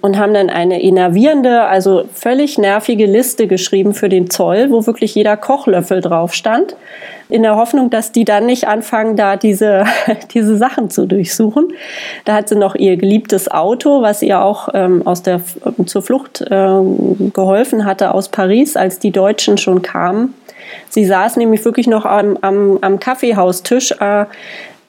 und 0.00 0.18
haben 0.18 0.32
dann 0.32 0.50
eine 0.50 0.80
innervierende, 0.80 1.64
also 1.64 2.04
völlig 2.14 2.58
nervige 2.58 3.06
Liste 3.06 3.48
geschrieben 3.48 3.92
für 3.92 4.08
den 4.08 4.30
Zoll, 4.30 4.70
wo 4.70 4.86
wirklich 4.86 5.14
jeder 5.14 5.36
Kochlöffel 5.36 6.00
drauf 6.00 6.32
stand, 6.32 6.76
in 7.28 7.42
der 7.42 7.56
Hoffnung, 7.56 7.90
dass 7.90 8.12
die 8.12 8.24
dann 8.24 8.46
nicht 8.46 8.68
anfangen, 8.68 9.16
da 9.16 9.36
diese, 9.36 9.84
diese 10.34 10.56
Sachen 10.56 10.90
zu 10.90 11.06
durchsuchen. 11.06 11.72
Da 12.24 12.34
hat 12.34 12.48
sie 12.48 12.56
noch 12.56 12.76
ihr 12.76 12.96
geliebtes 12.96 13.50
Auto, 13.50 14.02
was 14.02 14.22
ihr 14.22 14.42
auch 14.42 14.68
ähm, 14.74 15.04
aus 15.06 15.22
der, 15.22 15.40
zur 15.86 16.02
Flucht 16.02 16.40
äh, 16.42 16.80
geholfen 17.32 17.84
hatte 17.84 18.14
aus 18.14 18.28
Paris, 18.28 18.76
als 18.76 19.00
die 19.00 19.10
Deutschen 19.10 19.58
schon 19.58 19.82
kamen 19.82 20.34
Sie 20.88 21.04
saß 21.04 21.36
nämlich 21.36 21.64
wirklich 21.64 21.86
noch 21.86 22.04
am, 22.04 22.38
am, 22.40 22.78
am 22.80 22.98
Kaffeehaustisch 22.98 23.92
äh, 24.00 24.26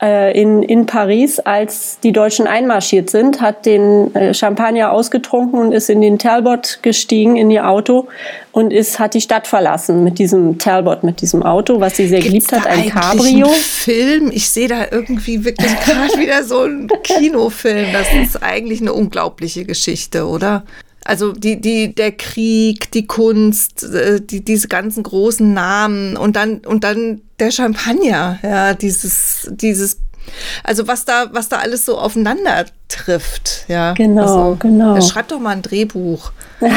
äh, 0.03 0.37
in, 0.37 0.63
in 0.63 0.85
Paris, 0.85 1.39
als 1.39 1.97
die 2.03 2.11
Deutschen 2.11 2.45
einmarschiert 2.45 3.09
sind, 3.09 3.39
hat 3.39 3.65
den 3.65 4.13
äh, 4.13 4.33
Champagner 4.33 4.91
ausgetrunken 4.91 5.57
und 5.57 5.71
ist 5.71 5.89
in 5.89 6.01
den 6.01 6.19
Talbot 6.19 6.79
gestiegen, 6.81 7.37
in 7.37 7.49
ihr 7.49 7.69
Auto 7.69 8.07
und 8.51 8.73
ist, 8.73 8.99
hat 8.99 9.13
die 9.13 9.21
Stadt 9.21 9.47
verlassen 9.47 10.03
mit 10.03 10.19
diesem 10.19 10.57
Talbot, 10.57 11.03
mit 11.03 11.21
diesem 11.21 11.41
Auto, 11.41 11.79
was 11.79 11.95
sie 11.95 12.09
sehr 12.09 12.19
Gibt's 12.19 12.49
geliebt 12.49 12.65
hat, 12.65 12.67
ein 12.67 12.89
Cabrio. 12.89 13.47
Ein 13.47 13.53
Film, 13.53 14.31
ich 14.33 14.49
sehe 14.49 14.67
da 14.67 14.87
irgendwie 14.91 15.45
wirklich 15.45 15.73
gerade 15.79 16.13
wieder 16.19 16.43
so 16.43 16.59
einen 16.61 16.89
Kinofilm. 17.03 17.93
Das 17.93 18.07
ist 18.13 18.43
eigentlich 18.43 18.81
eine 18.81 18.91
unglaubliche 18.91 19.63
Geschichte, 19.63 20.27
oder? 20.27 20.63
Also 21.05 21.33
die, 21.33 21.59
die, 21.59 21.93
der 21.93 22.11
Krieg, 22.13 22.91
die 22.91 23.05
Kunst, 23.05 23.83
äh, 23.83 24.21
die, 24.21 24.43
diese 24.43 24.67
ganzen 24.67 25.03
großen 25.03 25.53
Namen 25.53 26.15
und 26.15 26.35
dann, 26.35 26.59
und 26.59 26.83
dann 26.83 27.21
der 27.39 27.51
Champagner, 27.51 28.39
ja, 28.41 28.73
dieses, 28.73 29.49
dieses, 29.51 29.99
also 30.63 30.87
was 30.87 31.05
da, 31.05 31.29
was 31.31 31.49
da 31.49 31.57
alles 31.57 31.85
so 31.85 31.97
aufeinander 31.97 32.65
trifft, 32.87 33.65
ja. 33.67 33.93
Genau, 33.93 34.21
also, 34.21 34.57
genau. 34.59 35.01
Schreibt 35.01 35.31
doch 35.31 35.39
mal 35.39 35.51
ein 35.51 35.61
Drehbuch. 35.61 36.31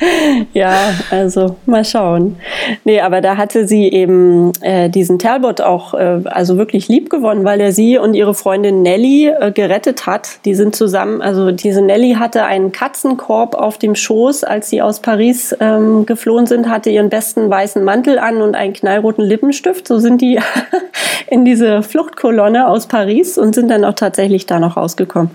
ja, 0.54 0.94
also 1.10 1.56
mal 1.66 1.84
schauen. 1.84 2.36
Nee, 2.84 3.00
aber 3.00 3.20
da 3.20 3.36
hatte 3.36 3.68
sie 3.68 3.88
eben 3.88 4.52
äh, 4.62 4.88
diesen 4.88 5.18
Talbot 5.18 5.60
auch 5.60 5.94
äh, 5.94 6.20
also 6.24 6.56
wirklich 6.56 6.88
lieb 6.88 7.10
gewonnen, 7.10 7.44
weil 7.44 7.60
er 7.60 7.72
sie 7.72 7.98
und 7.98 8.14
ihre 8.14 8.34
Freundin 8.34 8.82
Nelly 8.82 9.28
äh, 9.28 9.52
gerettet 9.52 10.06
hat. 10.06 10.44
Die 10.44 10.54
sind 10.54 10.74
zusammen, 10.74 11.20
also 11.20 11.50
diese 11.50 11.82
Nelly 11.82 12.14
hatte 12.18 12.44
einen 12.44 12.72
Katzenkorb 12.72 13.54
auf 13.54 13.78
dem 13.78 13.94
Schoß, 13.94 14.44
als 14.44 14.70
sie 14.70 14.80
aus 14.80 15.00
Paris 15.00 15.54
ähm, 15.60 16.06
geflohen 16.06 16.46
sind, 16.46 16.68
hatte 16.68 16.90
ihren 16.90 17.10
besten 17.10 17.50
weißen 17.50 17.84
Mantel 17.84 18.18
an 18.18 18.40
und 18.40 18.54
einen 18.54 18.72
knallroten 18.72 19.24
Lippenstift. 19.24 19.86
So 19.86 19.98
sind 19.98 20.22
die 20.22 20.38
in 21.26 21.44
diese 21.44 21.82
Fluchtkolonne 21.82 22.68
aus 22.68 22.86
Paris 22.86 23.36
und 23.36 23.54
sind 23.54 23.68
dann 23.68 23.84
auch 23.84 23.94
tatsächlich 23.94 24.46
da 24.46 24.58
noch 24.58 24.76
rausgekommen. 24.76 25.30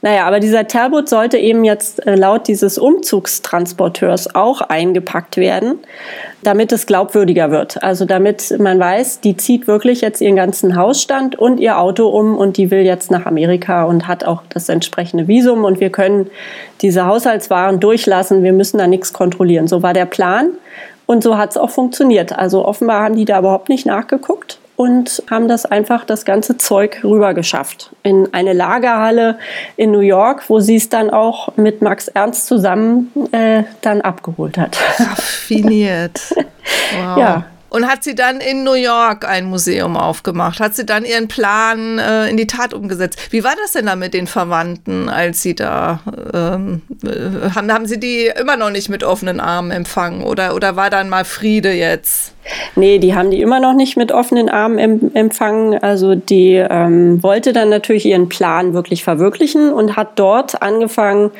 Naja, 0.00 0.26
aber 0.26 0.40
dieser 0.40 0.66
Talbot 0.66 1.08
sollte 1.08 1.36
eben 1.36 1.64
jetzt 1.64 2.06
äh, 2.06 2.14
laut 2.14 2.48
dieses 2.48 2.78
Umzugstransporteurs 2.78 4.05
Importeurs 4.06 4.34
auch 4.34 4.60
eingepackt 4.60 5.36
werden, 5.36 5.78
damit 6.42 6.72
es 6.72 6.86
glaubwürdiger 6.86 7.50
wird. 7.50 7.82
Also 7.82 8.04
damit 8.04 8.54
man 8.58 8.78
weiß, 8.78 9.20
die 9.20 9.36
zieht 9.36 9.66
wirklich 9.66 10.00
jetzt 10.00 10.20
ihren 10.20 10.36
ganzen 10.36 10.76
Hausstand 10.76 11.36
und 11.36 11.58
ihr 11.58 11.78
Auto 11.78 12.08
um 12.08 12.36
und 12.36 12.56
die 12.56 12.70
will 12.70 12.82
jetzt 12.82 13.10
nach 13.10 13.26
Amerika 13.26 13.84
und 13.84 14.06
hat 14.06 14.24
auch 14.24 14.42
das 14.48 14.68
entsprechende 14.68 15.26
Visum 15.26 15.64
und 15.64 15.80
wir 15.80 15.90
können 15.90 16.30
diese 16.82 17.06
Haushaltswaren 17.06 17.80
durchlassen, 17.80 18.42
wir 18.42 18.52
müssen 18.52 18.78
da 18.78 18.86
nichts 18.86 19.12
kontrollieren. 19.12 19.66
So 19.66 19.82
war 19.82 19.92
der 19.92 20.06
Plan. 20.06 20.50
Und 21.06 21.22
so 21.22 21.38
hat 21.38 21.50
es 21.50 21.56
auch 21.56 21.70
funktioniert. 21.70 22.36
Also 22.36 22.64
offenbar 22.64 23.02
haben 23.02 23.14
die 23.16 23.24
da 23.24 23.38
überhaupt 23.38 23.68
nicht 23.68 23.86
nachgeguckt 23.86 24.58
und 24.76 25.22
haben 25.30 25.48
das 25.48 25.64
einfach 25.64 26.04
das 26.04 26.24
ganze 26.24 26.58
Zeug 26.58 27.02
rüber 27.02 27.34
geschafft 27.34 27.90
in 28.02 28.32
eine 28.32 28.52
Lagerhalle 28.52 29.38
in 29.76 29.90
New 29.90 30.00
York, 30.00 30.48
wo 30.48 30.60
sie 30.60 30.76
es 30.76 30.88
dann 30.88 31.10
auch 31.10 31.56
mit 31.56 31.82
Max 31.82 32.08
Ernst 32.08 32.46
zusammen 32.46 33.10
äh, 33.32 33.64
dann 33.80 34.02
abgeholt 34.02 34.58
hat. 34.58 34.78
Raffiniert. 34.98 36.20
Wow. 36.92 37.18
Ja. 37.18 37.44
Und 37.68 37.88
hat 37.88 38.04
sie 38.04 38.14
dann 38.14 38.40
in 38.40 38.64
New 38.64 38.74
York 38.74 39.28
ein 39.28 39.46
Museum 39.46 39.96
aufgemacht? 39.96 40.60
Hat 40.60 40.74
sie 40.74 40.86
dann 40.86 41.04
ihren 41.04 41.28
Plan 41.28 41.98
äh, 41.98 42.28
in 42.28 42.36
die 42.36 42.46
Tat 42.46 42.72
umgesetzt? 42.72 43.18
Wie 43.30 43.44
war 43.44 43.54
das 43.60 43.72
denn 43.72 43.86
da 43.86 43.96
mit 43.96 44.14
den 44.14 44.26
Verwandten, 44.26 45.08
als 45.08 45.42
sie 45.42 45.54
da 45.54 46.00
ähm, 46.32 46.82
äh, 47.04 47.50
haben? 47.54 47.72
Haben 47.72 47.86
sie 47.86 47.98
die 47.98 48.32
immer 48.38 48.56
noch 48.56 48.70
nicht 48.70 48.88
mit 48.88 49.04
offenen 49.04 49.40
Armen 49.40 49.72
empfangen? 49.72 50.22
Oder, 50.22 50.54
oder 50.54 50.76
war 50.76 50.90
dann 50.90 51.08
mal 51.08 51.24
Friede 51.24 51.72
jetzt? 51.72 52.32
Nee, 52.74 52.98
die 52.98 53.14
haben 53.14 53.30
die 53.30 53.40
immer 53.40 53.60
noch 53.60 53.74
nicht 53.74 53.96
mit 53.96 54.12
offenen 54.12 54.48
Armen 54.48 54.78
em 54.78 55.10
empfangen. 55.14 55.78
Also 55.82 56.14
die 56.14 56.54
ähm, 56.54 57.22
wollte 57.22 57.52
dann 57.52 57.68
natürlich 57.68 58.06
ihren 58.06 58.28
Plan 58.28 58.74
wirklich 58.74 59.04
verwirklichen 59.04 59.72
und 59.72 59.96
hat 59.96 60.18
dort 60.18 60.62
angefangen 60.62 61.30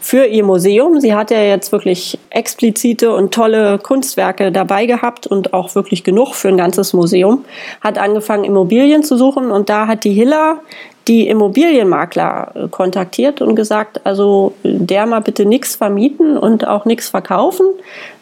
für 0.00 0.24
ihr 0.24 0.44
Museum. 0.44 1.00
Sie 1.00 1.14
hat 1.14 1.30
ja 1.30 1.42
jetzt 1.42 1.72
wirklich 1.72 2.18
explizite 2.30 3.12
und 3.12 3.32
tolle 3.32 3.78
Kunstwerke 3.78 4.52
dabei 4.52 4.86
gehabt 4.86 5.26
und 5.26 5.54
auch 5.54 5.74
wirklich 5.74 6.04
genug 6.04 6.34
für 6.34 6.48
ein 6.48 6.56
ganzes 6.56 6.92
Museum. 6.92 7.44
Hat 7.80 7.98
angefangen, 7.98 8.44
Immobilien 8.44 9.02
zu 9.02 9.16
suchen 9.16 9.50
und 9.50 9.68
da 9.68 9.86
hat 9.86 10.04
die 10.04 10.12
Hilla 10.12 10.60
die 11.08 11.26
Immobilienmakler 11.26 12.52
äh, 12.54 12.68
kontaktiert 12.68 13.40
und 13.40 13.56
gesagt, 13.56 14.00
also 14.04 14.54
der 14.62 15.06
mal 15.06 15.20
bitte 15.20 15.46
nichts 15.46 15.74
vermieten 15.74 16.36
und 16.36 16.66
auch 16.66 16.84
nichts 16.84 17.08
verkaufen, 17.08 17.66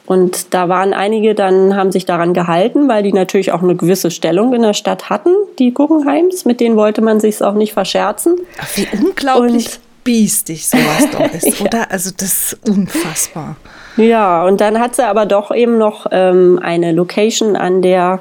und 0.06 0.54
da 0.54 0.68
waren 0.68 0.94
einige, 0.94 1.34
dann 1.34 1.74
haben 1.74 1.90
sich 1.90 2.06
daran 2.06 2.32
gehalten, 2.32 2.88
weil 2.88 3.02
die 3.02 3.12
natürlich 3.12 3.50
auch 3.52 3.62
eine 3.62 3.74
gewisse 3.74 4.12
Stellung 4.12 4.54
in 4.54 4.62
der 4.62 4.72
Stadt 4.72 5.10
hatten, 5.10 5.30
die 5.58 5.74
Guggenheims. 5.74 6.44
Mit 6.44 6.60
denen 6.60 6.76
wollte 6.76 7.02
man 7.02 7.18
sich 7.18 7.42
auch 7.42 7.54
nicht 7.54 7.72
verscherzen. 7.72 8.36
Ach, 8.60 8.68
wie 8.76 8.86
unglaublich 8.96 9.66
und, 9.66 9.80
biestig 10.04 10.68
sowas 10.68 11.10
doch 11.10 11.20
ist, 11.34 11.58
ja. 11.58 11.66
oder? 11.66 11.90
Also 11.90 12.12
das 12.16 12.52
ist 12.52 12.68
unfassbar. 12.68 13.56
Ja, 13.96 14.44
und 14.44 14.60
dann 14.60 14.78
hat 14.78 14.94
sie 14.94 15.04
aber 15.04 15.26
doch 15.26 15.52
eben 15.52 15.76
noch 15.76 16.06
ähm, 16.12 16.60
eine 16.62 16.92
Location 16.92 17.56
an 17.56 17.82
der, 17.82 18.20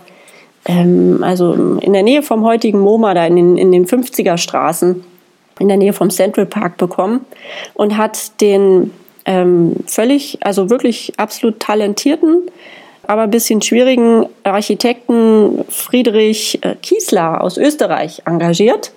ähm, 0.66 1.24
also 1.24 1.53
in 1.82 1.93
der 1.93 2.03
Nähe 2.03 2.24
vom 2.24 2.43
heutigen 2.43 2.80
MoMA, 2.80 3.13
da 3.13 3.26
in 3.26 3.36
den, 3.36 3.57
in 3.57 3.72
den 3.72 3.86
50er 3.86 4.38
Straßen, 4.38 5.03
in 5.59 5.68
der 5.68 5.78
Nähe 5.78 5.93
vom 5.93 6.09
Central 6.09 6.45
Park 6.45 6.78
bekommen 6.78 7.26
und 7.74 7.97
hat 7.97 8.41
den 8.41 8.91
ähm, 9.26 9.76
völlig, 9.88 10.38
also 10.41 10.70
wirklich 10.70 11.13
absolut 11.18 11.59
talentierten, 11.59 12.49
aber 13.03 13.24
ein 13.24 13.32
bisschen 13.32 13.61
schwierigen 13.61 14.26
Architekten 14.43 15.63
Friedrich 15.70 16.59
äh, 16.63 16.76
Kiesler 16.82 17.41
aus 17.41 17.57
Österreich 17.57 18.24
engagiert, 18.26 18.91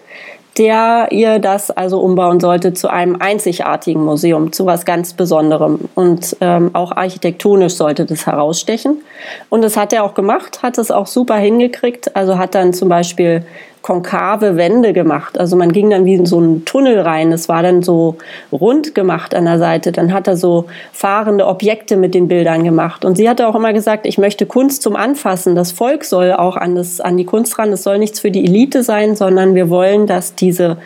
der 0.59 1.09
ihr 1.11 1.38
das 1.38 1.70
also 1.70 2.00
umbauen 2.00 2.40
sollte 2.40 2.74
zu 2.74 2.88
einem 2.88 3.16
einzigartigen 3.20 4.04
Museum, 4.04 4.52
zu 4.52 4.66
was 4.66 4.84
ganz 4.84 5.12
Besonderem. 5.12 5.88
Und 5.94 6.36
ähm, 6.40 6.70
auch 6.74 6.92
architektonisch 6.92 7.74
sollte 7.74 8.04
das 8.04 8.26
herausstechen. 8.26 9.02
Und 9.48 9.62
das 9.62 9.76
hat 9.76 9.92
er 9.92 10.04
auch 10.04 10.14
gemacht, 10.14 10.62
hat 10.62 10.78
es 10.78 10.90
auch 10.90 11.06
super 11.06 11.36
hingekriegt. 11.36 12.16
Also 12.16 12.38
hat 12.38 12.54
dann 12.54 12.72
zum 12.72 12.88
Beispiel 12.88 13.44
konkave 13.83 14.57
Wände 14.57 14.93
gemacht. 14.93 15.39
Also 15.39 15.57
man 15.57 15.72
ging 15.72 15.91
dann 15.91 16.05
wie 16.05 16.14
in 16.14 16.26
so 16.26 16.39
einen 16.39 16.64
Tunnel 16.64 17.01
rein. 17.01 17.33
Es 17.33 17.49
war 17.49 17.62
dann 17.62 17.83
so 17.83 18.16
rund 18.53 18.95
gemacht 18.95 19.35
an 19.35 19.45
der 19.45 19.59
Seite. 19.59 19.93
Dann 19.93 20.12
hat 20.12 20.26
er 20.26 20.37
so 20.37 20.66
fahrende 20.93 21.47
Objekte 21.47 21.97
mit 21.97 22.14
den 22.14 22.29
Bildern 22.29 22.64
gemacht. 22.64 23.05
Und 23.05 23.16
sie 23.16 23.29
hatte 23.29 23.47
auch 23.47 23.55
immer 23.55 23.72
gesagt, 23.72 24.07
ich 24.07 24.18
möchte 24.18 24.47
Kunst 24.47 24.83
zum 24.83 24.97
Anfassen. 24.97 25.55
Das 25.55 25.72
Volk 25.72 26.05
soll 26.05 26.33
auch 26.33 26.57
an, 26.57 26.74
das, 26.74 27.01
an 27.01 27.16
die 27.16 27.24
Kunst 27.24 27.59
ran. 27.59 27.72
Es 27.72 27.83
soll 27.83 27.99
nichts 27.99 28.20
für 28.20 28.31
die 28.31 28.45
Elite 28.45 28.83
sein, 28.83 29.16
sondern 29.16 29.55
wir 29.55 29.70
wollen, 29.70 30.07
dass 30.07 30.35
diese 30.35 30.79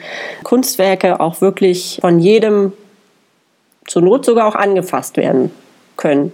Kunstwerke 0.43 1.21
auch 1.21 1.41
wirklich 1.41 1.99
von 2.01 2.19
jedem 2.19 2.73
zur 3.87 4.03
Not 4.03 4.25
sogar 4.25 4.47
auch 4.47 4.55
angefasst 4.55 5.17
werden 5.17 5.51
können. 6.03 6.33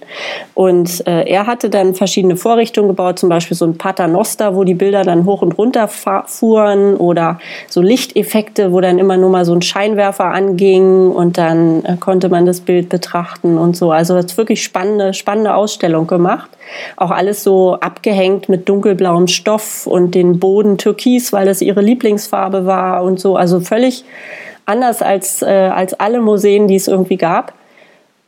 Und 0.54 1.06
äh, 1.06 1.28
er 1.28 1.46
hatte 1.46 1.68
dann 1.68 1.94
verschiedene 1.94 2.36
Vorrichtungen 2.36 2.88
gebaut, 2.88 3.18
zum 3.18 3.28
Beispiel 3.28 3.56
so 3.56 3.66
ein 3.66 3.76
Paternoster, 3.76 4.56
wo 4.56 4.64
die 4.64 4.74
Bilder 4.74 5.04
dann 5.04 5.26
hoch 5.26 5.42
und 5.42 5.58
runter 5.58 5.88
fuhren 5.88 6.96
oder 6.96 7.38
so 7.68 7.82
Lichteffekte, 7.82 8.72
wo 8.72 8.80
dann 8.80 8.98
immer 8.98 9.18
nur 9.18 9.28
mal 9.28 9.44
so 9.44 9.52
ein 9.54 9.60
Scheinwerfer 9.60 10.24
anging 10.24 11.10
und 11.10 11.36
dann 11.36 11.84
äh, 11.84 11.96
konnte 12.00 12.30
man 12.30 12.46
das 12.46 12.60
Bild 12.60 12.88
betrachten 12.88 13.58
und 13.58 13.76
so. 13.76 13.92
Also 13.92 14.14
das 14.14 14.38
wirklich 14.38 14.64
spannende, 14.64 15.12
spannende 15.12 15.54
Ausstellung 15.54 16.06
gemacht. 16.06 16.50
Auch 16.96 17.10
alles 17.10 17.44
so 17.44 17.74
abgehängt 17.74 18.48
mit 18.48 18.68
dunkelblauem 18.68 19.28
Stoff 19.28 19.86
und 19.86 20.14
den 20.14 20.40
Boden 20.40 20.78
türkis, 20.78 21.32
weil 21.32 21.44
das 21.44 21.60
ihre 21.60 21.82
Lieblingsfarbe 21.82 22.64
war 22.64 23.04
und 23.04 23.20
so. 23.20 23.36
Also 23.36 23.60
völlig 23.60 24.04
anders 24.64 25.02
als, 25.02 25.42
äh, 25.42 25.46
als 25.46 25.92
alle 25.92 26.20
Museen, 26.20 26.68
die 26.68 26.76
es 26.76 26.88
irgendwie 26.88 27.16
gab. 27.18 27.52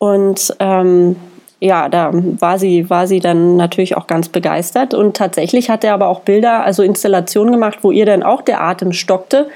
Und 0.00 0.56
ähm, 0.60 1.16
ja, 1.62 1.90
da 1.90 2.10
war 2.12 2.58
sie, 2.58 2.88
war 2.88 3.06
sie 3.06 3.20
dann 3.20 3.56
natürlich 3.56 3.94
auch 3.94 4.06
ganz 4.06 4.30
begeistert. 4.30 4.94
Und 4.94 5.14
tatsächlich 5.14 5.68
hat 5.68 5.84
er 5.84 5.92
aber 5.92 6.08
auch 6.08 6.20
Bilder, 6.20 6.64
also 6.64 6.82
Installationen 6.82 7.52
gemacht, 7.52 7.80
wo 7.82 7.90
ihr 7.90 8.06
dann 8.06 8.22
auch 8.22 8.40
der 8.40 8.62
Atem 8.62 8.94
stockte. 8.94 9.48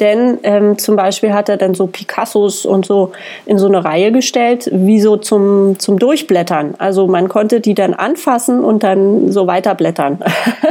Denn 0.00 0.38
ähm, 0.42 0.78
zum 0.78 0.96
Beispiel 0.96 1.34
hat 1.34 1.50
er 1.50 1.58
dann 1.58 1.74
so 1.74 1.86
Picassos 1.86 2.64
und 2.64 2.86
so 2.86 3.12
in 3.44 3.58
so 3.58 3.66
eine 3.66 3.84
Reihe 3.84 4.10
gestellt, 4.10 4.70
wie 4.72 4.98
so 5.00 5.18
zum, 5.18 5.78
zum 5.78 5.98
Durchblättern. 5.98 6.76
Also 6.78 7.06
man 7.06 7.28
konnte 7.28 7.60
die 7.60 7.74
dann 7.74 7.92
anfassen 7.92 8.64
und 8.64 8.82
dann 8.82 9.30
so 9.30 9.46
weiterblättern 9.46 10.20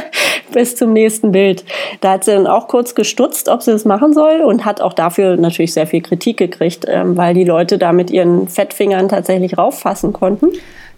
bis 0.51 0.75
zum 0.75 0.93
nächsten 0.93 1.31
Bild. 1.31 1.63
Da 2.01 2.13
hat 2.13 2.23
sie 2.23 2.31
dann 2.31 2.47
auch 2.47 2.67
kurz 2.67 2.95
gestutzt, 2.95 3.47
ob 3.47 3.61
sie 3.61 3.71
das 3.71 3.85
machen 3.85 4.13
soll 4.13 4.41
und 4.41 4.65
hat 4.65 4.81
auch 4.81 4.93
dafür 4.93 5.37
natürlich 5.37 5.73
sehr 5.73 5.85
viel 5.85 6.01
Kritik 6.01 6.37
gekriegt, 6.37 6.85
ähm, 6.87 7.15
weil 7.15 7.35
die 7.35 7.43
Leute 7.43 7.77
da 7.77 7.91
mit 7.91 8.09
ihren 8.09 8.47
Fettfingern 8.47 9.07
tatsächlich 9.07 9.55
rauffassen 9.55 10.13
konnten. 10.13 10.47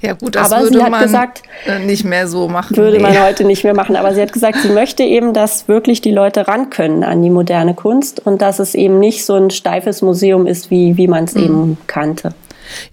Ja 0.01 0.13
gut, 0.13 0.35
das 0.35 0.51
aber 0.51 0.63
würde 0.63 0.77
sie 0.79 0.83
hat 0.83 0.91
man 0.91 1.03
gesagt, 1.03 1.43
nicht 1.85 2.03
mehr 2.03 2.27
so 2.27 2.47
machen. 2.47 2.75
Würde 2.75 2.97
Nee. 2.97 3.03
man 3.03 3.21
heute 3.21 3.43
nicht 3.43 3.63
mehr 3.63 3.75
machen. 3.75 3.95
Aber 3.95 4.13
sie 4.15 4.21
hat 4.21 4.33
gesagt, 4.33 4.57
sie 4.61 4.69
möchte 4.69 5.03
eben, 5.03 5.33
dass 5.33 5.67
wirklich 5.67 6.01
die 6.01 6.11
Leute 6.11 6.47
ran 6.47 6.69
können 6.71 7.03
an 7.03 7.21
die 7.21 7.29
moderne 7.29 7.75
Kunst 7.75 8.25
und 8.25 8.41
dass 8.41 8.59
es 8.59 8.73
eben 8.73 8.99
nicht 8.99 9.25
so 9.25 9.35
ein 9.35 9.51
steifes 9.51 10.01
Museum 10.01 10.47
ist, 10.47 10.71
wie, 10.71 10.97
wie 10.97 11.07
man 11.07 11.25
es 11.25 11.35
eben 11.35 11.77
kannte. 11.87 12.33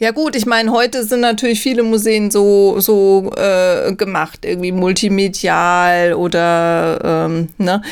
Ja 0.01 0.11
gut, 0.11 0.35
ich 0.35 0.45
meine, 0.45 0.73
heute 0.73 1.05
sind 1.05 1.21
natürlich 1.21 1.61
viele 1.61 1.85
Museen 1.85 2.31
so, 2.33 2.81
so 2.81 3.31
äh, 3.37 3.93
gemacht, 3.95 4.41
irgendwie 4.45 4.73
multimedial 4.73 6.15
oder 6.15 7.27
ähm, 7.27 7.49
ne. 7.59 7.83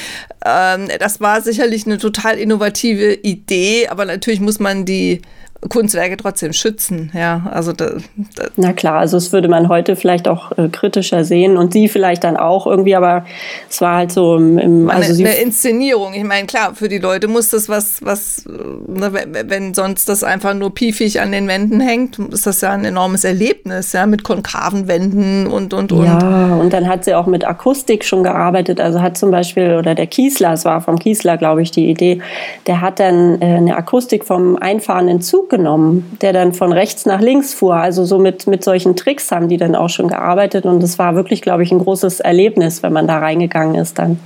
Ähm, 0.44 0.88
das 0.98 1.20
war 1.20 1.40
sicherlich 1.42 1.86
eine 1.86 1.98
total 1.98 2.38
innovative 2.38 3.14
Idee, 3.14 3.88
aber 3.88 4.04
natürlich 4.04 4.40
muss 4.40 4.58
man 4.58 4.84
die 4.84 5.22
Kunstwerke 5.68 6.16
trotzdem 6.16 6.52
schützen. 6.52 7.10
Ja, 7.14 7.48
also 7.50 7.72
da, 7.72 7.92
da, 8.36 8.44
Na 8.56 8.72
klar, 8.72 8.98
also 8.98 9.16
das 9.16 9.32
würde 9.32 9.48
man 9.48 9.68
heute 9.68 9.96
vielleicht 9.96 10.28
auch 10.28 10.52
äh, 10.58 10.68
kritischer 10.68 11.24
sehen 11.24 11.56
und 11.56 11.72
sie 11.72 11.88
vielleicht 11.88 12.24
dann 12.24 12.36
auch 12.36 12.66
irgendwie, 12.66 12.94
aber 12.94 13.24
es 13.68 13.80
war 13.80 13.96
halt 13.96 14.12
so 14.12 14.36
im, 14.36 14.58
im 14.58 14.90
also 14.90 15.12
eine, 15.22 15.30
eine 15.30 15.38
Inszenierung. 15.38 16.14
Ich 16.14 16.24
meine, 16.24 16.46
klar, 16.46 16.74
für 16.74 16.88
die 16.88 16.98
Leute 16.98 17.26
muss 17.28 17.50
das 17.50 17.68
was, 17.68 18.04
was, 18.04 18.44
äh, 18.46 18.50
wenn- 18.88 19.50
wenn 19.50 19.74
sonst 19.74 20.08
das 20.08 20.22
einfach 20.24 20.54
nur 20.54 20.74
piefig 20.74 21.20
an 21.20 21.32
den 21.32 21.48
Wänden 21.48 21.80
hängt, 21.80 22.18
ist 22.18 22.46
das 22.46 22.60
ja 22.60 22.70
ein 22.72 22.84
enormes 22.84 23.24
Erlebnis, 23.24 23.92
ja, 23.92 24.06
mit 24.06 24.22
konkaven 24.24 24.88
Wänden 24.88 25.46
und, 25.46 25.72
und, 25.74 25.90
und. 25.92 26.04
Ja, 26.04 26.54
und 26.54 26.72
dann 26.72 26.86
hat 26.88 27.04
sie 27.04 27.14
auch 27.14 27.26
mit 27.26 27.44
Akustik 27.46 28.04
schon 28.04 28.22
gearbeitet. 28.22 28.80
Also 28.80 29.00
hat 29.00 29.16
zum 29.16 29.30
Beispiel, 29.30 29.76
oder 29.76 29.94
der 29.94 30.06
Kiesler, 30.06 30.52
es 30.52 30.64
war 30.64 30.80
vom 30.80 30.98
Kiesler, 30.98 31.36
glaube 31.36 31.62
ich, 31.62 31.70
die 31.70 31.88
Idee, 31.90 32.20
der 32.66 32.80
hat 32.80 33.00
dann 33.00 33.40
äh, 33.40 33.44
eine 33.56 33.76
Akustik 33.76 34.24
vom 34.24 34.56
einfahrenden 34.56 35.20
Zug 35.20 35.45
genommen, 35.48 36.16
der 36.20 36.32
dann 36.32 36.52
von 36.52 36.72
rechts 36.72 37.06
nach 37.06 37.20
links 37.20 37.54
fuhr. 37.54 37.76
Also 37.76 38.04
so 38.04 38.18
mit, 38.18 38.46
mit 38.46 38.64
solchen 38.64 38.96
Tricks 38.96 39.30
haben 39.30 39.48
die 39.48 39.56
dann 39.56 39.74
auch 39.74 39.88
schon 39.88 40.08
gearbeitet. 40.08 40.64
Und 40.64 40.82
es 40.82 40.98
war 40.98 41.14
wirklich, 41.14 41.42
glaube 41.42 41.62
ich, 41.62 41.72
ein 41.72 41.78
großes 41.78 42.20
Erlebnis, 42.20 42.82
wenn 42.82 42.92
man 42.92 43.06
da 43.06 43.18
reingegangen 43.18 43.74
ist 43.74 43.98
dann. 43.98 44.18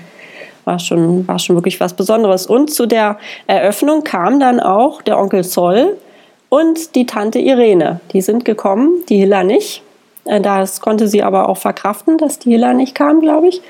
War 0.65 0.79
schon, 0.79 1.27
war 1.27 1.39
schon 1.39 1.57
wirklich 1.57 1.81
was 1.81 1.95
Besonderes. 1.95 2.47
Und 2.47 2.71
zu 2.71 2.87
der 2.87 3.19
Eröffnung 3.47 4.05
kam 4.05 4.39
dann 4.41 4.61
auch 4.61 5.03
der 5.03 5.19
Onkel 5.19 5.45
Zoll 5.45 5.97
und 6.49 6.95
die 6.95 7.07
Tante 7.07 7.39
Irene. 7.39 8.01
Die 8.13 8.21
sind 8.21 8.45
gekommen, 8.45 8.91
die 9.09 9.19
Hilla 9.19 9.43
nicht. 9.43 9.83
Äh, 10.27 10.41
Das 10.41 10.81
konnte 10.81 11.09
sie 11.09 11.23
aber 11.23 11.49
auch 11.49 11.57
verkraften, 11.57 12.19
dass 12.19 12.39
die 12.39 12.51
Hilla 12.51 12.75
nicht 12.75 12.95
kam, 12.95 13.21
glaube 13.21 13.49
ich. 13.49 13.63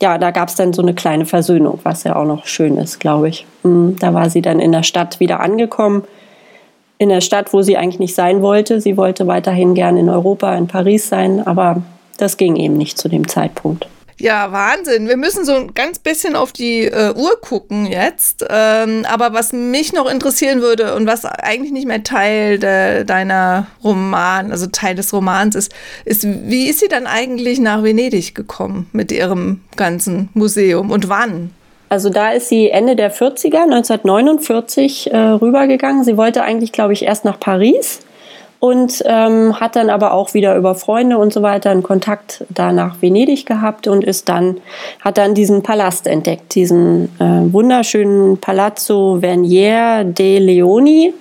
Ja, 0.00 0.16
da 0.16 0.30
gab 0.30 0.48
es 0.48 0.54
dann 0.54 0.72
so 0.72 0.80
eine 0.82 0.94
kleine 0.94 1.26
Versöhnung, 1.26 1.80
was 1.82 2.04
ja 2.04 2.14
auch 2.14 2.24
noch 2.24 2.46
schön 2.46 2.76
ist, 2.76 3.00
glaube 3.00 3.28
ich. 3.28 3.46
Mm, 3.64 3.96
Da 3.98 4.14
war 4.14 4.30
sie 4.30 4.42
dann 4.42 4.60
in 4.60 4.70
der 4.70 4.84
Stadt 4.84 5.18
wieder 5.18 5.40
angekommen. 5.40 6.04
In 6.98 7.08
der 7.08 7.20
Stadt, 7.20 7.52
wo 7.52 7.62
sie 7.62 7.76
eigentlich 7.76 8.00
nicht 8.00 8.14
sein 8.14 8.42
wollte. 8.42 8.80
Sie 8.80 8.96
wollte 8.96 9.26
weiterhin 9.26 9.74
gern 9.74 9.96
in 9.96 10.08
Europa, 10.08 10.54
in 10.56 10.66
Paris 10.66 11.08
sein, 11.08 11.46
aber 11.46 11.82
das 12.16 12.36
ging 12.36 12.56
eben 12.56 12.76
nicht 12.76 12.98
zu 12.98 13.08
dem 13.08 13.28
Zeitpunkt. 13.28 13.88
Ja, 14.20 14.50
Wahnsinn. 14.50 15.06
Wir 15.06 15.16
müssen 15.16 15.44
so 15.44 15.54
ein 15.54 15.74
ganz 15.74 16.00
bisschen 16.00 16.34
auf 16.34 16.52
die 16.52 16.86
äh, 16.86 17.14
Uhr 17.14 17.40
gucken 17.40 17.86
jetzt. 17.86 18.44
Ähm, 18.50 19.06
aber 19.08 19.32
was 19.32 19.52
mich 19.52 19.92
noch 19.92 20.10
interessieren 20.10 20.60
würde 20.60 20.96
und 20.96 21.06
was 21.06 21.24
eigentlich 21.24 21.70
nicht 21.70 21.86
mehr 21.86 22.02
Teil 22.02 22.58
de, 22.58 23.04
deiner 23.04 23.68
Roman, 23.84 24.50
also 24.50 24.66
Teil 24.66 24.96
des 24.96 25.12
Romans 25.12 25.54
ist, 25.54 25.72
ist, 26.04 26.26
wie 26.26 26.68
ist 26.68 26.80
sie 26.80 26.88
dann 26.88 27.06
eigentlich 27.06 27.60
nach 27.60 27.84
Venedig 27.84 28.34
gekommen 28.34 28.88
mit 28.92 29.12
ihrem 29.12 29.60
ganzen 29.76 30.30
Museum 30.34 30.90
und 30.90 31.08
wann? 31.08 31.52
Also 31.88 32.10
da 32.10 32.32
ist 32.32 32.48
sie 32.48 32.70
Ende 32.70 32.96
der 32.96 33.12
40er, 33.12 33.62
1949, 33.64 35.12
äh, 35.12 35.16
rübergegangen. 35.16 36.04
Sie 36.04 36.16
wollte 36.16 36.42
eigentlich, 36.42 36.72
glaube 36.72 36.92
ich, 36.92 37.04
erst 37.04 37.24
nach 37.24 37.40
Paris 37.40 38.00
und 38.60 39.02
ähm, 39.06 39.58
hat 39.60 39.76
dann 39.76 39.88
aber 39.88 40.12
auch 40.12 40.34
wieder 40.34 40.56
über 40.56 40.74
Freunde 40.74 41.16
und 41.18 41.32
so 41.32 41.42
weiter 41.42 41.70
einen 41.70 41.82
Kontakt 41.82 42.44
da 42.48 42.72
nach 42.72 43.00
Venedig 43.00 43.46
gehabt 43.46 43.86
und 43.86 44.02
ist 44.02 44.28
dann, 44.28 44.58
hat 45.00 45.16
dann 45.16 45.34
diesen 45.34 45.62
Palast 45.62 46.06
entdeckt, 46.06 46.54
diesen 46.54 47.04
äh, 47.20 47.52
wunderschönen 47.52 48.38
Palazzo 48.38 49.18
Vernier 49.20 50.04
de 50.04 50.38
Leoni. 50.40 51.14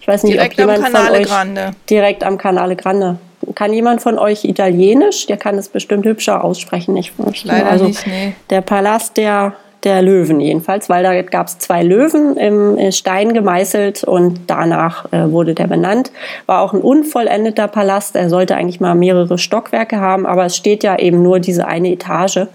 Ich 0.00 0.08
weiß 0.08 0.24
nicht, 0.24 0.34
Direkt 0.34 0.58
ob 0.60 0.68
am 0.68 0.70
jemand 0.70 0.92
Canale 0.92 1.06
von 1.06 1.20
euch 1.22 1.28
Grande. 1.28 1.70
direkt 1.88 2.24
am 2.24 2.36
Canale 2.36 2.76
Grande. 2.76 3.16
Kann 3.54 3.72
jemand 3.72 4.02
von 4.02 4.18
euch 4.18 4.44
Italienisch? 4.44 5.26
Der 5.26 5.36
kann 5.36 5.56
es 5.58 5.68
bestimmt 5.68 6.04
hübscher 6.04 6.44
aussprechen. 6.44 6.96
Ich, 6.96 7.12
ich 7.32 7.44
Leider 7.44 7.76
nicht, 7.76 8.06
nee. 8.06 8.34
Der 8.50 8.60
Palast 8.60 9.16
der, 9.16 9.54
der 9.84 10.02
Löwen 10.02 10.40
jedenfalls, 10.40 10.88
weil 10.88 11.02
da 11.02 11.22
gab 11.22 11.48
es 11.48 11.58
zwei 11.58 11.82
Löwen 11.82 12.36
im 12.36 12.78
äh, 12.78 12.92
Stein 12.92 13.34
gemeißelt 13.34 14.04
und 14.04 14.40
danach 14.46 15.12
äh, 15.12 15.30
wurde 15.30 15.54
der 15.54 15.66
benannt. 15.66 16.12
War 16.46 16.60
auch 16.62 16.72
ein 16.72 16.80
unvollendeter 16.80 17.68
Palast. 17.68 18.14
Er 18.16 18.28
sollte 18.28 18.56
eigentlich 18.56 18.80
mal 18.80 18.94
mehrere 18.94 19.38
Stockwerke 19.38 19.98
haben, 19.98 20.26
aber 20.26 20.46
es 20.46 20.56
steht 20.56 20.84
ja 20.84 20.98
eben 20.98 21.22
nur 21.22 21.40
diese 21.40 21.66
eine 21.66 21.90
Etage 21.90 22.46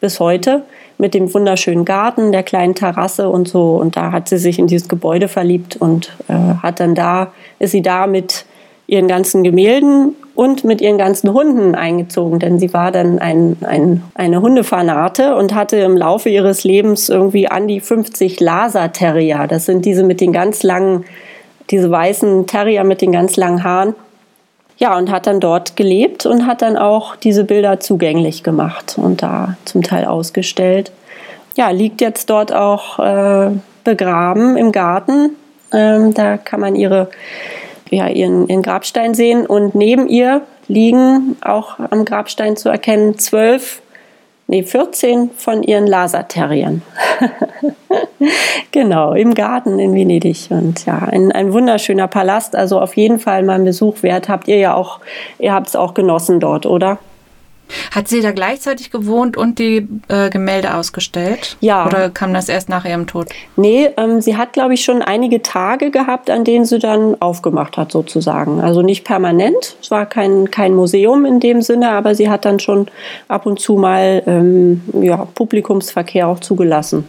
bis 0.00 0.18
heute 0.18 0.62
mit 0.98 1.14
dem 1.14 1.32
wunderschönen 1.32 1.84
Garten, 1.84 2.32
der 2.32 2.42
kleinen 2.42 2.74
Terrasse 2.74 3.28
und 3.28 3.48
so. 3.48 3.76
Und 3.76 3.96
da 3.96 4.12
hat 4.12 4.28
sie 4.28 4.38
sich 4.38 4.58
in 4.58 4.66
dieses 4.66 4.88
Gebäude 4.88 5.28
verliebt 5.28 5.76
und 5.76 6.12
äh, 6.28 6.34
hat 6.62 6.80
dann 6.80 6.94
da, 6.94 7.32
ist 7.58 7.72
sie 7.72 7.82
da 7.82 8.06
mit 8.06 8.44
ihren 8.86 9.08
ganzen 9.08 9.42
Gemälden 9.42 10.14
und 10.34 10.64
mit 10.64 10.80
ihren 10.80 10.98
ganzen 10.98 11.32
Hunden 11.32 11.74
eingezogen, 11.74 12.38
denn 12.38 12.58
sie 12.58 12.72
war 12.72 12.90
dann 12.90 13.18
ein, 13.18 13.56
ein, 13.62 14.02
eine 14.14 14.40
Hundefanate 14.40 15.36
und 15.36 15.54
hatte 15.54 15.76
im 15.78 15.96
Laufe 15.96 16.30
ihres 16.30 16.64
Lebens 16.64 17.08
irgendwie 17.08 17.48
an 17.48 17.68
die 17.68 17.80
50 17.80 18.40
Lhasa 18.40 18.88
Terrier. 18.88 19.46
Das 19.48 19.66
sind 19.66 19.84
diese 19.84 20.04
mit 20.04 20.20
den 20.20 20.32
ganz 20.32 20.62
langen, 20.62 21.04
diese 21.70 21.90
weißen 21.90 22.46
Terrier 22.46 22.84
mit 22.84 23.02
den 23.02 23.12
ganz 23.12 23.36
langen 23.36 23.62
Haaren. 23.62 23.94
Ja, 24.78 24.96
und 24.96 25.10
hat 25.10 25.26
dann 25.26 25.38
dort 25.38 25.76
gelebt 25.76 26.26
und 26.26 26.46
hat 26.46 26.62
dann 26.62 26.76
auch 26.76 27.14
diese 27.14 27.44
Bilder 27.44 27.78
zugänglich 27.78 28.42
gemacht 28.42 28.96
und 28.96 29.22
da 29.22 29.56
zum 29.64 29.82
Teil 29.82 30.06
ausgestellt. 30.06 30.90
Ja, 31.56 31.70
liegt 31.70 32.00
jetzt 32.00 32.30
dort 32.30 32.52
auch 32.52 32.98
äh, 32.98 33.50
begraben 33.84 34.56
im 34.56 34.72
Garten. 34.72 35.36
Ähm, 35.72 36.14
da 36.14 36.38
kann 36.38 36.60
man 36.60 36.74
ihre 36.74 37.08
ja, 37.92 38.08
ihren, 38.08 38.48
ihren 38.48 38.62
Grabstein 38.62 39.14
sehen 39.14 39.46
und 39.46 39.74
neben 39.74 40.08
ihr 40.08 40.42
liegen 40.68 41.36
auch 41.42 41.78
am 41.78 42.04
Grabstein 42.04 42.56
zu 42.56 42.68
erkennen 42.68 43.18
zwölf, 43.18 43.82
nee, 44.46 44.62
14 44.62 45.30
von 45.36 45.62
ihren 45.62 45.86
Lhasa-Terriern. 45.86 46.82
genau, 48.70 49.12
im 49.12 49.34
Garten 49.34 49.78
in 49.78 49.94
Venedig. 49.94 50.48
Und 50.50 50.86
ja, 50.86 50.98
ein, 50.98 51.32
ein 51.32 51.52
wunderschöner 51.52 52.08
Palast, 52.08 52.56
also 52.56 52.80
auf 52.80 52.96
jeden 52.96 53.18
Fall 53.18 53.42
mal 53.42 53.54
einen 53.54 53.64
Besuch 53.64 54.02
wert. 54.02 54.28
Habt 54.28 54.48
ihr 54.48 54.58
ja 54.58 54.74
auch, 54.74 55.00
ihr 55.38 55.52
habt 55.52 55.68
es 55.68 55.76
auch 55.76 55.94
genossen 55.94 56.40
dort, 56.40 56.66
oder? 56.66 56.98
Hat 57.90 58.08
sie 58.08 58.20
da 58.20 58.32
gleichzeitig 58.32 58.90
gewohnt 58.90 59.36
und 59.36 59.58
die 59.58 59.88
äh, 60.08 60.30
Gemälde 60.30 60.74
ausgestellt? 60.74 61.56
Ja. 61.60 61.86
Oder 61.86 62.10
kam 62.10 62.34
das 62.34 62.48
erst 62.48 62.68
nach 62.68 62.84
ihrem 62.84 63.06
Tod? 63.06 63.28
Nee, 63.56 63.90
ähm, 63.96 64.20
sie 64.20 64.36
hat, 64.36 64.52
glaube 64.52 64.74
ich, 64.74 64.84
schon 64.84 65.02
einige 65.02 65.42
Tage 65.42 65.90
gehabt, 65.90 66.30
an 66.30 66.44
denen 66.44 66.64
sie 66.64 66.78
dann 66.78 67.20
aufgemacht 67.20 67.76
hat, 67.76 67.92
sozusagen. 67.92 68.60
Also 68.60 68.82
nicht 68.82 69.04
permanent. 69.04 69.76
Es 69.80 69.90
war 69.90 70.06
kein, 70.06 70.50
kein 70.50 70.74
Museum 70.74 71.24
in 71.24 71.40
dem 71.40 71.62
Sinne, 71.62 71.90
aber 71.90 72.14
sie 72.14 72.28
hat 72.28 72.44
dann 72.44 72.58
schon 72.58 72.86
ab 73.28 73.46
und 73.46 73.60
zu 73.60 73.74
mal 73.74 74.22
ähm, 74.26 74.82
ja, 75.00 75.26
Publikumsverkehr 75.34 76.28
auch 76.28 76.40
zugelassen. 76.40 77.04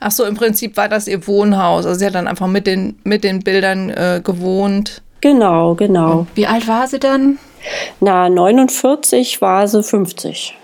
Ach 0.00 0.10
so, 0.10 0.24
im 0.24 0.34
Prinzip 0.34 0.76
war 0.76 0.88
das 0.88 1.06
ihr 1.08 1.26
Wohnhaus. 1.26 1.86
Also 1.86 1.98
sie 1.98 2.06
hat 2.06 2.14
dann 2.14 2.28
einfach 2.28 2.46
mit 2.46 2.66
den, 2.66 2.98
mit 3.04 3.24
den 3.24 3.40
Bildern 3.40 3.90
äh, 3.90 4.20
gewohnt. 4.22 5.02
Genau, 5.20 5.74
genau. 5.74 6.26
Wie 6.34 6.46
alt 6.46 6.66
war 6.66 6.86
sie 6.88 6.98
dann? 6.98 7.38
Na, 8.00 8.28
49 8.28 9.40
war 9.40 9.68
sie 9.68 9.82
50. 9.82 10.56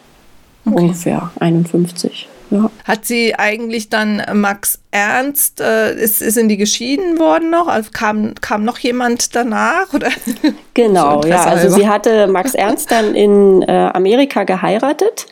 Ungefähr 0.65 1.31
51. 1.41 2.29
Ja. 2.51 2.71
Hat 2.85 3.05
sie 3.05 3.35
eigentlich 3.35 3.91
dann 3.91 4.23
Max 4.33 4.79
Ernst, 4.91 5.61
äh, 5.61 5.95
ist, 5.95 6.23
ist 6.23 6.39
in 6.39 6.49
die 6.49 6.57
geschieden 6.57 7.19
worden 7.19 7.51
noch? 7.51 7.69
Also 7.69 7.91
kam, 7.93 8.35
kam 8.41 8.65
noch 8.65 8.79
jemand 8.79 9.35
danach? 9.37 9.93
Oder? 9.93 10.09
Genau, 10.75 11.23
ja. 11.25 11.43
Also 11.43 11.71
sie 11.71 11.89
hatte 11.89 12.29
Max 12.29 12.55
Ernst 12.55 12.93
dann 12.93 13.15
in 13.17 13.63
äh, 13.63 13.91
Amerika 13.93 14.45
geheiratet, 14.45 15.27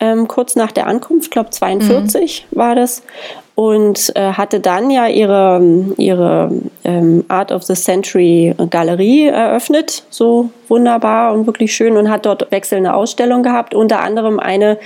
ähm, 0.00 0.26
kurz 0.26 0.56
nach 0.56 0.72
der 0.72 0.86
Ankunft, 0.86 1.26
ich 1.26 1.30
glaube 1.30 1.50
42 1.50 2.46
war 2.52 2.74
das. 2.74 3.02
Und 3.56 4.12
äh, 4.14 4.32
hatte 4.32 4.60
dann 4.60 4.90
ja 4.90 5.06
ihre, 5.06 5.62
ihre 5.96 6.52
ähm, 6.84 7.24
Art 7.28 7.50
of 7.50 7.62
the 7.62 7.72
Century 7.72 8.54
Galerie 8.68 9.28
eröffnet, 9.28 10.04
so 10.10 10.50
wunderbar 10.68 11.32
und 11.32 11.46
wirklich 11.46 11.74
schön 11.74 11.96
und 11.96 12.10
hat 12.10 12.26
dort 12.26 12.50
wechselnde 12.52 12.92
Ausstellungen 12.92 13.42
gehabt, 13.42 13.74
unter 13.74 14.00
anderem 14.00 14.38
eine 14.38 14.76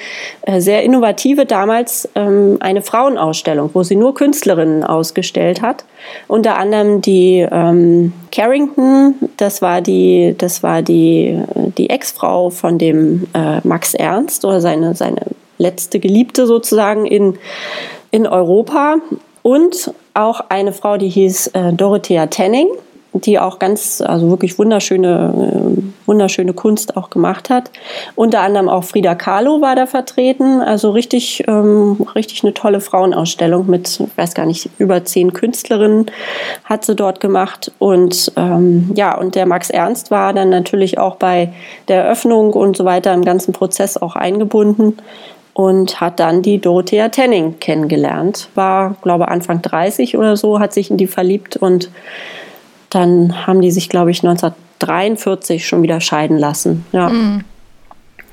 äh, 0.42 0.60
sehr 0.60 0.84
innovative 0.84 1.46
damals 1.46 2.08
ähm, 2.14 2.58
eine 2.60 2.80
Frauenausstellung, 2.80 3.70
wo 3.74 3.82
sie 3.82 3.96
nur 3.96 4.14
Künstlerinnen 4.14 4.84
ausgestellt 4.84 5.62
hat, 5.62 5.84
unter 6.28 6.56
anderem 6.56 7.00
die 7.00 7.44
ähm, 7.50 8.12
Carrington, 8.30 9.16
das 9.36 9.62
war 9.62 9.80
die, 9.80 10.36
das 10.38 10.62
war 10.62 10.82
die, 10.82 11.42
die 11.76 11.90
Ex-Frau 11.90 12.50
von 12.50 12.78
dem 12.78 13.26
äh, 13.34 13.66
Max 13.66 13.94
Ernst 13.94 14.44
oder 14.44 14.60
seine, 14.60 14.94
seine 14.94 15.22
letzte 15.58 15.98
Geliebte 15.98 16.46
sozusagen 16.46 17.04
in 17.04 17.36
in 18.10 18.26
Europa 18.26 18.96
und 19.42 19.92
auch 20.14 20.40
eine 20.48 20.72
Frau, 20.72 20.96
die 20.96 21.08
hieß 21.08 21.48
äh, 21.48 21.72
Dorothea 21.72 22.26
Tenning, 22.26 22.68
die 23.12 23.38
auch 23.38 23.58
ganz, 23.58 24.00
also 24.00 24.30
wirklich 24.30 24.58
wunderschöne, 24.58 25.76
äh, 25.76 25.82
wunderschöne 26.06 26.52
Kunst 26.52 26.96
auch 26.96 27.10
gemacht 27.10 27.50
hat. 27.50 27.70
Unter 28.14 28.40
anderem 28.40 28.68
auch 28.68 28.84
Frida 28.84 29.14
Kahlo 29.14 29.60
war 29.60 29.74
da 29.74 29.86
vertreten, 29.86 30.60
also 30.60 30.90
richtig, 30.90 31.44
ähm, 31.48 32.06
richtig 32.14 32.44
eine 32.44 32.54
tolle 32.54 32.80
Frauenausstellung 32.80 33.68
mit, 33.68 34.00
ich 34.00 34.18
weiß 34.18 34.34
gar 34.34 34.46
nicht, 34.46 34.68
über 34.78 35.04
zehn 35.04 35.32
Künstlerinnen 35.32 36.06
hat 36.64 36.84
sie 36.84 36.94
dort 36.94 37.20
gemacht. 37.20 37.72
Und 37.78 38.32
ähm, 38.36 38.92
ja, 38.94 39.16
und 39.16 39.34
der 39.34 39.46
Max 39.46 39.70
Ernst 39.70 40.10
war 40.10 40.32
dann 40.32 40.50
natürlich 40.50 40.98
auch 40.98 41.16
bei 41.16 41.52
der 41.88 42.04
Eröffnung 42.04 42.52
und 42.52 42.76
so 42.76 42.84
weiter 42.84 43.12
im 43.14 43.24
ganzen 43.24 43.52
Prozess 43.52 43.96
auch 43.96 44.16
eingebunden 44.16 44.98
und 45.60 46.00
hat 46.00 46.20
dann 46.20 46.40
die 46.40 46.58
Dorothea 46.58 47.10
Tenning 47.10 47.60
kennengelernt. 47.60 48.48
War, 48.54 48.96
glaube 49.02 49.24
ich, 49.24 49.30
Anfang 49.30 49.60
30 49.60 50.16
oder 50.16 50.34
so, 50.38 50.58
hat 50.58 50.72
sich 50.72 50.90
in 50.90 50.96
die 50.96 51.06
verliebt 51.06 51.58
und 51.58 51.90
dann 52.88 53.46
haben 53.46 53.60
die 53.60 53.70
sich, 53.70 53.90
glaube 53.90 54.10
ich, 54.10 54.24
1943 54.24 55.68
schon 55.68 55.82
wieder 55.82 56.00
scheiden 56.00 56.38
lassen. 56.38 56.86
Ja. 56.92 57.10
Mhm. 57.10 57.44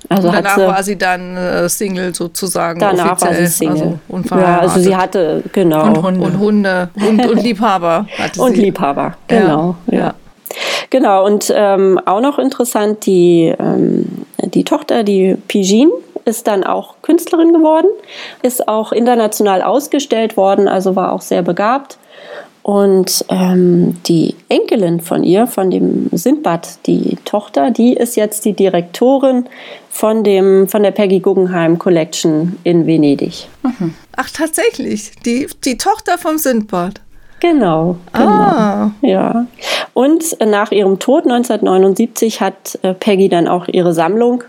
Also 0.07 0.31
danach 0.31 0.55
sie, 0.55 0.61
war 0.61 0.83
sie 0.83 0.97
dann 0.97 1.35
äh, 1.35 1.67
Single 1.67 2.15
sozusagen. 2.15 2.79
Danach 2.79 3.11
offiziell. 3.11 3.31
war 3.31 3.39
sie 3.39 3.47
Single. 3.47 3.99
Also 4.09 4.35
ja, 4.35 4.59
also 4.59 4.79
sie 4.79 4.95
hatte, 4.95 5.43
genau. 5.51 5.83
Und 5.83 6.01
Hunde. 6.01 6.25
Und, 6.27 6.39
Hunde. 6.39 6.89
und, 6.95 7.25
und 7.25 7.43
Liebhaber 7.43 8.07
hatte 8.17 8.41
Und 8.41 8.55
sie. 8.55 8.61
Liebhaber, 8.61 9.17
genau. 9.27 9.75
Ja. 9.87 9.97
ja. 9.97 10.13
Genau, 10.89 11.25
und 11.25 11.51
ähm, 11.53 11.99
auch 12.05 12.21
noch 12.21 12.39
interessant, 12.39 13.05
die, 13.05 13.53
ähm, 13.59 14.05
die 14.45 14.63
Tochter, 14.63 15.03
die 15.03 15.35
Pigine, 15.49 15.91
ist 16.27 16.47
dann 16.47 16.63
auch 16.63 16.95
Künstlerin 17.01 17.53
geworden, 17.53 17.87
ist 18.41 18.67
auch 18.67 18.91
international 18.91 19.61
ausgestellt 19.61 20.37
worden, 20.37 20.67
also 20.67 20.95
war 20.95 21.13
auch 21.13 21.21
sehr 21.21 21.41
begabt. 21.41 21.97
Und 22.61 23.23
ähm, 23.29 23.95
die 24.07 24.35
Enkelin 24.49 24.99
von 24.99 25.23
ihr, 25.23 25.47
von 25.47 25.71
dem 25.71 26.09
Sindbad, 26.11 26.85
die 26.85 27.17
Tochter, 27.23 27.71
die 27.71 27.93
ist 27.93 28.17
jetzt 28.17 28.43
die 28.43 28.51
Direktorin 28.51 29.47
von, 29.89 30.25
dem, 30.25 30.67
von 30.67 30.83
der 30.83 30.91
Peggy 30.91 31.21
Guggenheim 31.21 31.79
Collection 31.79 32.57
in 32.65 32.85
Venedig. 32.85 33.47
Mhm. 33.63 33.93
Ach, 34.17 34.29
tatsächlich, 34.29 35.13
die, 35.25 35.47
die 35.63 35.77
Tochter 35.77 36.17
vom 36.17 36.37
Sindbad. 36.37 36.99
Genau, 37.39 37.95
genau. 38.11 38.25
Ah. 38.25 38.91
Ja. 39.01 39.45
Und 39.93 40.37
nach 40.45 40.71
ihrem 40.71 40.99
Tod 40.99 41.23
1979 41.23 42.41
hat 42.41 42.77
äh, 42.81 42.93
Peggy 42.93 43.29
dann 43.29 43.47
auch 43.47 43.69
ihre 43.69 43.93
Sammlung 43.93 44.43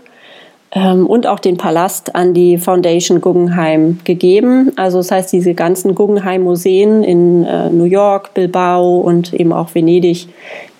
ähm, 0.71 1.07
und 1.07 1.27
auch 1.27 1.39
den 1.39 1.57
Palast 1.57 2.15
an 2.15 2.33
die 2.33 2.57
Foundation 2.57 3.21
Guggenheim 3.21 3.99
gegeben. 4.03 4.71
Also 4.75 4.97
das 4.99 5.11
heißt, 5.11 5.33
diese 5.33 5.53
ganzen 5.53 5.95
Guggenheim-Museen 5.95 7.03
in 7.03 7.45
äh, 7.45 7.69
New 7.69 7.85
York, 7.85 8.33
Bilbao 8.33 8.99
und 8.99 9.33
eben 9.33 9.53
auch 9.53 9.73
Venedig, 9.73 10.27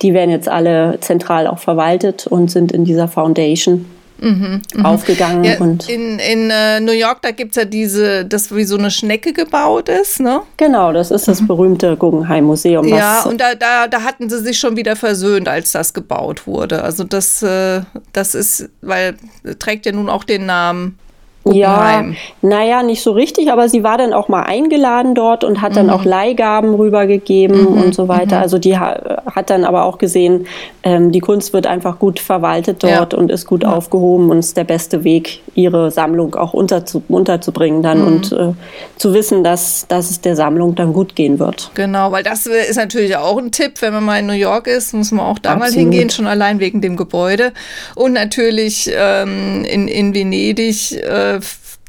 die 0.02 0.14
werden 0.14 0.30
jetzt 0.30 0.50
alle 0.50 1.00
zentral 1.02 1.48
auch 1.48 1.60
verwaltet 1.60 2.28
und 2.28 2.52
sind 2.52 2.72
in 2.72 2.86
dieser 2.86 3.08
Foundation 3.08 3.86
mhm, 4.22 4.62
mhm. 4.76 4.86
aufgegangen. 4.86 5.44
Ja, 5.44 5.60
und 5.60 5.90
in 5.90 6.20
in 6.20 6.50
äh, 6.50 6.80
New 6.80 6.92
York, 6.92 7.22
da 7.22 7.32
gibt 7.32 7.52
es 7.52 7.56
ja 7.58 7.66
diese, 7.66 8.26
das 8.26 8.56
wie 8.56 8.64
so 8.64 8.78
eine 8.78 8.92
Schnecke 8.92 9.34
gebaut 9.34 9.90
ist, 9.90 10.20
ne? 10.20 10.42
Genau, 10.58 10.94
das 10.94 11.12
ist 11.12 11.28
das 11.28 11.42
mhm. 11.42 11.48
berühmte 11.48 11.98
Guggenheim 11.98 12.46
Museum. 12.46 12.88
Ja, 12.88 13.24
und 13.24 13.40
da, 13.40 13.56
da, 13.56 13.88
da 13.88 14.04
hatten 14.04 14.30
sie 14.30 14.40
sich 14.40 14.60
schon 14.60 14.78
wieder 14.78 14.96
versöhnt, 14.96 15.48
als 15.48 15.72
das 15.72 15.94
gebaut 15.94 16.48
wurde. 16.48 16.84
Also 16.84 17.04
das, 17.04 17.42
äh, 17.44 17.82
das 18.14 18.36
ist, 18.36 18.70
weil 18.82 19.16
trägt 19.60 19.86
ja 19.86 19.92
nun 19.92 20.10
auch 20.10 20.24
den 20.24 20.46
Namen 20.46 20.98
Ja, 21.46 22.04
naja, 22.42 22.84
nicht 22.84 23.02
so 23.02 23.12
richtig, 23.12 23.52
aber 23.52 23.70
sie 23.70 23.84
war 23.84 23.98
dann 23.98 24.14
auch 24.14 24.28
mal 24.28 24.44
eingeladen 24.44 25.16
dort 25.16 25.44
und 25.44 25.62
hat 25.62 25.76
dann 25.76 25.88
mhm. 25.88 25.94
auch 25.94 26.04
Leihgaben 26.04 26.76
rübergegeben 26.76 27.62
mhm. 27.62 27.82
und 27.82 27.96
so 27.96 28.08
weiter. 28.08 28.38
Mhm. 28.38 28.42
Also 28.44 28.60
die 28.60 28.78
hat 28.78 29.50
dann 29.50 29.64
aber 29.64 29.86
auch 29.86 29.98
gesehen, 29.98 30.48
ähm, 30.84 31.12
die 31.12 31.22
Kunst 31.22 31.54
wird 31.54 31.66
einfach 31.66 31.98
gut 31.98 32.20
verwaltet 32.20 32.84
dort 32.84 33.14
ja. 33.14 33.20
und 33.20 33.32
ist 33.32 33.48
gut 33.48 33.64
ja. 33.64 33.74
aufgehoben 33.74 34.30
und 34.30 34.40
ist 34.40 34.58
der 34.58 34.66
beste 34.66 35.04
Weg, 35.04 35.42
ihre 35.56 35.92
Sammlung 35.92 36.36
auch 36.36 36.54
unterzu 36.54 37.02
unterzubringen 37.08 37.84
dann 37.84 38.02
mhm. 38.02 38.08
und 38.08 38.32
äh, 38.34 38.54
zu 38.98 39.14
wissen, 39.14 39.44
dass, 39.44 39.86
dass 39.88 40.10
es 40.12 40.22
der 40.22 40.36
Sammlung 40.36 40.76
dann 40.76 40.94
gut 40.94 41.16
gehen 41.16 41.40
wird. 41.40 41.72
Genau, 41.74 42.12
weil 42.12 42.24
das 42.24 42.46
ist 42.48 42.78
natürlich 42.78 43.16
auch 43.16 43.38
ein 43.38 43.52
Tipp, 43.52 43.82
wenn 43.82 43.94
man 43.94 44.04
mal 44.04 44.20
in 44.20 44.28
New 44.28 44.34
York 44.34 44.68
ist, 44.68 44.94
muss 44.94 45.12
man 45.12 45.26
auch 45.26 45.40
da 45.40 45.54
Absolut. 45.54 45.74
mal 45.74 45.80
hingehen, 45.80 46.10
schon 46.10 46.28
allein 46.28 46.60
wegen 46.60 46.82
dem 46.82 46.98
Gebäude. 46.98 47.54
Und 47.96 48.14
natürlich 48.14 48.92
ähm, 48.94 49.64
in, 49.66 49.88
in 49.88 50.14
Venedig 50.14 50.92
äh, 51.02 51.29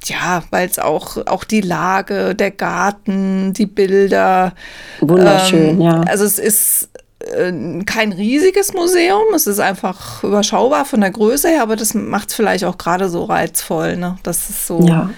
ja, 0.05 0.43
weil 0.51 0.69
es 0.69 0.79
auch, 0.79 1.17
auch 1.27 1.45
die 1.45 1.61
Lage, 1.61 2.35
der 2.35 2.51
Garten, 2.51 3.53
die 3.53 3.67
Bilder. 3.67 4.55
Wunderschön, 5.01 5.81
ähm, 5.81 5.83
ja. 5.83 6.01
Also 6.03 6.25
es 6.25 6.39
ist 6.39 6.89
äh, 7.21 7.85
kein 7.85 8.13
riesiges 8.13 8.73
Museum, 8.73 9.35
es 9.35 9.47
ist 9.47 9.61
einfach 9.61 10.23
überschaubar 10.25 10.85
von 10.85 11.01
der 11.01 11.11
Größe 11.11 11.49
her, 11.49 11.63
aber 11.63 11.77
das 11.77 11.95
macht 11.95 12.31
es 12.31 12.35
vielleicht 12.35 12.65
auch 12.65 12.79
gerade 12.79 13.09
so 13.09 13.25
reizvoll, 13.25 13.97
ne? 13.97 14.17
Das 14.23 14.49
ist 14.49 14.67
so, 14.67 14.81
ja. 14.81 15.11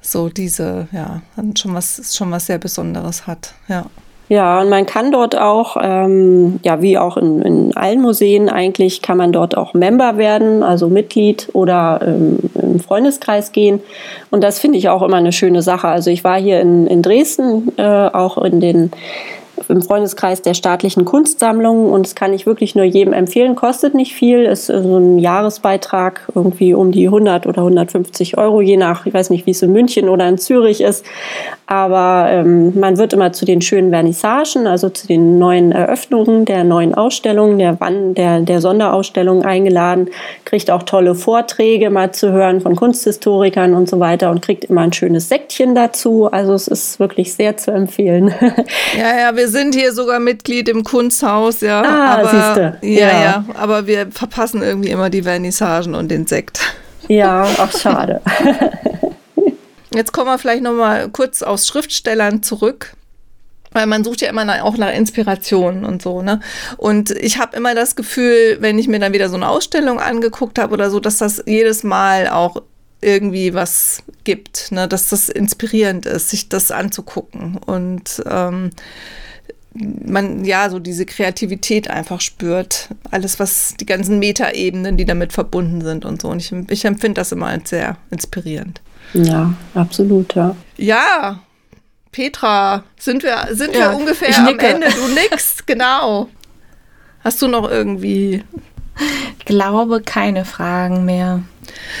so 0.00 0.28
diese, 0.28 0.88
ja, 0.92 1.22
schon 1.56 1.74
was, 1.74 2.14
schon 2.16 2.30
was 2.30 2.46
sehr 2.46 2.58
Besonderes 2.58 3.26
hat, 3.26 3.54
ja. 3.68 3.86
Ja, 4.30 4.60
und 4.60 4.68
man 4.68 4.86
kann 4.86 5.10
dort 5.10 5.36
auch, 5.36 5.76
ähm, 5.82 6.60
ja, 6.62 6.80
wie 6.80 6.96
auch 6.96 7.16
in, 7.16 7.42
in 7.42 7.76
allen 7.76 8.00
Museen 8.00 8.48
eigentlich, 8.48 9.02
kann 9.02 9.16
man 9.16 9.32
dort 9.32 9.56
auch 9.56 9.74
Member 9.74 10.18
werden, 10.18 10.62
also 10.62 10.86
Mitglied 10.86 11.48
oder 11.52 12.00
ähm, 12.06 12.38
im 12.54 12.78
Freundeskreis 12.78 13.50
gehen. 13.50 13.80
Und 14.30 14.44
das 14.44 14.60
finde 14.60 14.78
ich 14.78 14.88
auch 14.88 15.02
immer 15.02 15.16
eine 15.16 15.32
schöne 15.32 15.62
Sache. 15.62 15.88
Also 15.88 16.10
ich 16.10 16.22
war 16.22 16.38
hier 16.40 16.60
in, 16.60 16.86
in 16.86 17.02
Dresden 17.02 17.72
äh, 17.76 17.82
auch 17.82 18.38
in 18.38 18.60
den 18.60 18.92
im 19.68 19.82
Freundeskreis 19.82 20.42
der 20.42 20.54
staatlichen 20.54 21.04
Kunstsammlungen 21.04 21.90
und 21.90 22.06
das 22.06 22.14
kann 22.14 22.32
ich 22.32 22.46
wirklich 22.46 22.74
nur 22.74 22.84
jedem 22.84 23.12
empfehlen. 23.12 23.56
Kostet 23.56 23.94
nicht 23.94 24.14
viel, 24.14 24.44
ist 24.44 24.66
so 24.66 24.98
ein 24.98 25.18
Jahresbeitrag 25.18 26.28
irgendwie 26.34 26.74
um 26.74 26.92
die 26.92 27.06
100 27.06 27.46
oder 27.46 27.58
150 27.58 28.38
Euro, 28.38 28.60
je 28.60 28.76
nach, 28.76 29.06
ich 29.06 29.14
weiß 29.14 29.30
nicht, 29.30 29.46
wie 29.46 29.50
es 29.52 29.62
in 29.62 29.72
München 29.72 30.08
oder 30.08 30.28
in 30.28 30.38
Zürich 30.38 30.80
ist. 30.80 31.04
Aber 31.66 32.26
ähm, 32.30 32.78
man 32.78 32.98
wird 32.98 33.12
immer 33.12 33.32
zu 33.32 33.44
den 33.44 33.60
schönen 33.60 33.90
Vernissagen, 33.90 34.66
also 34.66 34.88
zu 34.88 35.06
den 35.06 35.38
neuen 35.38 35.72
Eröffnungen 35.72 36.44
der 36.44 36.64
neuen 36.64 36.94
Ausstellungen, 36.94 37.58
der, 37.58 37.78
der, 38.14 38.40
der 38.40 38.60
Sonderausstellungen 38.60 39.44
eingeladen, 39.44 40.08
kriegt 40.44 40.70
auch 40.70 40.82
tolle 40.82 41.14
Vorträge 41.14 41.90
mal 41.90 42.12
zu 42.12 42.32
hören 42.32 42.60
von 42.60 42.74
Kunsthistorikern 42.74 43.74
und 43.74 43.88
so 43.88 44.00
weiter 44.00 44.30
und 44.30 44.42
kriegt 44.42 44.64
immer 44.64 44.80
ein 44.80 44.92
schönes 44.92 45.28
Säckchen 45.28 45.74
dazu. 45.74 46.26
Also 46.26 46.54
es 46.54 46.66
ist 46.66 46.98
wirklich 46.98 47.34
sehr 47.34 47.56
zu 47.56 47.70
empfehlen. 47.70 48.34
Ja, 48.98 49.16
ja, 49.16 49.36
wir 49.36 49.48
sind 49.50 49.74
hier 49.74 49.92
sogar 49.92 50.20
Mitglied 50.20 50.68
im 50.68 50.84
Kunsthaus, 50.84 51.60
ja. 51.60 51.82
Ah, 51.82 52.14
aber, 52.14 52.30
siehste. 52.30 52.78
Ja, 52.82 53.08
ja, 53.08 53.22
ja, 53.22 53.44
aber 53.54 53.86
wir 53.86 54.10
verpassen 54.10 54.62
irgendwie 54.62 54.90
immer 54.90 55.10
die 55.10 55.22
Vernissagen 55.22 55.94
und 55.94 56.08
den 56.08 56.26
Sekt. 56.26 56.60
Ja, 57.08 57.46
ach 57.58 57.76
schade. 57.76 58.20
Jetzt 59.94 60.12
kommen 60.12 60.28
wir 60.28 60.38
vielleicht 60.38 60.62
noch 60.62 60.72
mal 60.72 61.08
kurz 61.08 61.42
aus 61.42 61.66
Schriftstellern 61.66 62.42
zurück. 62.42 62.94
Weil 63.72 63.86
man 63.86 64.02
sucht 64.02 64.20
ja 64.20 64.28
immer 64.28 64.64
auch 64.64 64.76
nach 64.78 64.92
Inspiration 64.92 65.84
und 65.84 66.02
so, 66.02 66.22
ne? 66.22 66.40
Und 66.76 67.12
ich 67.12 67.38
habe 67.38 67.56
immer 67.56 67.76
das 67.76 67.94
Gefühl, 67.94 68.56
wenn 68.58 68.80
ich 68.80 68.88
mir 68.88 68.98
dann 68.98 69.12
wieder 69.12 69.28
so 69.28 69.36
eine 69.36 69.48
Ausstellung 69.48 70.00
angeguckt 70.00 70.58
habe 70.58 70.72
oder 70.72 70.90
so, 70.90 70.98
dass 70.98 71.18
das 71.18 71.44
jedes 71.46 71.84
Mal 71.84 72.26
auch 72.26 72.62
irgendwie 73.00 73.54
was 73.54 74.02
gibt, 74.24 74.72
ne? 74.72 74.88
dass 74.88 75.08
das 75.08 75.28
inspirierend 75.28 76.06
ist, 76.06 76.30
sich 76.30 76.48
das 76.48 76.70
anzugucken. 76.70 77.56
Und 77.58 78.22
ähm, 78.28 78.70
man 79.74 80.44
ja 80.44 80.68
so 80.68 80.78
diese 80.78 81.06
Kreativität 81.06 81.88
einfach 81.88 82.20
spürt. 82.20 82.88
Alles, 83.10 83.38
was 83.38 83.74
die 83.78 83.86
ganzen 83.86 84.18
Metaebenen, 84.18 84.96
die 84.96 85.04
damit 85.04 85.32
verbunden 85.32 85.80
sind 85.80 86.04
und 86.04 86.20
so. 86.20 86.28
Und 86.28 86.38
ich, 86.38 86.52
ich 86.68 86.84
empfinde 86.84 87.20
das 87.20 87.32
immer 87.32 87.46
als 87.46 87.70
sehr 87.70 87.96
inspirierend. 88.10 88.80
Ja, 89.14 89.54
absolut, 89.74 90.34
ja. 90.34 90.56
Ja, 90.76 91.40
Petra, 92.12 92.84
sind 92.98 93.22
wir, 93.22 93.48
sind 93.52 93.74
ja, 93.74 93.92
wir 93.92 93.96
ungefähr 93.98 94.36
am 94.36 94.58
Ende? 94.58 94.88
Du 94.88 95.08
nix, 95.08 95.58
genau. 95.66 96.28
Hast 97.22 97.40
du 97.42 97.48
noch 97.48 97.70
irgendwie. 97.70 98.42
Ich 99.38 99.44
glaube, 99.44 100.02
keine 100.02 100.44
Fragen 100.44 101.04
mehr. 101.04 101.42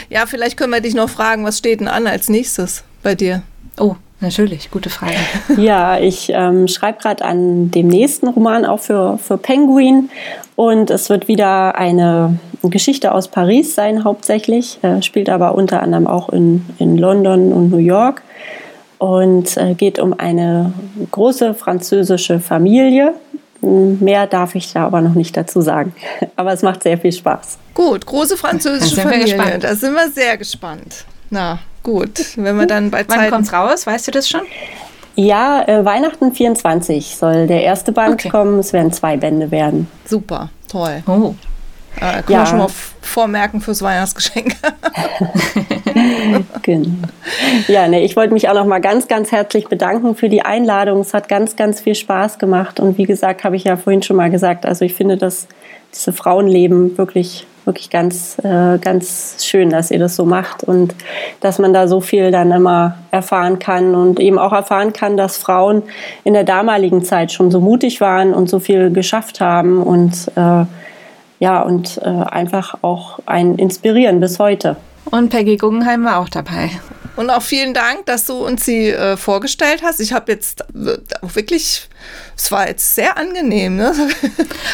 Ja, 0.08 0.26
vielleicht 0.26 0.56
können 0.56 0.72
wir 0.72 0.80
dich 0.80 0.94
noch 0.94 1.08
fragen, 1.08 1.44
was 1.44 1.58
steht 1.58 1.80
denn 1.80 1.88
an 1.88 2.06
als 2.06 2.28
nächstes 2.28 2.84
bei 3.02 3.14
dir? 3.14 3.42
Oh, 3.78 3.96
Natürlich, 4.20 4.70
gute 4.70 4.90
Frage. 4.90 5.14
Ja, 5.56 5.98
ich 5.98 6.30
ähm, 6.32 6.68
schreibe 6.68 6.98
gerade 7.00 7.24
an 7.24 7.70
dem 7.70 7.88
nächsten 7.88 8.28
Roman 8.28 8.64
auch 8.64 8.80
für, 8.80 9.18
für 9.18 9.38
Penguin 9.38 10.10
und 10.56 10.90
es 10.90 11.08
wird 11.08 11.26
wieder 11.26 11.76
eine 11.76 12.38
Geschichte 12.62 13.12
aus 13.12 13.28
Paris 13.28 13.74
sein 13.74 14.04
hauptsächlich, 14.04 14.78
äh, 14.82 15.00
spielt 15.02 15.30
aber 15.30 15.54
unter 15.54 15.82
anderem 15.82 16.06
auch 16.06 16.28
in, 16.28 16.66
in 16.78 16.98
London 16.98 17.52
und 17.52 17.70
New 17.70 17.78
York 17.78 18.22
und 18.98 19.56
äh, 19.56 19.72
geht 19.74 19.98
um 19.98 20.12
eine 20.18 20.74
große 21.10 21.54
französische 21.54 22.38
Familie. 22.38 23.14
Mehr 23.62 24.26
darf 24.26 24.54
ich 24.54 24.72
da 24.72 24.86
aber 24.86 25.00
noch 25.00 25.14
nicht 25.14 25.36
dazu 25.36 25.60
sagen. 25.60 25.94
Aber 26.36 26.54
es 26.54 26.62
macht 26.62 26.82
sehr 26.82 26.96
viel 26.96 27.12
Spaß. 27.12 27.58
Gut, 27.74 28.06
große 28.06 28.38
französische 28.38 29.02
Familie. 29.02 29.58
Da 29.58 29.74
sind 29.74 29.92
wir 29.92 30.08
sehr 30.08 30.38
gespannt. 30.38 31.04
Na, 31.28 31.58
gut. 31.82 32.36
Wenn 32.36 32.58
wir 32.58 32.66
dann 32.66 32.90
bei 32.90 33.04
Wann 33.08 33.30
kommt 33.30 33.46
es 33.46 33.52
raus? 33.52 33.86
Weißt 33.86 34.08
du 34.08 34.10
das 34.12 34.28
schon? 34.28 34.42
Ja, 35.16 35.66
äh, 35.66 35.84
Weihnachten 35.84 36.32
24 36.32 37.16
soll 37.16 37.46
der 37.46 37.62
erste 37.62 37.92
Band 37.92 38.14
okay. 38.14 38.28
kommen. 38.28 38.58
Es 38.58 38.72
werden 38.72 38.92
zwei 38.92 39.16
Bände 39.16 39.50
werden. 39.50 39.88
Super, 40.04 40.50
toll. 40.68 41.02
Oh. 41.06 41.34
Äh, 41.96 42.22
können 42.22 42.24
ja. 42.28 42.38
wir 42.40 42.46
schon 42.46 42.58
mal 42.58 42.70
vormerken 43.02 43.60
fürs 43.60 43.82
Weihnachtsgeschenk. 43.82 44.56
genau. 46.62 46.88
Ja, 47.66 47.88
ne, 47.88 48.02
ich 48.02 48.16
wollte 48.16 48.32
mich 48.32 48.48
auch 48.48 48.54
noch 48.54 48.64
mal 48.64 48.80
ganz, 48.80 49.08
ganz 49.08 49.32
herzlich 49.32 49.66
bedanken 49.66 50.14
für 50.14 50.28
die 50.28 50.42
Einladung. 50.42 51.00
Es 51.00 51.12
hat 51.12 51.28
ganz, 51.28 51.56
ganz 51.56 51.80
viel 51.80 51.94
Spaß 51.94 52.38
gemacht. 52.38 52.80
Und 52.80 52.96
wie 52.96 53.04
gesagt, 53.04 53.44
habe 53.44 53.56
ich 53.56 53.64
ja 53.64 53.76
vorhin 53.76 54.02
schon 54.02 54.16
mal 54.16 54.30
gesagt, 54.30 54.64
also 54.64 54.84
ich 54.84 54.94
finde, 54.94 55.16
dass 55.16 55.48
diese 55.92 56.12
Frauenleben 56.12 56.96
wirklich 56.96 57.46
wirklich 57.64 57.90
ganz, 57.90 58.38
äh, 58.42 58.78
ganz 58.78 59.36
schön, 59.44 59.70
dass 59.70 59.90
ihr 59.90 59.98
das 59.98 60.16
so 60.16 60.24
macht 60.24 60.64
und 60.64 60.94
dass 61.40 61.58
man 61.58 61.72
da 61.72 61.88
so 61.88 62.00
viel 62.00 62.30
dann 62.30 62.50
immer 62.52 62.96
erfahren 63.10 63.58
kann 63.58 63.94
und 63.94 64.20
eben 64.20 64.38
auch 64.38 64.52
erfahren 64.52 64.92
kann, 64.92 65.16
dass 65.16 65.36
Frauen 65.36 65.82
in 66.24 66.34
der 66.34 66.44
damaligen 66.44 67.04
Zeit 67.04 67.32
schon 67.32 67.50
so 67.50 67.60
mutig 67.60 68.00
waren 68.00 68.34
und 68.34 68.48
so 68.48 68.58
viel 68.58 68.90
geschafft 68.90 69.40
haben 69.40 69.82
und 69.82 70.30
äh, 70.36 70.64
ja, 71.40 71.62
und 71.62 71.98
äh, 72.02 72.08
einfach 72.08 72.74
auch 72.82 73.18
einen 73.26 73.56
inspirieren 73.58 74.20
bis 74.20 74.38
heute. 74.38 74.76
Und 75.10 75.30
Peggy 75.30 75.56
Guggenheim 75.56 76.04
war 76.04 76.18
auch 76.18 76.28
dabei. 76.28 76.70
Und 77.16 77.30
auch 77.30 77.42
vielen 77.42 77.74
Dank, 77.74 78.06
dass 78.06 78.24
du 78.26 78.44
uns 78.44 78.64
sie 78.64 78.88
äh, 78.90 79.16
vorgestellt 79.16 79.82
hast. 79.82 80.00
Ich 80.00 80.12
habe 80.12 80.32
jetzt 80.32 80.64
auch 81.22 81.34
wirklich, 81.34 81.88
es 82.36 82.50
war 82.52 82.68
jetzt 82.68 82.94
sehr 82.94 83.16
angenehm. 83.16 83.76
Ne? 83.76 83.92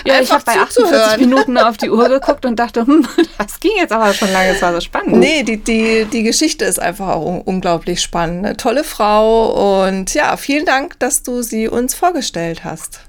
Ja, 0.05 0.21
ich 0.21 0.31
habe 0.31 0.45
bei 0.45 0.53
48 0.53 1.19
Minuten 1.19 1.59
auf 1.59 1.77
die 1.77 1.91
Uhr 1.91 2.09
geguckt 2.09 2.45
und 2.45 2.59
dachte, 2.59 2.87
hm, 2.87 3.07
das 3.39 3.59
ging 3.59 3.73
jetzt 3.79 3.93
aber 3.93 4.13
schon 4.13 4.33
lange, 4.33 4.51
es 4.51 4.63
war 4.63 4.73
so 4.73 4.81
spannend. 4.81 5.17
Nee, 5.17 5.43
die, 5.43 5.57
die, 5.57 6.05
die 6.05 6.23
Geschichte 6.23 6.65
ist 6.65 6.79
einfach 6.79 7.09
auch 7.09 7.25
un 7.25 7.41
unglaublich 7.41 8.03
spannend. 8.03 8.45
Eine 8.47 8.57
tolle 8.57 8.85
Frau 8.85 9.85
und 9.85 10.15
ja, 10.15 10.37
vielen 10.37 10.67
Dank, 10.67 10.99
dass 11.01 11.23
du 11.23 11.43
sie 11.43 11.69
uns 11.69 11.95
vorgestellt 11.95 12.65
hast. 12.65 13.01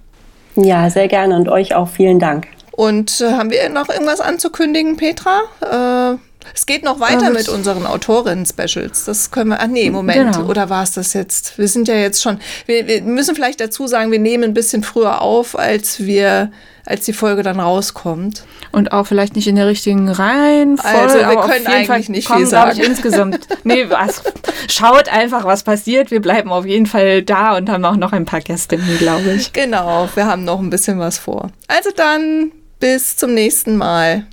Ja, 0.55 0.89
sehr 0.89 1.07
gerne 1.07 1.35
und 1.35 1.49
euch 1.49 1.75
auch 1.75 1.89
vielen 1.89 2.19
Dank. 2.19 2.47
Und 2.71 3.21
äh, 3.21 3.31
haben 3.31 3.51
wir 3.51 3.69
noch 3.69 3.89
irgendwas 3.89 4.21
anzukündigen, 4.21 4.97
Petra? 4.97 5.41
Äh, 5.61 6.17
es 6.53 6.65
geht 6.65 6.83
noch 6.83 6.99
weiter 6.99 7.29
mit 7.31 7.49
unseren 7.49 7.85
Autorinnen-Specials. 7.85 9.05
Das 9.05 9.31
können 9.31 9.51
wir. 9.51 9.59
Ach 9.59 9.67
nee, 9.67 9.89
Moment. 9.89 10.35
Genau. 10.35 10.49
Oder 10.49 10.69
war 10.69 10.83
es 10.83 10.91
das 10.91 11.13
jetzt? 11.13 11.57
Wir 11.57 11.67
sind 11.67 11.87
ja 11.87 11.95
jetzt 11.95 12.21
schon. 12.21 12.39
Wir, 12.65 12.87
wir, 12.87 13.01
müssen 13.01 13.35
vielleicht 13.35 13.59
dazu 13.59 13.87
sagen, 13.87 14.11
wir 14.11 14.19
nehmen 14.19 14.45
ein 14.45 14.53
bisschen 14.53 14.83
früher 14.83 15.21
auf, 15.21 15.57
als 15.57 15.99
wir, 15.99 16.51
als 16.85 17.05
die 17.05 17.13
Folge 17.13 17.43
dann 17.43 17.59
rauskommt. 17.59 18.43
Und 18.71 18.91
auch 18.91 19.07
vielleicht 19.07 19.35
nicht 19.35 19.47
in 19.47 19.55
der 19.55 19.67
richtigen 19.67 20.09
Reihenfolge. 20.09 20.97
Also 20.97 21.17
wir 21.17 21.41
können 21.41 21.67
eigentlich 21.67 21.87
Fall 21.87 22.11
nicht 22.11 22.27
kommen, 22.27 22.39
viel 22.39 22.47
sagen. 22.47 22.79
Ich, 22.79 22.87
insgesamt. 22.87 23.47
nee, 23.63 23.89
was, 23.89 24.23
schaut 24.67 25.09
einfach, 25.09 25.45
was 25.45 25.63
passiert. 25.63 26.11
Wir 26.11 26.21
bleiben 26.21 26.51
auf 26.51 26.65
jeden 26.65 26.85
Fall 26.85 27.23
da 27.23 27.57
und 27.57 27.69
haben 27.69 27.85
auch 27.85 27.97
noch 27.97 28.13
ein 28.13 28.25
paar 28.25 28.41
Gästinnen, 28.41 28.97
glaube 28.97 29.33
ich. 29.33 29.53
Genau, 29.53 30.09
wir 30.15 30.25
haben 30.25 30.43
noch 30.43 30.59
ein 30.59 30.69
bisschen 30.69 30.99
was 30.99 31.17
vor. 31.17 31.51
Also 31.67 31.89
dann 31.95 32.51
bis 32.79 33.15
zum 33.15 33.33
nächsten 33.33 33.77
Mal. 33.77 34.25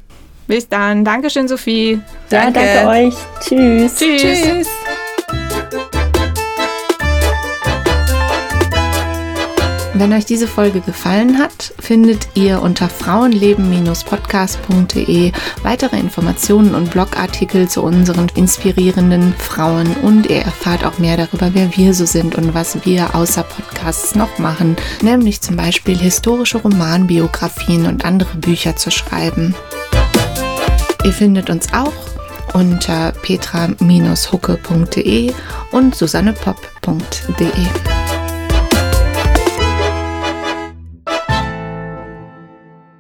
Bis 0.47 0.69
dann. 0.69 1.05
Dankeschön, 1.05 1.49
Sophie. 1.49 2.01
Danke, 2.29 2.61
ja, 2.61 2.85
danke 2.85 2.89
euch. 2.89 3.15
Tschüss. 3.41 3.97
Tschüss. 3.97 4.23
Tschüss. 4.23 4.69
Wenn 9.97 10.13
euch 10.13 10.25
diese 10.25 10.49
Folge 10.49 10.81
gefallen 10.81 11.39
hat, 11.39 11.73
findet 11.79 12.27
ihr 12.35 12.61
unter 12.61 12.89
frauenleben-podcast.de 12.89 15.31
weitere 15.63 16.01
Informationen 16.01 16.75
und 16.75 16.91
Blogartikel 16.91 17.69
zu 17.69 17.81
unseren 17.81 18.27
inspirierenden 18.35 19.35
Frauen 19.35 19.87
und 20.03 20.29
ihr 20.29 20.43
erfahrt 20.43 20.85
auch 20.85 20.99
mehr 20.99 21.17
darüber, 21.17 21.55
wer 21.55 21.77
wir 21.77 21.95
so 21.95 22.07
sind 22.07 22.35
und 22.35 22.55
was 22.55 22.85
wir 22.85 23.15
außer 23.15 23.45
Podcasts 23.45 24.17
noch 24.17 24.39
machen, 24.39 24.75
nämlich 25.01 25.43
zum 25.43 25.55
Beispiel 25.57 25.97
historische 25.97 26.59
Romanbiografien 26.59 27.87
und 27.87 28.05
andere 28.05 28.37
Bücher 28.37 28.75
zu 28.75 28.91
schreiben. 28.91 29.55
Ihr 31.05 31.13
findet 31.13 31.51
uns 31.51 31.73
auch 31.73 31.93
unter 32.55 33.13
petra-hucke.de 33.23 35.33
und 35.73 35.95
susannepop.de. 35.95 38.04